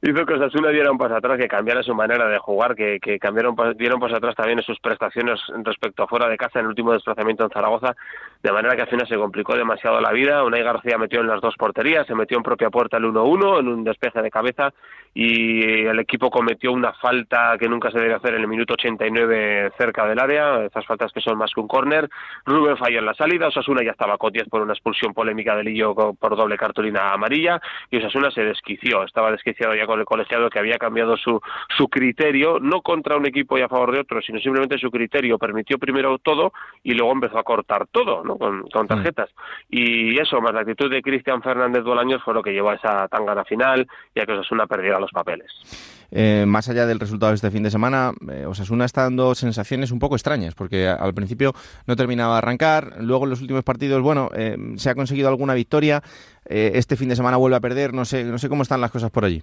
[0.00, 3.18] hizo que Osasuna diera un paso atrás, que cambiara su manera de jugar, que, que
[3.18, 6.68] cambiaron, dieron paso atrás también en sus prestaciones respecto a fuera de casa en el
[6.70, 7.94] último desplazamiento en Zaragoza,
[8.42, 10.44] de manera que al final se complicó demasiado la vida.
[10.44, 13.68] Unai García metió en las dos porterías, se metió en propia puerta el 1-1 en
[13.68, 14.72] un despeje de cabeza
[15.14, 19.72] y el equipo cometió una falta que nunca se debe hacer en el minuto 89
[19.76, 22.08] cerca del área, esas faltas que son más que un córner.
[22.46, 25.64] Rubén falló en la salida, Osasuna ya estaba con 10 por una expulsión polémica de
[25.64, 27.60] Lillo por doble cartulina amarilla
[27.90, 31.40] y Osasuna se desquició, estaba desquiciado ya con el colegiado que había cambiado su,
[31.76, 35.38] su criterio, no contra un equipo y a favor de otro, sino simplemente su criterio,
[35.38, 36.52] permitió primero todo
[36.82, 38.31] y luego empezó a cortar todo, ¿no?
[38.38, 39.30] Con, con tarjetas.
[39.68, 43.08] Y eso, más la actitud de Cristian Fernández Bolaños fue lo que llevó a esa
[43.08, 46.01] tangana final y a que Osasuna perdiera los papeles.
[46.14, 49.90] Eh, más allá del resultado de este fin de semana, eh, Osasuna está dando sensaciones
[49.90, 51.54] un poco extrañas, porque al principio
[51.86, 55.54] no terminaba de arrancar, luego en los últimos partidos, bueno, eh, se ha conseguido alguna
[55.54, 56.02] victoria,
[56.44, 58.90] eh, este fin de semana vuelve a perder, no sé, no sé cómo están las
[58.90, 59.42] cosas por allí.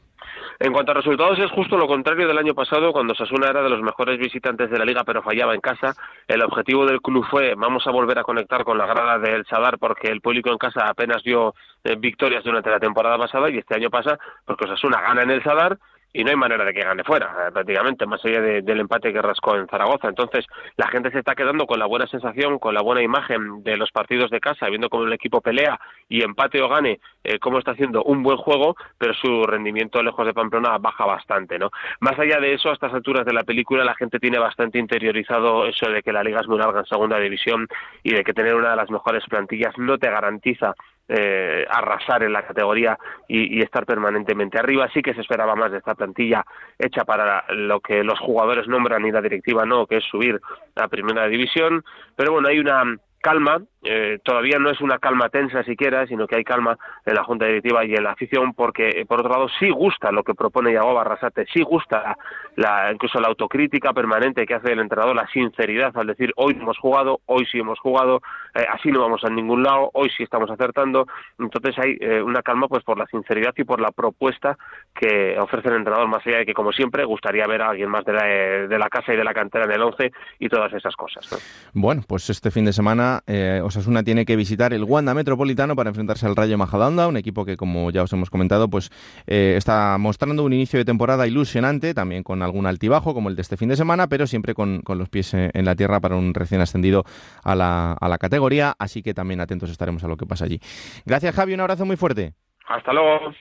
[0.60, 3.70] En cuanto a resultados, es justo lo contrario del año pasado, cuando Sasuna era de
[3.70, 5.96] los mejores visitantes de la liga, pero fallaba en casa.
[6.28, 9.80] El objetivo del club fue, vamos a volver a conectar con la grada del Sadar,
[9.80, 11.56] porque el público en casa apenas dio
[11.86, 15.44] eh, victorias durante la temporada pasada, y este año pasa porque Sasuna gana en el
[15.44, 15.80] Sadar
[16.11, 19.14] y no hay manera de que gane fuera, eh, prácticamente, más allá de- del empate
[19.14, 20.07] que rascó en Zaragoza.
[20.07, 20.45] Entonces,
[20.76, 23.91] la gente se está quedando con la buena sensación, con la buena imagen de los
[23.91, 27.72] partidos de casa, viendo cómo el equipo pelea y empate o gane, eh, cómo está
[27.72, 31.69] haciendo un buen juego, pero su rendimiento lejos de Pamplona baja bastante, ¿no?
[31.99, 35.65] Más allá de eso, a estas alturas de la película, la gente tiene bastante interiorizado
[35.68, 37.68] eso de que la liga es muy larga en segunda división
[38.03, 40.73] y de que tener una de las mejores plantillas no te garantiza
[41.10, 44.88] eh, arrasar en la categoría y, y estar permanentemente arriba.
[44.94, 46.45] Sí que se esperaba más de esta plantilla
[46.77, 50.40] hecha para lo que los jugadores nombran y la directiva no, que es subir
[50.76, 51.84] a primera división.
[52.15, 52.84] Pero bueno, hay una
[53.22, 57.23] calma, eh, todavía no es una calma tensa siquiera, sino que hay calma en la
[57.23, 60.34] Junta Directiva y en la afición, porque eh, por otro lado sí gusta lo que
[60.34, 62.18] propone Yago Barrasate, sí gusta
[62.56, 66.77] la, incluso la autocrítica permanente que hace el entrenador, la sinceridad al decir hoy hemos
[66.77, 68.22] jugado, hoy sí hemos jugado,
[68.53, 71.06] eh, así no vamos a ningún lado, hoy sí estamos acertando,
[71.38, 74.57] entonces hay eh, una calma pues por la sinceridad y por la propuesta
[74.93, 78.03] que ofrece el entrenador, más allá de que como siempre gustaría ver a alguien más
[78.03, 80.95] de la, de la casa y de la cantera en el 11 y todas esas
[80.95, 81.31] cosas.
[81.31, 81.38] ¿no?
[81.73, 85.90] Bueno, pues este fin de semana eh, Osasuna tiene que visitar el Wanda Metropolitano para
[85.90, 88.91] enfrentarse al Rayo Majadahonda, un equipo que, como ya os hemos comentado, pues
[89.26, 93.41] eh, está mostrando un inicio de temporada ilusionante, también con algún altibajo como el de
[93.41, 96.62] este fin de semana, pero siempre con, los pies en la tierra para un recién
[96.62, 97.04] ascendido
[97.44, 100.60] a la, a la categoría, así que también atentos estaremos a lo que pasa allí.
[101.06, 102.34] Gracias Javi, un abrazo muy fuerte.
[102.68, 103.34] Hasta luego.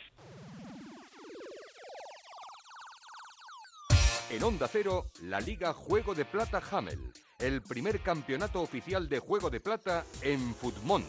[4.31, 6.99] En Onda Cero, la Liga Juego de Plata Hamel,
[7.39, 11.09] el primer campeonato oficial de Juego de Plata en Futmundo.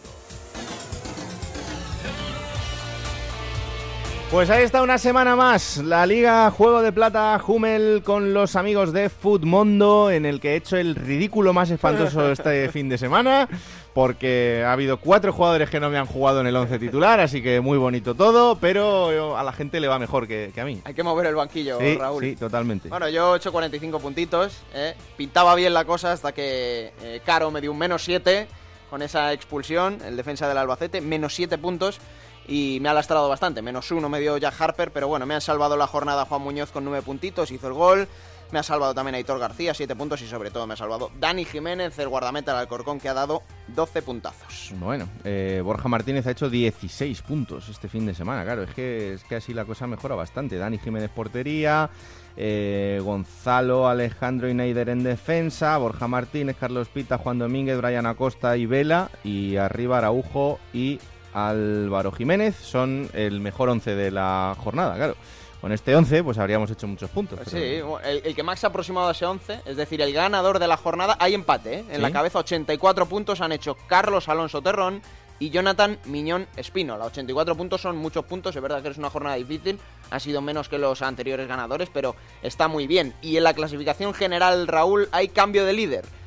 [4.32, 8.94] Pues ahí está una semana más, la Liga Juego de Plata Hummel con los amigos
[8.94, 13.50] de Foodmondo, en el que he hecho el ridículo más espantoso este fin de semana,
[13.99, 17.43] porque ha habido cuatro jugadores que no me han jugado en el once titular, así
[17.43, 20.81] que muy bonito todo, pero a la gente le va mejor que, a mí.
[20.85, 22.23] Hay que mover el banquillo, sí, Raúl.
[22.23, 22.88] Sí, totalmente.
[22.88, 24.95] Bueno, yo he hecho 45 puntitos, ¿eh?
[25.17, 28.47] pintaba bien la cosa hasta que eh, Caro me dio un menos 7
[28.89, 31.99] con esa expulsión, el defensa del Albacete, menos 7 puntos
[32.47, 33.61] y me ha lastrado bastante.
[33.61, 36.71] Menos uno me dio Jack Harper, pero bueno, me han salvado la jornada Juan Muñoz
[36.71, 38.07] con nueve puntitos, hizo el gol.
[38.51, 41.45] Me ha salvado también Aitor García, siete puntos y sobre todo me ha salvado Dani
[41.45, 44.73] Jiménez, el guardameta del Alcorcón, que ha dado 12 puntazos.
[44.80, 49.13] Bueno, eh, Borja Martínez ha hecho 16 puntos este fin de semana, claro, es que,
[49.13, 50.57] es que así la cosa mejora bastante.
[50.57, 51.91] Dani Jiménez portería,
[52.38, 58.57] eh, Gonzalo, Alejandro y Neider en defensa, Borja Martínez, Carlos Pita, Juan Domínguez, Brian Acosta
[58.57, 60.99] y Vela, y arriba Araujo y
[61.34, 65.15] Álvaro Jiménez son el mejor once de la jornada, claro.
[65.61, 67.40] Con este 11 pues habríamos hecho muchos puntos.
[67.48, 70.68] Sí, el, que más se ha aproximado a ese 11, es decir, el ganador de
[70.68, 71.86] la jornada, hay empate, ¿eh?
[71.90, 75.02] En la cabeza 84 puntos han hecho Carlos Alonso Terrón
[75.40, 76.98] y Jonathan Miñón Espino.
[76.98, 79.80] Los 84 puntos son muchos puntos, es verdad que es una jornada difícil,
[80.11, 83.14] ha sido menos que los anteriores ganadores, pero está muy bien.
[83.22, 86.19] Y en la clasificación general, Raúl, hay cambio de líder.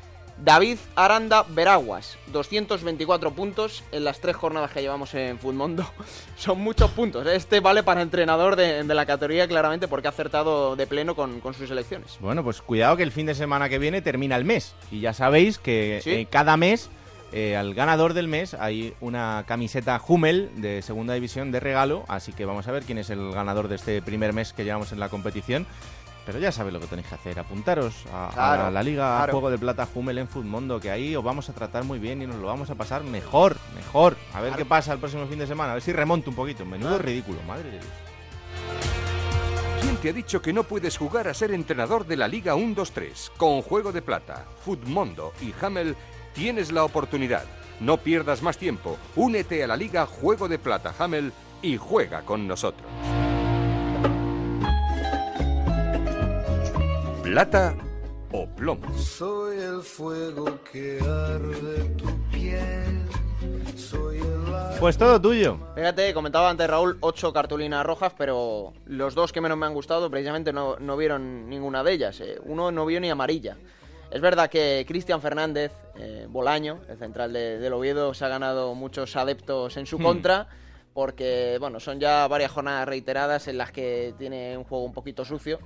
[0.43, 5.85] David Aranda Veraguas, 224 puntos en las tres jornadas que llevamos en Mundo.
[6.35, 7.25] Son muchos puntos.
[7.25, 7.37] ¿eh?
[7.37, 11.71] Este vale para entrenador de, la categoría claramente porque ha acertado de pleno con, sus
[11.71, 12.17] elecciones.
[12.19, 14.75] Bueno, pues cuidado que el fin de semana que viene termina el mes.
[14.91, 16.89] Y ya sabéis que eh, cada mes
[17.31, 22.03] eh, al ganador del mes hay una camiseta Hummel de segunda división de regalo.
[22.09, 24.91] Así que vamos a ver quién es el ganador de este primer mes que llevamos
[24.91, 25.65] en la competición.
[26.25, 29.87] Pero ya sabéis lo que tenéis que hacer, apuntaros a, la Liga Juego de Plata
[29.93, 32.69] Hummel en Mundo, que ahí os vamos a tratar muy bien y nos lo vamos
[32.69, 34.15] a pasar mejor, mejor.
[34.33, 36.65] A ver qué pasa el próximo fin de semana, a ver si remonto un poquito.
[36.65, 37.85] Menudo ridículo, madre de Dios.
[39.81, 43.31] ¿Quién te ha dicho que no puedes jugar a ser entrenador de la Liga 1-2-3?
[43.35, 44.45] Con Juego de Plata,
[44.85, 45.97] Mundo y Hamel
[46.33, 47.43] tienes la oportunidad.
[47.81, 48.97] No pierdas más tiempo.
[49.17, 52.87] Únete a la Liga Juego de Plata Hamel y juega con nosotros.
[57.33, 57.75] Plata
[58.31, 58.95] o plomo.
[58.95, 63.01] Soy el fuego que arde tu piel.
[63.75, 64.79] Soy el...
[64.79, 65.57] Pues todo tuyo.
[65.73, 70.11] Fíjate, comentaba antes Raúl, ocho cartulinas rojas, pero los dos que menos me han gustado
[70.11, 72.21] precisamente no, vieron ninguna de ellas.
[72.21, 72.37] Eh.
[72.43, 73.57] Uno no vio ni amarilla.
[74.11, 78.75] Es verdad que Cristian Fernández, eh, Bolaño, el central de, del Oviedo, se ha ganado
[78.75, 80.03] muchos adeptos en su hmm.
[80.03, 80.49] contra,
[80.93, 85.25] porque bueno, son ya varias jornadas reiteradas en las que tiene un juego un poquito
[85.25, 85.57] sucio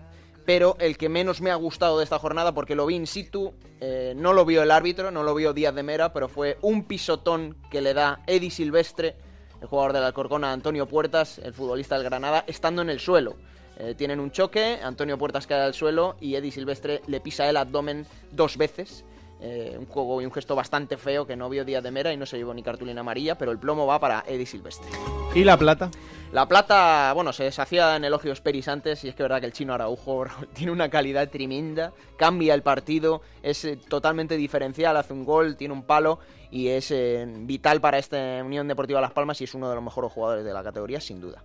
[0.47, 3.53] pero el que menos me ha gustado de esta jornada, porque lo vi in situ,
[3.81, 6.85] eh, no lo vio el árbitro, no lo vio Díaz de Mera, pero fue un
[6.85, 9.17] pisotón que le da Eddie Silvestre,
[9.59, 13.35] el jugador del Alcorcón, a Antonio Puertas, el futbolista del Granada, estando en el suelo.
[13.77, 17.57] Eh, tienen un choque, Antonio Puertas cae al suelo y Eddie Silvestre le pisa el
[17.57, 19.03] abdomen dos veces.
[19.39, 22.17] Eh, un juego y un gesto bastante feo que no vio Díaz de Mera y
[22.17, 24.89] no se llevó ni cartulina amarilla, pero el plomo va para Eddie Silvestre.
[25.35, 25.91] ¿Y la plata?
[26.31, 29.45] La plata, bueno, se deshacía en elogios Peris antes y es que es verdad que
[29.45, 35.13] el chino Araujo tiene una calidad tremenda, cambia el partido, es eh, totalmente diferencial, hace
[35.13, 36.19] un gol, tiene un palo
[36.49, 39.83] y es eh, vital para esta Unión Deportiva Las Palmas y es uno de los
[39.83, 41.43] mejores jugadores de la categoría, sin duda.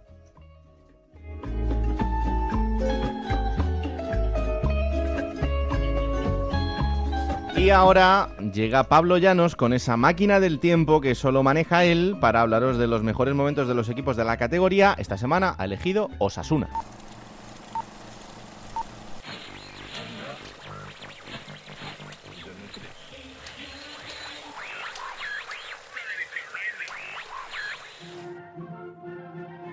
[7.56, 12.40] Y ahora llega Pablo Llanos con esa máquina del tiempo que solo maneja él para
[12.40, 14.94] hablaros de los mejores momentos de los equipos de la categoría.
[14.98, 16.68] Esta semana ha elegido Osasuna.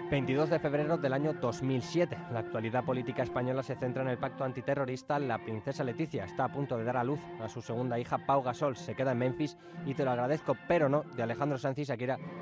[0.10, 2.18] 22 de febrero del año 2007.
[2.34, 5.20] La actualidad política española se centra en el pacto antiterrorista.
[5.20, 8.42] La princesa Leticia está a punto de dar a luz a su segunda hija, Pau
[8.42, 8.76] Gasol.
[8.76, 9.56] Se queda en Memphis
[9.86, 11.84] y te lo agradezco, pero no, de Alejandro Sanz y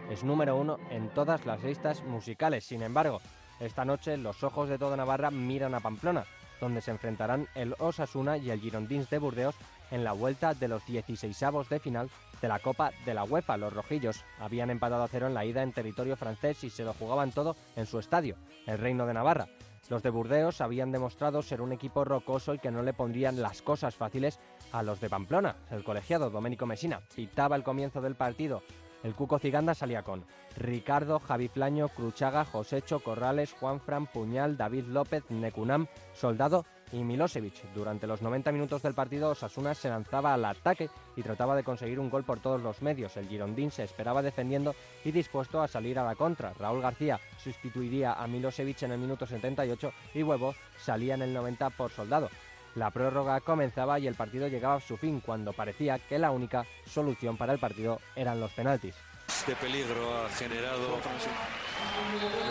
[0.10, 2.64] es número uno en todas las listas musicales.
[2.64, 3.20] Sin embargo,
[3.60, 6.24] esta noche los ojos de toda Navarra miran a Pamplona,
[6.62, 9.56] donde se enfrentarán el Osasuna y el Girondins de Burdeos
[9.92, 12.10] en la vuelta de los 16avos de final
[12.42, 13.58] de la Copa de la UEFA.
[13.58, 16.94] Los rojillos habían empatado a cero en la ida en territorio francés y se lo
[16.94, 18.36] jugaban todo en su estadio,
[18.66, 19.48] el Reino de Navarra.
[19.90, 23.62] Los de Burdeos habían demostrado ser un equipo rocoso y que no le pondrían las
[23.62, 24.40] cosas fáciles
[24.74, 25.56] a los de Pamplona.
[25.72, 28.64] El colegiado Domenico Mesina pitaba el comienzo del partido
[29.04, 30.26] El Cuco Ciganda salía con
[30.58, 37.72] Ricardo, Javi Flaño, Cruchaga, Josecho, Corrales, Juanfran, Puñal, David López, Necunam, Soldado y Milosevic.
[37.74, 42.00] Durante los 90 minutos del partido, Osasuna se lanzaba al ataque y trataba de conseguir
[42.00, 43.18] un gol por todos los medios.
[43.18, 46.54] El Girondín se esperaba defendiendo y dispuesto a salir a la contra.
[46.54, 51.70] Raúl García sustituiría a Milosevic en el minuto 78 y Huevo salía en el 90
[51.72, 52.30] por Soldado.
[52.76, 56.66] La prórroga comenzaba y el partido llegaba a su fin cuando parecía que la única
[56.86, 58.96] solución para el partido eran los penaltis.
[59.28, 61.00] Este peligro ha generado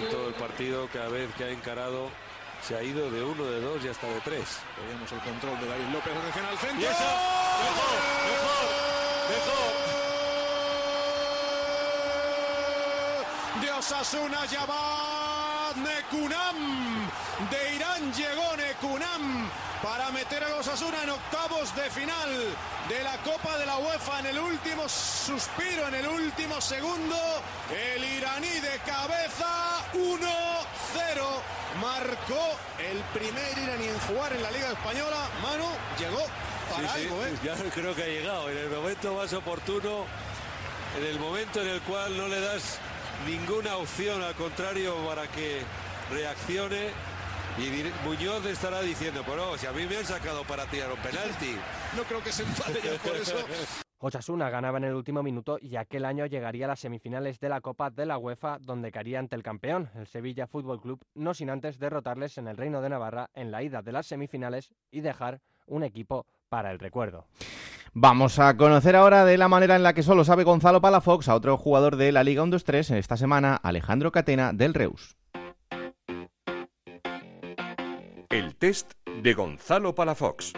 [0.02, 2.08] en todo el partido, cada vez que ha encarado,
[2.66, 4.58] se ha ido de uno, de dos y hasta de tres.
[4.82, 6.90] Veíamos el control de David López, atención al centro.
[6.90, 7.04] Eso,
[7.62, 8.66] mejor, mejor,
[9.30, 9.72] mejor.
[13.62, 17.08] De Osasuna ya va Nekunam.
[17.50, 19.48] De Irán llegó Nekunam
[19.80, 22.30] para meter a los Osasuna en octavos de final
[22.88, 27.16] de la Copa de la UEFA en el último suspiro, en el último segundo.
[27.70, 30.55] El iraní de cabeza 1-0
[31.86, 35.28] marcó el primer iraní en jugar en la Liga Española.
[35.40, 35.68] Manu
[35.98, 36.24] llegó
[36.70, 37.38] para sí, algo, sí, ¿eh?
[37.44, 40.04] Ya creo que ha llegado en el momento más oportuno,
[40.98, 42.78] en el momento en el cual no le das
[43.26, 45.62] ninguna opción, al contrario, para que
[46.10, 46.90] reaccione.
[47.58, 51.56] Y Muñoz estará diciendo, pero si a mí me han sacado para tirar un penalti.
[51.96, 53.36] No creo que se enfade ya por eso.
[53.98, 57.60] Osasuna ganaba en el último minuto y aquel año llegaría a las semifinales de la
[57.60, 61.50] Copa de la UEFA donde caería ante el campeón, el Sevilla Fútbol Club, no sin
[61.50, 65.40] antes derrotarles en el Reino de Navarra en la ida de las semifinales y dejar
[65.66, 67.26] un equipo para el recuerdo.
[67.94, 71.34] Vamos a conocer ahora de la manera en la que solo sabe Gonzalo Palafox a
[71.34, 75.16] otro jugador de la Liga 1-2-3 en esta semana, Alejandro Catena del Reus.
[78.28, 78.92] El test
[79.22, 80.52] de Gonzalo Palafox.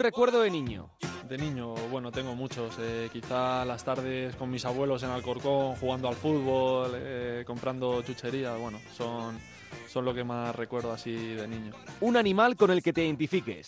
[0.00, 0.88] Un recuerdo de niño.
[1.28, 2.74] De niño, bueno, tengo muchos.
[2.80, 8.58] Eh, quizá las tardes con mis abuelos en Alcorcón, jugando al fútbol, eh, comprando chucherías,
[8.58, 9.38] bueno, son,
[9.86, 11.74] son lo que más recuerdo así de niño.
[12.00, 13.66] Un animal con el que te identifiques.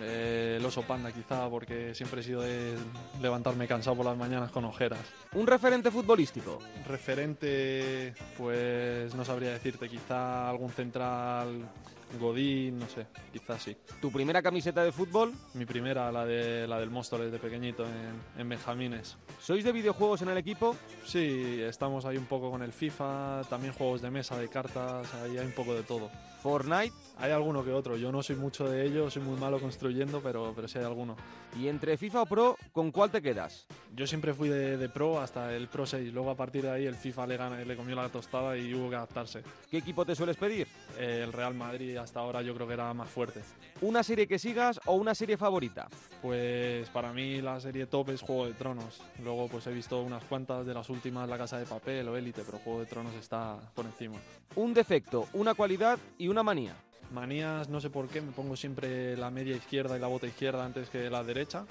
[0.00, 2.78] Eh, el oso panda quizá, porque siempre he sido de
[3.20, 5.04] levantarme cansado por las mañanas con ojeras.
[5.34, 6.60] Un referente futbolístico.
[6.88, 11.68] Referente, pues no sabría decirte, quizá algún central
[12.18, 13.76] Godín, no sé, quizás sí.
[14.00, 15.32] ¿Tu primera camiseta de fútbol?
[15.54, 19.16] Mi primera, la, de, la del Móstoles de pequeñito en, en Benjamines.
[19.40, 20.76] ¿Sois de videojuegos en el equipo?
[21.04, 25.36] Sí, estamos ahí un poco con el FIFA, también juegos de mesa, de cartas, ahí
[25.38, 26.10] hay un poco de todo.
[26.44, 26.92] ¿Fortnite?
[27.16, 30.52] Hay alguno que otro, yo no soy mucho de ello, soy muy malo construyendo, pero,
[30.54, 31.16] pero sí hay alguno.
[31.58, 33.66] ¿Y entre FIFA o Pro, con cuál te quedas?
[33.94, 36.84] Yo siempre fui de, de Pro hasta el Pro 6, luego a partir de ahí
[36.84, 39.42] el FIFA le, gana, le comió la tostada y hubo que adaptarse.
[39.70, 40.66] ¿Qué equipo te sueles pedir?
[40.98, 43.40] Eh, el Real Madrid hasta ahora yo creo que era más fuerte.
[43.80, 45.88] ¿Una serie que sigas o una serie favorita?
[46.20, 49.00] Pues para mí la serie top es Juego de Tronos.
[49.22, 52.42] Luego pues he visto unas cuantas de las últimas La Casa de Papel o Élite,
[52.44, 54.16] pero Juego de Tronos está por encima.
[54.56, 56.74] Un defecto, una cualidad y una manía.
[57.12, 60.64] Manías, no sé por qué, me pongo siempre la media izquierda y la bota izquierda
[60.64, 61.64] antes que la derecha.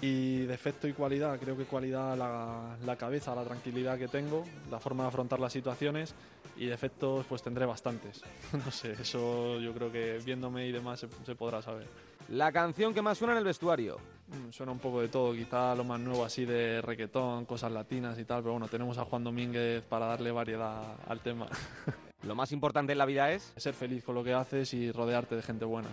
[0.00, 4.80] Y defecto y cualidad, creo que cualidad la, la cabeza, la tranquilidad que tengo, la
[4.80, 6.14] forma de afrontar las situaciones
[6.56, 8.22] y defectos pues tendré bastantes.
[8.52, 11.86] no sé, eso yo creo que viéndome y demás se, se, podrá saber.
[12.30, 13.98] La canción que más suena en el vestuario.
[14.28, 18.18] Mm, suena un poco de todo, quizá lo más nuevo así de reggaetón, cosas latinas
[18.18, 21.46] y tal, pero bueno, tenemos a Juan Domínguez para darle variedad al tema.
[22.22, 25.34] Lo más importante en la vida es ser feliz con lo que haces y rodearte
[25.34, 25.88] de gente buena.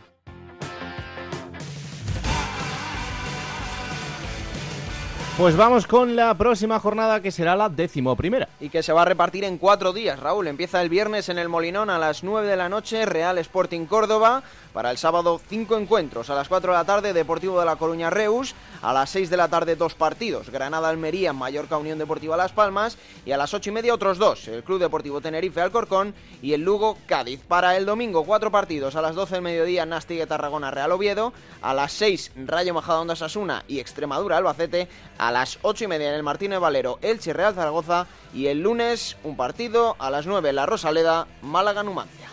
[5.40, 8.50] Pues vamos con la próxima jornada que será la décimo primera.
[8.60, 10.48] Y que se va a repartir en cuatro días, Raúl.
[10.48, 14.44] Empieza el viernes en el Molinón a las 9 de la noche, Real Sporting Córdoba.
[14.74, 16.30] Para el sábado, cinco encuentros.
[16.30, 18.54] A las 4 de la tarde, Deportivo de la Coruña Reus.
[18.82, 20.52] A las 6 de la tarde, dos partidos.
[20.52, 22.98] Granada Almería, Mallorca Unión Deportiva Las Palmas.
[23.26, 24.48] Y a las 8 y media, otros dos.
[24.48, 27.42] El Club Deportivo Tenerife Alcorcón y el Lugo Cádiz.
[27.48, 28.96] Para el domingo, cuatro partidos.
[28.96, 31.34] A las 12 del mediodía, Nastigue Tarragona Real Oviedo.
[31.62, 34.88] A las 6, Rayo Majadahonda Sasuna y Extremadura Albacete.
[35.18, 38.06] A las 8 y media en el Martínez Valero, Elche Real Zaragoza.
[38.36, 39.96] Y el lunes, un partido.
[39.98, 42.30] A las 9 en la Rosaleda, Málaga Numancia.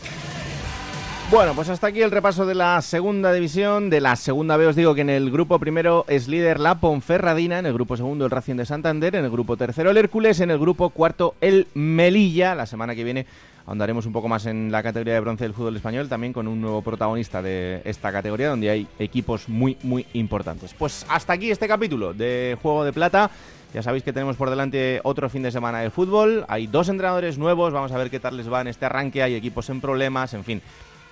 [1.29, 3.91] Bueno, pues hasta aquí el repaso de la segunda división.
[3.91, 7.59] De la segunda B os digo que en el grupo primero es líder la Ponferradina,
[7.59, 10.53] en el grupo segundo el Racing de Santander, en el grupo tercero el Hércules, en
[10.53, 12.55] el grupo cuarto el Melilla.
[12.55, 13.27] La semana que viene
[13.67, 16.61] ahondaremos un poco más en la categoría de bronce del fútbol español, también con un
[16.61, 20.75] nuevo protagonista de esta categoría, donde hay equipos muy, muy importantes.
[20.75, 23.33] Pues hasta aquí este capítulo de Juego de Plata.
[23.75, 26.47] Ya sabéis que tenemos por delante otro fin de semana de fútbol.
[26.49, 29.25] Hay dos entrenadores nuevos, vamos a ver qué tal les va en este arranque.
[29.25, 30.63] Hay equipos en problemas, en fin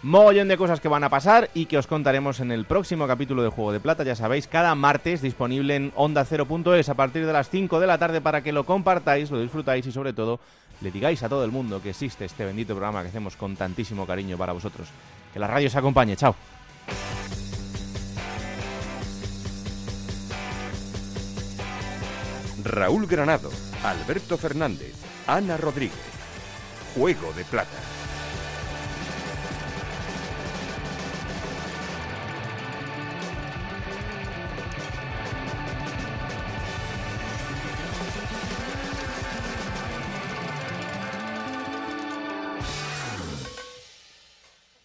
[0.04, 3.42] mogollón de cosas que van a pasar y que os contaremos en el próximo capítulo
[3.42, 4.04] de Juego de Plata.
[4.04, 7.96] Ya sabéis, cada martes disponible en onda 0.es a partir de las 5 de la
[7.96, 10.40] tarde para que lo compartáis, lo disfrutáis y sobre todo
[10.82, 14.06] le digáis a todo el mundo que existe este bendito programa que hacemos con tantísimo
[14.06, 14.88] cariño para vosotros.
[15.32, 16.16] Que la radio os acompañe.
[16.16, 16.36] Chao.
[22.62, 23.50] Raúl Granado,
[23.82, 24.94] Alberto Fernández,
[25.26, 25.96] Ana Rodríguez.
[26.94, 27.93] Juego de Plata.